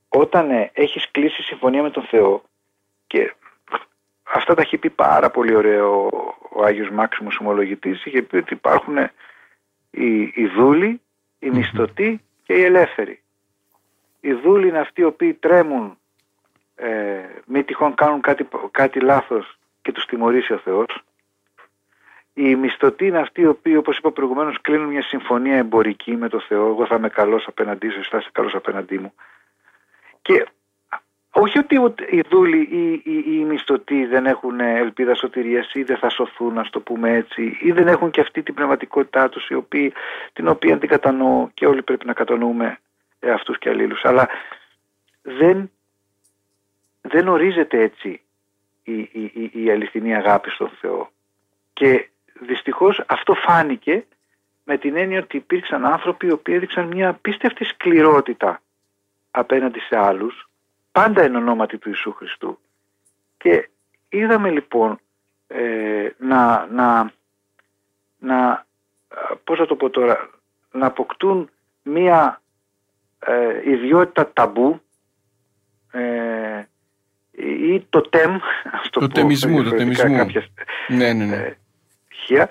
όταν 0.07 0.51
ε, 0.51 0.71
έχεις 0.73 1.11
κλείσει 1.11 1.41
συμφωνία 1.41 1.81
με 1.81 1.89
τον 1.89 2.03
Θεό 2.03 2.43
και 3.07 3.33
αυτά 4.23 4.53
τα 4.53 4.61
έχει 4.61 4.77
πει 4.77 4.89
πάρα 4.89 5.29
πολύ 5.29 5.55
ωραίο 5.55 6.09
ο 6.49 6.63
Άγιος 6.63 6.89
Μάξιμος 6.89 7.37
Ομολογητής 7.39 8.05
είχε 8.05 8.21
πει 8.21 8.35
ότι 8.35 8.53
υπάρχουν 8.53 8.97
οι, 9.91 10.21
οι 10.21 10.47
δούλοι, 10.55 11.01
οι 11.39 11.49
μισθωτοί 11.49 12.21
και 12.43 12.53
οι 12.53 12.63
ελεύθεροι. 12.63 13.21
Οι 14.19 14.33
δούλοι 14.33 14.67
είναι 14.67 14.79
αυτοί 14.79 15.01
οι 15.01 15.03
οποίοι 15.03 15.33
τρέμουν 15.33 15.97
ε, 16.75 17.19
μη 17.45 17.63
τυχόν 17.63 17.95
κάνουν 17.95 18.21
κάτι, 18.21 18.47
κάτι 18.71 18.99
λάθος 18.99 19.57
και 19.81 19.91
τους 19.91 20.05
τιμωρήσει 20.05 20.53
ο 20.53 20.57
Θεός 20.57 21.03
οι 22.37 22.55
μισθωτοί 22.55 23.05
είναι 23.05 23.19
αυτοί 23.19 23.41
οι 23.41 23.45
οποίοι, 23.45 23.75
όπως 23.77 23.97
είπα 23.97 24.11
προηγουμένως, 24.11 24.61
κλείνουν 24.61 24.87
μια 24.87 25.01
συμφωνία 25.01 25.57
εμπορική 25.57 26.15
με 26.15 26.29
το 26.29 26.39
Θεό. 26.39 26.67
Εγώ 26.67 26.85
θα 26.85 26.95
είμαι 26.95 27.09
καλός 27.09 27.47
απέναντί 27.47 27.89
σου, 27.89 28.03
θα 28.09 28.17
είσαι 28.17 28.29
καλός 28.31 28.55
απέναντί 28.55 28.97
μου. 28.97 29.13
Και 30.21 30.45
όχι 31.37 31.57
ότι 31.57 31.75
οι 32.09 32.21
δούλοι 32.29 32.61
ή 32.61 33.01
οι, 33.05 33.43
μισθωτοί 33.43 34.05
δεν 34.05 34.25
έχουν 34.25 34.59
ελπίδα 34.59 35.15
σωτηρίας 35.15 35.73
ή 35.73 35.83
δεν 35.83 35.97
θα 35.97 36.09
σωθούν, 36.09 36.57
ας 36.57 36.69
το 36.69 36.79
πούμε 36.79 37.11
έτσι, 37.11 37.57
ή 37.61 37.71
δεν 37.71 37.87
έχουν 37.87 38.11
και 38.11 38.21
αυτή 38.21 38.43
την 38.43 38.53
πνευματικότητά 38.53 39.29
τους, 39.29 39.47
την 40.33 40.47
οποία 40.47 40.77
την 40.77 40.89
κατανοώ 40.89 41.49
και 41.53 41.65
όλοι 41.65 41.81
πρέπει 41.81 42.05
να 42.05 42.13
κατανοούμε 42.13 42.79
αυτού 43.33 43.53
και 43.53 43.69
αλλήλους. 43.69 44.05
Αλλά 44.05 44.29
δεν, 45.21 45.71
δεν 47.01 47.27
ορίζεται 47.27 47.81
έτσι 47.81 48.21
η, 48.83 48.97
η, 48.97 49.31
η, 49.33 49.51
η 49.63 49.71
αληθινή 49.71 50.15
αγάπη 50.15 50.49
στον 50.49 50.69
Θεό. 50.81 51.09
Και 51.73 52.09
δυστυχώς 52.39 53.03
αυτό 53.07 53.33
φάνηκε 53.33 54.05
με 54.63 54.77
την 54.77 54.95
έννοια 54.95 55.19
ότι 55.19 55.37
υπήρξαν 55.37 55.85
άνθρωποι 55.85 56.27
οι 56.27 56.31
οποίοι 56.31 56.53
έδειξαν 56.57 56.87
μια 56.87 57.09
απίστευτη 57.09 57.65
σκληρότητα 57.65 58.61
απέναντι 59.31 59.79
σε 59.79 59.97
άλλους, 59.97 60.49
πάντα 60.95 61.21
εν 61.21 61.35
ονόματι 61.35 61.77
του 61.77 61.89
Ιησού 61.89 62.13
Χριστού. 62.13 62.59
Και 63.37 63.69
είδαμε 64.09 64.49
λοιπόν 64.49 64.99
ε, 65.47 66.09
να, 66.17 66.67
να, 66.67 67.11
να, 68.19 68.65
πώς 69.43 69.57
θα 69.57 69.65
το 69.65 69.75
πω 69.75 69.89
τώρα, 69.89 70.29
να 70.71 70.85
αποκτούν 70.85 71.49
μια 71.83 72.41
ε, 73.19 73.71
ιδιότητα 73.71 74.31
ταμπού 74.33 74.81
ε, 75.91 76.63
ή 77.31 77.85
το 77.89 78.01
τεμ, 78.01 78.37
το, 78.89 78.99
το 78.99 79.07
τεμισμού, 79.07 79.63
το 79.63 79.69
τεμισμού. 79.69 80.25
ναι, 80.87 81.13
ναι, 81.13 81.25
ναι. 81.25 81.35
Ε, 81.35 81.57
στοιχεία, 82.05 82.49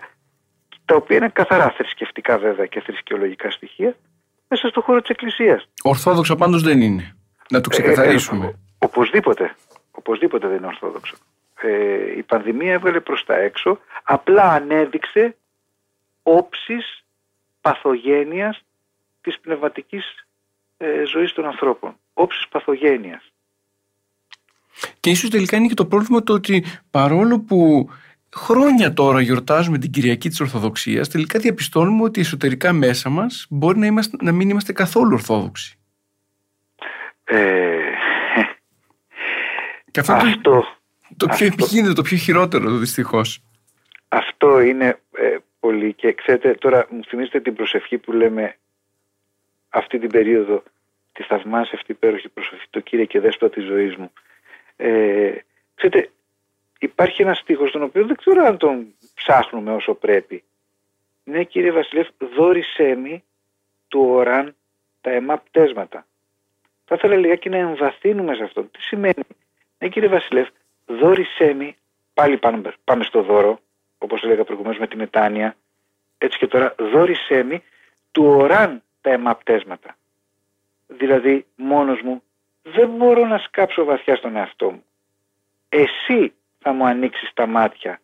τα 0.85 0.95
οποία 0.95 1.17
είναι 1.17 1.29
καθαρά 1.29 1.71
θρησκευτικά 1.71 2.39
βέβαια 2.39 2.67
και 2.67 2.81
θρησκεολογικά 2.81 3.51
στοιχεία, 3.51 3.97
μέσα 4.49 4.69
στο 4.69 4.81
χώρο 4.81 5.01
της 5.01 5.11
Εκκλησίας. 5.11 5.69
Ορθόδοξο 5.83 6.37
πάντως 6.37 6.63
δεν 6.63 6.81
είναι. 6.81 7.17
Να 7.51 7.61
το 7.61 7.69
ξεκαθαρίσουμε. 7.69 8.47
Ε, 8.47 8.49
ε, 8.49 8.55
οπωσδήποτε. 8.79 9.57
Οπωσδήποτε 9.91 10.49
δεν 10.49 10.57
είναι 10.57 10.67
ορθόδοξο. 10.67 11.17
Ε, 11.61 12.17
η 12.17 12.23
πανδημία 12.23 12.73
έβγαλε 12.73 13.01
προς 13.01 13.25
τα 13.25 13.35
έξω, 13.35 13.79
απλά 14.03 14.43
ανέδειξε 14.43 15.37
όψεις 16.23 17.05
παθογένειας 17.61 18.63
της 19.21 19.41
πνευματικής 19.41 20.27
ε, 20.77 21.05
ζωής 21.05 21.33
των 21.33 21.45
ανθρώπων. 21.47 21.97
Όψεις 22.13 22.49
παθογένειας. 22.49 23.33
Και 25.01 25.11
ίσως 25.11 25.31
τελικά 25.31 25.57
είναι 25.57 25.67
και 25.67 25.75
το 25.75 25.87
πρόβλημα 25.87 26.23
το 26.23 26.33
ότι 26.33 26.65
παρόλο 26.91 27.41
που 27.41 27.89
χρόνια 28.35 28.93
τώρα 28.93 29.21
γιορτάζουμε 29.21 29.79
την 29.79 29.91
Κυριακή 29.91 30.29
της 30.29 30.41
Ορθοδοξίας, 30.41 31.09
τελικά 31.09 31.39
διαπιστώνουμε 31.39 32.03
ότι 32.03 32.21
εσωτερικά 32.21 32.73
μέσα 32.73 33.09
μας 33.09 33.47
μπορεί 33.51 33.79
να, 33.79 33.87
είμαστε, 33.87 34.17
να 34.21 34.33
μην 34.33 34.49
είμαστε 34.49 34.73
καθόλου 34.73 35.13
Ορθόδοξοι. 35.13 35.79
Ε, 37.25 37.79
και 39.91 40.01
αυτό, 40.01 40.41
το, 40.41 40.65
το 41.17 41.27
πιο 41.27 41.47
επικίνδυνο, 41.47 41.95
το 41.95 42.03
πιο 42.03 42.17
χειρότερο 42.17 42.71
δυστυχώς. 42.71 43.43
Αυτό 44.09 44.61
είναι 44.61 45.01
ε, 45.17 45.37
πολύ 45.61 45.93
και 45.93 46.13
ξέρετε 46.13 46.55
τώρα 46.55 46.87
μου 46.91 47.05
θυμίζετε 47.05 47.41
την 47.41 47.55
προσευχή 47.55 47.99
που 47.99 48.13
λέμε 48.13 48.57
αυτή 49.69 49.99
την 49.99 50.11
περίοδο 50.11 50.63
τη 51.13 51.23
θαυμάσια 51.23 51.79
αυτή 51.79 51.93
υπέροχη 51.93 52.29
προσοχή 52.29 52.65
το 52.71 52.81
Κύριε 52.81 53.05
και 53.05 53.21
Δέσποινα 53.21 53.51
της 53.51 53.65
ζωής 53.65 53.97
μου. 53.97 54.13
Ε, 54.77 55.33
ξέρετε, 55.75 56.11
υπάρχει 56.79 57.23
ένας 57.23 57.39
στίχος 57.39 57.71
τον 57.71 57.83
οποίο 57.83 58.07
δεν 58.07 58.17
ξέρω 58.17 58.45
αν 58.45 58.57
τον 58.57 58.95
ψάχνουμε 59.15 59.73
όσο 59.75 59.95
πρέπει. 59.95 60.45
Ναι 61.25 61.45
κύριε 61.45 61.73
Βασιλεύ, 61.73 62.09
δόρισέ 62.37 62.95
μη 62.95 63.25
του 63.89 64.01
οράν 64.01 64.57
τα 65.01 65.11
εμά 65.11 65.39
πτέσματα. 65.39 66.07
Θα 66.85 66.95
ήθελα 66.95 67.17
λιγάκι 67.17 67.49
να 67.49 67.57
εμβαθύνουμε 67.57 68.35
σε 68.35 68.43
αυτό. 68.43 68.63
Τι 68.63 68.83
σημαίνει; 68.83 69.23
Ναι 69.79 69.89
κύριε 69.89 70.09
Βασιλεύ, 70.09 70.47
δόρισέ 70.87 71.53
μη, 71.53 71.77
πάλι 72.15 72.39
πάμε, 72.39 72.75
πάμε 72.85 73.05
στο 73.05 73.23
δώρο, 73.23 73.59
όπως 73.99 74.23
έλεγα 74.23 74.45
προηγουμένως 74.45 74.79
με 74.79 74.87
τη 74.87 74.97
μετάνοια, 74.97 75.57
έτσι 76.19 76.39
και 76.39 76.47
τώρα 76.47 76.75
δόρισέ 76.79 77.43
μη 77.43 77.63
του 78.13 78.25
οράν 78.25 78.83
τα 79.01 79.11
εμά 79.11 79.35
πτέσματα. 79.37 79.97
Δηλαδή 80.87 81.47
μόνος 81.57 82.01
μου 82.01 82.23
δεν 82.63 82.89
μπορώ 82.89 83.27
να 83.27 83.39
σκάψω 83.39 83.85
βαθιά 83.85 84.17
στον 84.17 84.37
εαυτό 84.37 84.71
μου. 84.71 84.85
Εσύ 85.69 86.33
θα 86.59 86.73
μου 86.73 86.87
ανοίξεις 86.87 87.31
τα 87.35 87.47
μάτια. 87.47 88.01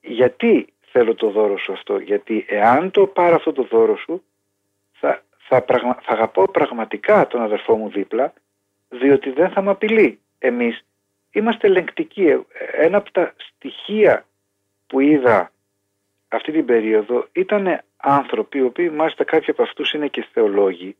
Γιατί 0.00 0.72
θέλω 0.80 1.14
το 1.14 1.30
δώρο 1.30 1.58
σου 1.58 1.72
αυτό; 1.72 1.98
Γιατί 1.98 2.44
εάν 2.48 2.90
το 2.90 3.06
πάρω 3.06 3.34
αυτό 3.34 3.52
το 3.52 3.62
δώρο 3.62 3.96
σου 3.96 4.24
θα, 5.48 5.56
θα, 5.56 5.62
πραγμα, 5.62 5.98
θα 6.02 6.12
αγαπώ 6.12 6.50
πραγματικά 6.50 7.26
τον 7.26 7.42
αδερφό 7.42 7.76
μου 7.76 7.88
δίπλα 7.88 8.32
διότι 8.88 9.30
δεν 9.30 9.50
θα 9.50 9.62
με 9.62 9.70
απειλεί. 9.70 10.18
Εμείς 10.38 10.84
είμαστε 11.30 11.66
ελεγκτικοί. 11.66 12.44
Ένα 12.72 12.96
από 12.96 13.12
τα 13.12 13.34
στοιχεία 13.36 14.26
που 14.86 15.00
είδα 15.00 15.52
αυτή 16.28 16.52
την 16.52 16.64
περίοδο 16.64 17.28
ήταν 17.32 17.80
άνθρωποι, 17.96 18.58
οι 18.58 18.62
οποίοι 18.62 18.90
μάλιστα 18.94 19.24
κάποιοι 19.24 19.50
από 19.50 19.62
αυτούς 19.62 19.92
είναι 19.92 20.08
και 20.08 20.26
θεολόγοι, 20.32 20.96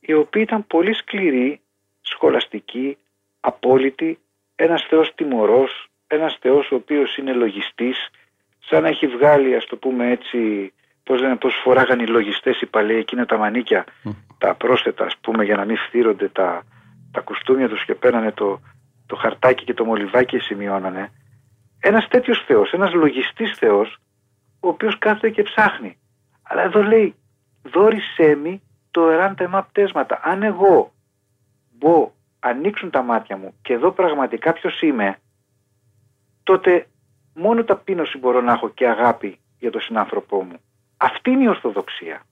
οι 0.00 0.12
οποίοι 0.12 0.42
ήταν 0.46 0.66
πολύ 0.66 0.94
σκληροί, 0.94 1.60
σχολαστικοί, 2.00 2.98
απόλυτοι, 3.40 4.18
ένας 4.56 4.86
θεός 4.88 5.14
τιμωρός, 5.14 5.90
ένας 6.06 6.38
θεός 6.40 6.70
ο 6.70 6.74
οποίος 6.74 7.16
είναι 7.16 7.32
λογιστής, 7.32 8.10
σαν 8.58 8.82
να 8.82 8.88
έχει 8.88 9.06
βγάλει 9.06 9.56
ας 9.56 9.66
το 9.66 9.76
πούμε 9.76 10.10
έτσι, 10.10 10.72
πώς 11.02 11.20
λένε, 11.20 11.36
πώς 11.36 11.54
φοράγαν 11.64 12.00
οι 12.00 12.06
λογιστές 12.06 12.60
οι 12.60 12.66
παλαιοί 12.66 12.98
εκείνα 12.98 13.26
τα 13.26 13.36
μανίκια, 13.36 13.84
τα 14.38 14.54
πρόσθετα 14.54 15.04
ας 15.04 15.16
πούμε 15.20 15.44
για 15.44 15.56
να 15.56 15.64
μην 15.64 15.76
φτύρονται 15.76 16.28
τα, 16.28 16.62
τα 17.12 17.20
κουστούμια 17.20 17.68
τους 17.68 17.84
και 17.84 17.94
παίρνανε 17.94 18.32
το, 18.32 18.60
το 19.06 19.16
χαρτάκι 19.16 19.64
και 19.64 19.74
το 19.74 19.84
μολυβάκι 19.84 20.36
και 20.36 20.42
σημειώνανε. 20.42 21.12
Ένας 21.80 22.08
τέτοιος 22.08 22.44
θεός, 22.46 22.72
ένας 22.72 22.92
λογιστής 22.92 23.56
θεός, 23.58 23.98
ο 24.60 24.68
οποίος 24.68 24.98
κάθεται 24.98 25.30
και 25.30 25.42
ψάχνει. 25.42 25.98
Αλλά 26.42 26.62
εδώ 26.62 26.82
λέει, 26.82 27.14
δόρισέ 27.62 28.34
μη 28.34 28.62
το 28.90 29.08
εράν 29.08 29.34
τα 29.34 29.66
πτέσματα. 29.70 30.20
Αν 30.22 30.42
εγώ 30.42 30.92
μπω, 31.78 32.12
ανοίξουν 32.40 32.90
τα 32.90 33.02
μάτια 33.02 33.36
μου 33.36 33.54
και 33.62 33.72
εδώ 33.72 33.90
πραγματικά 33.90 34.52
ποιος 34.52 34.82
είμαι, 34.82 35.18
τότε 36.42 36.86
μόνο 37.34 37.64
ταπείνωση 37.64 38.18
μπορώ 38.18 38.40
να 38.40 38.52
έχω 38.52 38.68
και 38.68 38.88
αγάπη 38.88 39.38
για 39.58 39.70
τον 39.70 39.80
συνάνθρωπό 39.80 40.42
μου. 40.42 40.60
Αυτή 41.02 41.30
είναι 41.30 41.42
η 41.42 41.48
Ορθοδοξία. 41.48 42.22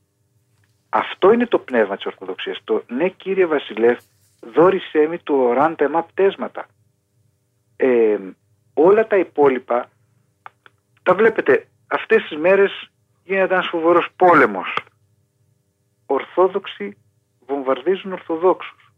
Αυτό 0.89 1.33
είναι 1.33 1.47
το 1.47 1.59
πνεύμα 1.59 1.97
της 1.97 2.07
Ορθοδοξίας. 2.07 2.61
Το 2.65 2.83
ναι 2.89 3.09
κύριε 3.09 3.47
Βασιλεύ 3.47 3.97
δόρισέ 4.41 5.07
μη 5.07 5.19
του 5.19 5.35
οράν 5.35 5.77
τα 5.77 6.03
πτέσματα. 6.03 6.67
Ε, 7.77 8.19
όλα 8.75 9.07
τα 9.07 9.17
υπόλοιπα 9.17 9.89
τα 11.03 11.15
βλέπετε 11.15 11.69
αυτές 11.87 12.23
τις 12.23 12.39
μέρες 12.39 12.91
γίνεται 13.25 13.55
ένας 13.55 13.69
φοβερός 13.69 14.09
πόλεμος. 14.17 14.79
Ορθόδοξοι 16.07 16.97
βομβαρδίζουν 17.47 18.13
Ορθοδόξους. 18.13 18.93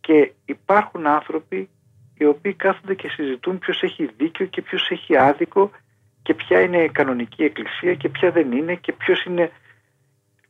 Και 0.00 0.32
υπάρχουν 0.44 1.06
άνθρωποι 1.06 1.68
οι 2.14 2.24
οποίοι 2.24 2.54
κάθονται 2.54 2.94
και 2.94 3.08
συζητούν 3.08 3.58
ποιος 3.58 3.82
έχει 3.82 4.10
δίκιο 4.16 4.46
και 4.46 4.62
ποιος 4.62 4.90
έχει 4.90 5.16
άδικο 5.16 5.70
και 6.30 6.36
ποια 6.36 6.60
είναι 6.60 6.82
η 6.84 6.88
κανονική 6.88 7.44
εκκλησία 7.44 7.94
και 7.94 8.08
ποια 8.08 8.30
δεν 8.30 8.52
είναι 8.52 8.74
και 8.74 8.92
ποιος 8.92 9.24
είναι... 9.24 9.50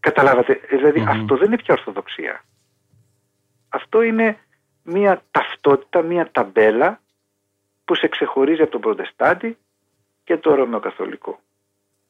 Καταλάβατε, 0.00 0.60
δηλαδή 0.70 1.04
αυτό 1.08 1.36
δεν 1.36 1.46
είναι 1.46 1.56
πια 1.56 1.74
Ορθοδοξία. 1.74 2.44
Αυτό 3.68 4.02
είναι 4.02 4.38
μια 4.82 5.22
ταυτότητα, 5.30 6.02
μια 6.02 6.30
ταμπέλα 6.32 7.00
που 7.84 7.94
σε 7.94 8.08
ξεχωρίζει 8.08 8.62
από 8.62 8.70
τον 8.70 8.80
Προτεστάντη 8.80 9.58
και 10.24 10.36
το 10.36 10.54
Ρωμαιοκαθολικό. 10.54 11.40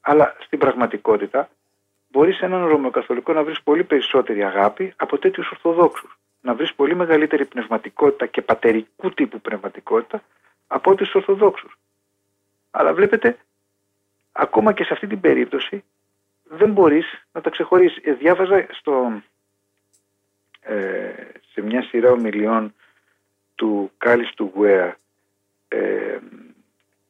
Αλλά 0.01 0.37
στην 0.41 0.59
πραγματικότητα 0.59 1.49
μπορείς 2.09 2.37
σε 2.37 2.45
έναν 2.45 2.67
Ρωμαιοκαθολικό 2.67 3.33
να 3.33 3.45
βρεις 3.45 3.63
πολύ 3.63 3.85
περισσότερη 3.85 4.45
αγάπη 4.45 4.93
από 4.97 5.19
τέτοιους 5.19 5.51
Ορθοδόξους. 5.51 6.19
Να 6.41 6.55
βρεις 6.55 6.75
πολύ 6.75 6.95
μεγαλύτερη 6.95 7.45
πνευματικότητα 7.45 8.27
και 8.27 8.43
πατερικού 8.43 9.11
τύπου 9.11 9.41
πνευματικότητα 9.41 10.23
από 10.67 10.95
τους 10.95 11.15
Ορθοδόξους. 11.15 11.79
Αλλά 12.71 12.95
βλέπετε, 12.95 13.39
ακόμα 14.33 14.73
και 14.73 14.85
σε 14.85 14.93
αυτή 14.93 15.07
την 15.07 15.21
περίπτωση 15.21 15.85
δεν 16.43 16.73
μπορείς 16.73 17.27
να 17.33 17.41
τα 17.41 17.51
ξεχωρίσεις. 17.51 18.05
Ε, 18.05 18.13
διάβαζα 18.13 18.67
στο, 18.71 19.23
ε, 20.61 21.13
σε 21.53 21.61
μια 21.61 21.83
σειρά 21.83 22.11
ομιλιών 22.11 22.75
του 23.55 23.91
Κάλις 23.99 24.35
του 24.35 24.53
Γουέα 24.55 24.97
ε, 25.69 26.19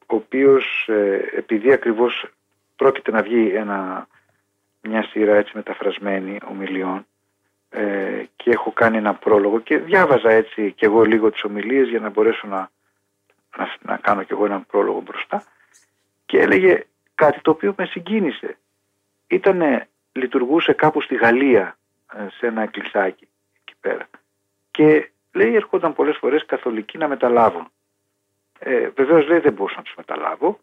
ο 0.05 0.15
οποίος 0.15 0.87
ε, 0.87 1.29
επειδή 1.35 1.71
ακριβώς 1.71 2.27
πρόκειται 2.75 3.11
να 3.11 3.21
βγει 3.21 3.51
ένα, 3.55 4.07
μια 4.81 5.03
σειρά 5.03 5.35
έτσι 5.35 5.51
μεταφρασμένη 5.55 6.37
ομιλιών 6.47 7.05
ε, 7.69 8.23
και 8.35 8.51
έχω 8.51 8.71
κάνει 8.71 8.97
ένα 8.97 9.13
πρόλογο 9.13 9.59
και 9.59 9.77
διάβαζα 9.77 10.31
έτσι 10.31 10.71
και 10.71 10.85
εγώ 10.85 11.03
λίγο 11.03 11.31
τις 11.31 11.43
ομιλίες 11.43 11.87
για 11.87 11.99
να 11.99 12.09
μπορέσω 12.09 12.47
να, 12.47 12.69
να, 13.57 13.75
να 13.81 13.97
κάνω 13.97 14.23
και 14.23 14.33
εγώ 14.33 14.45
έναν 14.45 14.65
πρόλογο 14.65 15.01
μπροστά 15.01 15.43
και 16.25 16.39
έλεγε 16.39 16.83
κάτι 17.25 17.41
το 17.41 17.51
οποίο 17.51 17.73
με 17.77 17.85
συγκίνησε. 17.85 18.57
Ήτανε, 19.27 19.87
λειτουργούσε 20.11 20.73
κάπου 20.73 21.01
στη 21.01 21.15
Γαλλία 21.15 21.77
ε, 22.13 22.27
σε 22.29 22.47
ένα 22.47 22.61
εκκλησάκι 22.61 23.27
εκεί 23.61 23.75
πέρα 23.79 24.07
και 24.71 25.11
λέει 25.31 25.55
έρχονταν 25.55 25.93
πολλές 25.93 26.17
φορές 26.17 26.45
καθολικοί 26.45 26.97
να 26.97 27.07
μεταλάβουν. 27.07 27.67
Ε, 28.59 28.89
Βεβαίως 28.89 29.27
λέει 29.27 29.39
δεν 29.39 29.53
μπορούσα 29.53 29.77
να 29.77 29.83
τους 29.83 29.93
μεταλάβω. 29.97 30.59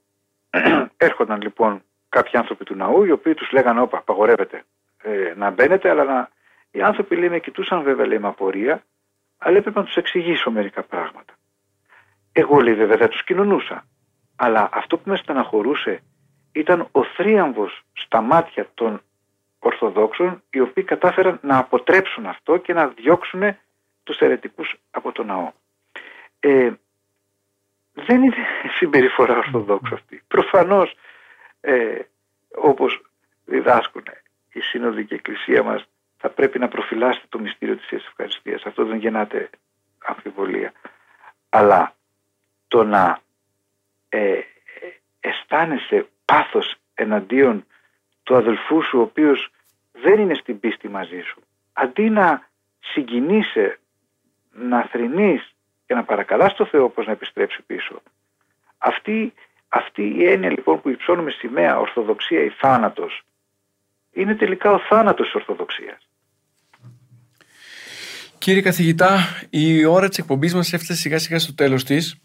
Έρχονταν 1.08 1.40
λοιπόν 1.40 1.82
κάποιοι 2.08 2.38
άνθρωποι 2.38 2.64
του 2.64 2.74
ναού, 2.74 3.04
οι 3.04 3.10
οποίοι 3.10 3.34
τους 3.34 3.50
λέγανε: 3.50 3.80
Όπα, 3.80 3.98
απαγορεύεται 3.98 4.62
ε, 5.02 5.34
να 5.36 5.50
μπαίνετε, 5.50 5.90
αλλά 5.90 6.04
να... 6.04 6.30
οι 6.70 6.82
άνθρωποι 6.82 7.16
λέει 7.16 7.28
με 7.28 7.38
κοιτούσαν 7.38 7.82
βέβαια 7.82 8.06
λέει 8.06 8.18
με 8.18 8.28
απορία, 8.28 8.82
αλλά 9.38 9.56
έπρεπε 9.56 9.78
να 9.78 9.84
τους 9.84 9.96
εξηγήσω 9.96 10.50
μερικά 10.50 10.82
πράγματα. 10.82 11.32
Εγώ 12.32 12.60
λέει 12.60 12.74
βέβαια 12.74 12.96
δεν 12.96 13.08
τους 13.08 13.24
κοινωνούσα. 13.24 13.84
Αλλά 14.36 14.68
αυτό 14.72 14.96
που 14.98 15.10
με 15.10 15.16
στεναχωρούσε 15.16 16.02
ήταν 16.52 16.88
ο 16.92 17.04
θρίαμβος 17.04 17.82
στα 17.92 18.20
μάτια 18.20 18.70
των 18.74 19.02
Ορθοδόξων 19.58 20.42
οι 20.50 20.60
οποίοι 20.60 20.84
κατάφεραν 20.84 21.38
να 21.42 21.58
αποτρέψουν 21.58 22.26
αυτό 22.26 22.56
και 22.56 22.72
να 22.72 22.88
διώξουν 22.88 23.56
τους 24.02 24.18
αιρετικούς 24.18 24.76
από 24.90 25.12
το 25.12 25.24
ναό. 25.24 25.52
Ε, 26.40 26.72
δεν 27.92 28.22
είναι 28.22 28.36
συμπεριφορά 28.78 29.36
ορθοδόξου 29.36 29.94
αυτή. 29.94 30.22
Προφανώς 30.28 30.94
ε, 31.60 31.98
όπως 32.54 33.02
διδάσκουν 33.44 34.04
η 34.52 34.60
Σύνοδοι 34.60 35.04
και 35.04 35.14
η 35.14 35.16
Εκκλησία 35.16 35.62
μας 35.62 35.84
θα 36.16 36.28
πρέπει 36.30 36.58
να 36.58 36.68
προφυλάσσετε 36.68 37.26
το 37.28 37.38
μυστήριο 37.38 37.76
της 37.76 37.90
Ευχαριστίας. 37.92 38.62
Αυτό 38.62 38.84
δεν 38.84 38.98
γεννάται 38.98 39.50
αμφιβολία. 39.98 40.72
Αλλά 41.48 41.94
το 42.68 42.84
να 42.84 43.20
ε, 44.08 44.40
αισθάνεσαι 45.20 46.08
πάθος 46.32 46.74
εναντίον 46.94 47.66
του 48.22 48.36
αδελφού 48.36 48.82
σου 48.82 48.98
ο 48.98 49.02
οποίος 49.02 49.50
δεν 49.92 50.20
είναι 50.20 50.34
στην 50.34 50.60
πίστη 50.60 50.88
μαζί 50.88 51.20
σου 51.20 51.42
αντί 51.82 52.10
να 52.10 52.48
συγκινείσαι 52.80 53.78
να 54.52 54.82
θρηνείς 54.82 55.54
και 55.86 55.94
να 55.94 56.04
παρακαλάς 56.04 56.54
το 56.54 56.66
Θεό 56.66 56.88
πως 56.88 57.06
να 57.06 57.12
επιστρέψει 57.12 57.62
πίσω. 57.66 58.02
Αυτή, 58.78 59.32
αυτή 59.68 60.02
η 60.02 60.24
έννοια 60.24 60.50
λοιπόν 60.50 60.80
που 60.80 60.88
υψώνουμε 60.88 61.30
σημαία 61.30 61.78
Ορθοδοξία 61.78 62.44
ή 62.44 62.48
θάνατος 62.48 63.22
είναι 64.12 64.34
τελικά 64.34 64.70
ο 64.70 64.78
θάνατος 64.78 65.26
της 65.26 65.34
Ορθοδοξίας. 65.34 66.08
Κύριε 68.38 68.62
καθηγητά, 68.62 69.18
η 69.50 69.84
ώρα 69.84 70.08
της 70.08 70.18
εκπομπής 70.18 70.54
μας 70.54 70.72
έφτασε 70.72 71.00
σιγά 71.00 71.18
σιγά 71.18 71.38
στο 71.38 71.54
τέλος 71.54 71.84
της. 71.84 72.20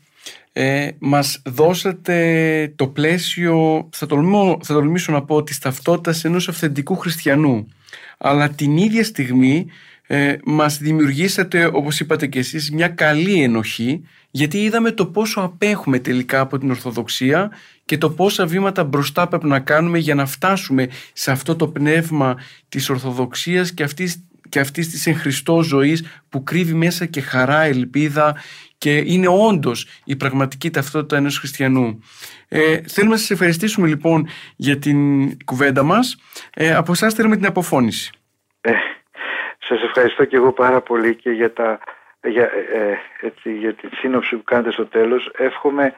Ε, 0.53 0.89
μας 0.99 1.41
δώσατε 1.45 2.74
το 2.76 2.88
πλαίσιο, 2.88 3.89
θα, 3.91 4.05
τολμώ, 4.05 4.59
θα 4.63 4.74
τολμήσω 4.74 5.11
να 5.11 5.24
πω, 5.24 5.43
της 5.43 5.59
ταυτότητας 5.59 6.24
ενός 6.24 6.47
αυθεντικού 6.47 6.95
χριστιανού. 6.95 7.67
Αλλά 8.17 8.49
την 8.49 8.78
ίδια 8.78 9.03
στιγμή 9.03 9.67
ε, 10.07 10.36
μας 10.43 10.78
δημιουργήσατε 10.78 11.65
όπως 11.74 11.99
είπατε 11.99 12.28
και 12.28 12.39
εσείς 12.39 12.71
μια 12.71 12.88
καλή 12.88 13.41
ενοχή 13.41 14.03
γιατί 14.32 14.63
είδαμε 14.63 14.91
το 14.91 15.05
πόσο 15.05 15.41
απέχουμε 15.41 15.99
τελικά 15.99 16.39
από 16.39 16.57
την 16.57 16.69
Ορθοδοξία 16.69 17.51
και 17.86 17.97
το 17.97 18.09
πόσα 18.09 18.45
βήματα 18.45 18.84
μπροστά 18.84 19.28
πρέπει 19.28 19.45
να 19.45 19.59
κάνουμε 19.59 19.97
για 19.97 20.15
να 20.15 20.26
φτάσουμε 20.26 20.88
σε 21.13 21.32
αυτό 21.32 21.55
το 21.55 21.67
πνεύμα 21.67 22.36
της 22.69 22.89
Ορθοδοξίας 22.89 23.71
και 23.71 23.84
αυτής, 23.84 24.24
και 24.49 24.59
αυτής 24.59 24.89
της 24.89 25.07
εν 25.07 25.15
Χριστώ 25.15 25.61
ζωής 25.61 26.03
που 26.30 26.43
κρύβει 26.43 26.74
μέσα 26.74 27.05
και 27.05 27.21
χαρά, 27.21 27.61
ελπίδα 27.61 28.36
και 28.84 28.97
είναι 28.97 29.27
όντως 29.27 30.01
η 30.05 30.15
πραγματική 30.15 30.69
ταυτότητα 30.69 31.15
ενός 31.15 31.38
χριστιανού. 31.38 32.03
Ε, 32.49 32.81
θέλουμε 32.81 33.13
να 33.13 33.19
σας 33.19 33.29
ευχαριστήσουμε 33.29 33.88
λοιπόν 33.88 34.27
για 34.55 34.77
την 34.79 34.97
κουβέντα 35.45 35.84
μας. 35.84 36.17
Ε, 36.53 36.75
από 36.75 36.91
εσάς 36.91 37.13
θέλουμε 37.13 37.36
την 37.36 37.45
αποφώνηση. 37.45 38.11
Ε, 38.61 38.71
σας 39.67 39.81
ευχαριστώ 39.81 40.25
και 40.25 40.36
εγώ 40.36 40.51
πάρα 40.51 40.81
πολύ 40.81 41.15
και 41.15 41.29
για, 41.29 41.53
τα, 41.53 41.79
για, 42.23 42.43
ε, 42.73 42.97
έτσι, 43.21 43.57
για 43.57 43.73
τη 43.73 43.88
σύνοψη 43.95 44.36
που 44.36 44.43
κάνετε 44.43 44.71
στο 44.71 44.86
τέλος. 44.86 45.31
Εύχομαι 45.38 45.93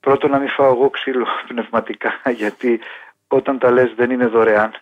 πρώτον 0.00 0.30
να 0.30 0.38
μην 0.38 0.48
φάω 0.48 0.72
εγώ 0.72 0.90
ξύλο 0.90 1.26
πνευματικά 1.48 2.20
γιατί 2.36 2.80
όταν 3.28 3.58
τα 3.58 3.70
λες 3.70 3.92
δεν 3.96 4.10
είναι 4.10 4.26
δωρεάν. 4.26 4.72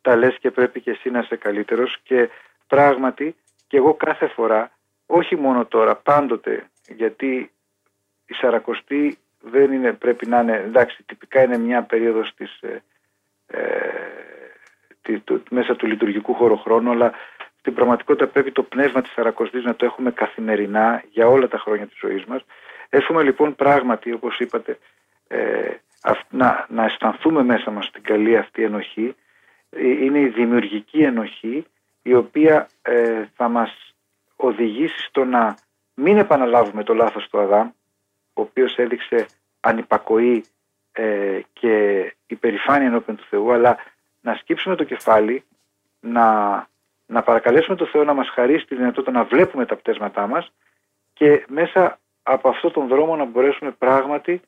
τα 0.00 0.16
λες 0.16 0.36
και 0.40 0.50
πρέπει 0.50 0.80
και 0.80 0.90
εσύ 0.90 1.10
να 1.10 1.18
είσαι 1.18 1.36
καλύτερος 1.36 1.96
και 2.02 2.28
πράγματι 2.66 3.34
και 3.66 3.76
εγώ 3.76 3.94
κάθε 3.94 4.26
φορά 4.26 4.70
όχι 5.06 5.36
μόνο 5.36 5.66
τώρα, 5.66 5.96
πάντοτε 5.96 6.68
γιατί 6.88 7.50
η 8.26 8.34
Σαρακοστή 8.34 9.18
δεν 9.40 9.72
είναι, 9.72 9.92
πρέπει 9.92 10.26
να 10.26 10.40
είναι, 10.40 10.56
εντάξει, 10.56 11.02
τυπικά 11.06 11.42
είναι 11.42 11.58
μια 11.58 11.82
περίοδος 11.82 12.34
της, 12.36 12.60
ε, 12.60 12.82
ε 13.46 14.12
μέσα 15.50 15.76
του 15.76 15.86
λειτουργικού 15.86 16.34
χωροχρόνου, 16.34 16.90
αλλά 16.90 17.12
στην 17.58 17.74
πραγματικότητα 17.74 18.26
πρέπει 18.26 18.52
το 18.52 18.62
πνεύμα 18.62 19.02
της 19.02 19.12
Σαρακοστής 19.12 19.64
να 19.64 19.74
το 19.74 19.84
έχουμε 19.84 20.10
καθημερινά 20.10 21.02
για 21.10 21.26
όλα 21.26 21.48
τα 21.48 21.58
χρόνια 21.58 21.86
της 21.86 21.98
ζωής 21.98 22.24
μας. 22.24 22.44
Έχουμε 22.88 23.22
λοιπόν 23.22 23.54
πράγματι, 23.54 24.12
όπως 24.12 24.38
είπατε, 24.38 24.78
ε, 25.28 25.70
να, 26.30 26.66
να 26.68 26.84
αισθανθούμε 26.84 27.42
μέσα 27.42 27.70
μας 27.70 27.90
την 27.90 28.02
καλή 28.02 28.36
αυτή 28.36 28.62
ενοχή. 28.62 29.14
Ε, 29.70 29.88
είναι 29.88 30.18
η 30.18 30.28
δημιουργική 30.28 31.02
ενοχή 31.02 31.66
η 32.02 32.14
οποία 32.14 32.68
ε, 32.82 33.24
θα 33.36 33.48
μας 33.48 33.94
οδηγήσει 34.36 35.02
στο 35.08 35.24
να 35.24 35.54
μην 35.94 36.16
επαναλάβουμε 36.18 36.82
το 36.82 36.94
λάθος 36.94 37.28
του 37.28 37.40
Αδάμ, 37.40 37.70
ο 38.32 38.40
οποίος 38.40 38.76
έδειξε 38.76 39.26
ανυπακοή 39.60 40.44
ε, 40.92 41.40
και 41.52 42.14
υπερηφάνεια 42.26 42.86
ενώπιον 42.86 43.16
του 43.16 43.24
Θεού, 43.30 43.52
αλλά 43.52 43.76
να 44.20 44.34
σκύψουμε 44.34 44.76
το 44.76 44.84
κεφάλι, 44.84 45.44
να, 46.00 46.26
να 47.06 47.22
παρακαλέσουμε 47.22 47.76
τον 47.76 47.86
Θεό 47.86 48.04
να 48.04 48.14
μας 48.14 48.28
χαρίσει 48.28 48.66
τη 48.66 48.74
δυνατότητα 48.74 49.12
να 49.12 49.24
βλέπουμε 49.24 49.66
τα 49.66 49.76
πτέσματά 49.76 50.26
μας 50.26 50.52
και 51.12 51.44
μέσα 51.48 51.98
από 52.22 52.48
αυτόν 52.48 52.72
τον 52.72 52.88
δρόμο 52.88 53.16
να 53.16 53.24
μπορέσουμε 53.24 53.70
πράγματι 53.70 54.40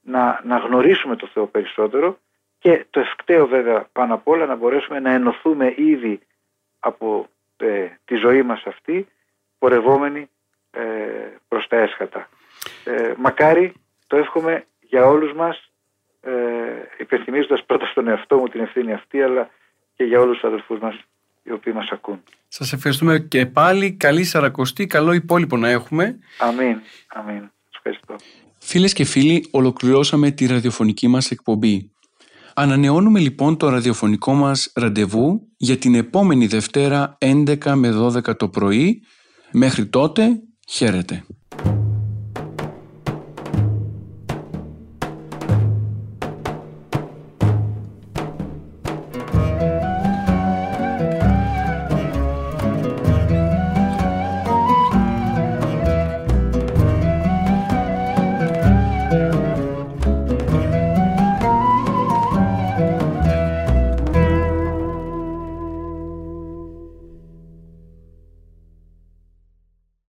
να, 0.00 0.40
να 0.44 0.56
γνωρίσουμε 0.56 1.16
τον 1.16 1.28
Θεό 1.28 1.46
περισσότερο 1.46 2.18
και 2.58 2.86
το 2.90 3.00
ευκταίο 3.00 3.46
βέβαια 3.46 3.88
πάνω 3.92 4.14
απ' 4.14 4.28
όλα 4.28 4.46
να 4.46 4.54
μπορέσουμε 4.54 5.00
να 5.00 5.10
ενωθούμε 5.10 5.74
ήδη 5.76 6.20
από 6.80 7.26
ε, 7.56 7.86
τη 8.04 8.14
ζωή 8.14 8.42
μας 8.42 8.62
αυτή 8.66 9.08
πορευόμενοι 9.58 10.30
ε, 10.72 10.82
προς 11.48 11.66
τα 11.68 11.76
έσχατα. 11.76 12.28
Ε, 12.84 13.12
μακάρι 13.16 13.72
το 14.06 14.16
εύχομαι 14.16 14.64
για 14.80 15.06
όλους 15.06 15.32
μας 15.32 15.70
ε, 16.20 16.32
υπενθυμίζοντας 16.98 17.64
πρώτα 17.64 17.86
στον 17.86 18.08
εαυτό 18.08 18.36
μου 18.36 18.48
την 18.48 18.60
ευθύνη 18.60 18.92
αυτή 18.92 19.22
αλλά 19.22 19.50
και 19.94 20.04
για 20.04 20.20
όλους 20.20 20.38
τους 20.38 20.48
αδελφούς 20.48 20.78
μας 20.78 20.94
οι 21.42 21.52
οποίοι 21.52 21.72
μας 21.76 21.90
ακούν. 21.90 22.22
Σας 22.48 22.72
ευχαριστούμε 22.72 23.18
και 23.18 23.46
πάλι. 23.46 23.92
Καλή 23.92 24.24
Σαρακοστή, 24.24 24.86
καλό 24.86 25.12
υπόλοιπο 25.12 25.56
να 25.56 25.68
έχουμε. 25.68 26.18
Αμήν. 26.38 26.80
Αμήν. 27.08 27.50
Σας 27.70 27.76
ευχαριστώ. 27.76 28.16
Φίλες 28.58 28.92
και 28.92 29.04
φίλοι, 29.04 29.48
ολοκληρώσαμε 29.50 30.30
τη 30.30 30.46
ραδιοφωνική 30.46 31.08
μας 31.08 31.30
εκπομπή. 31.30 31.92
Ανανεώνουμε 32.54 33.18
λοιπόν 33.18 33.56
το 33.56 33.68
ραδιοφωνικό 33.68 34.32
μας 34.32 34.72
ραντεβού 34.74 35.48
για 35.56 35.76
την 35.76 35.94
επόμενη 35.94 36.46
Δευτέρα 36.46 37.18
11 37.20 37.72
με 37.74 37.90
12 37.90 38.36
το 38.36 38.48
πρωί. 38.48 39.02
Μέχρι 39.52 39.86
τότε, 39.86 40.42
Χαίρετε. 40.68 41.24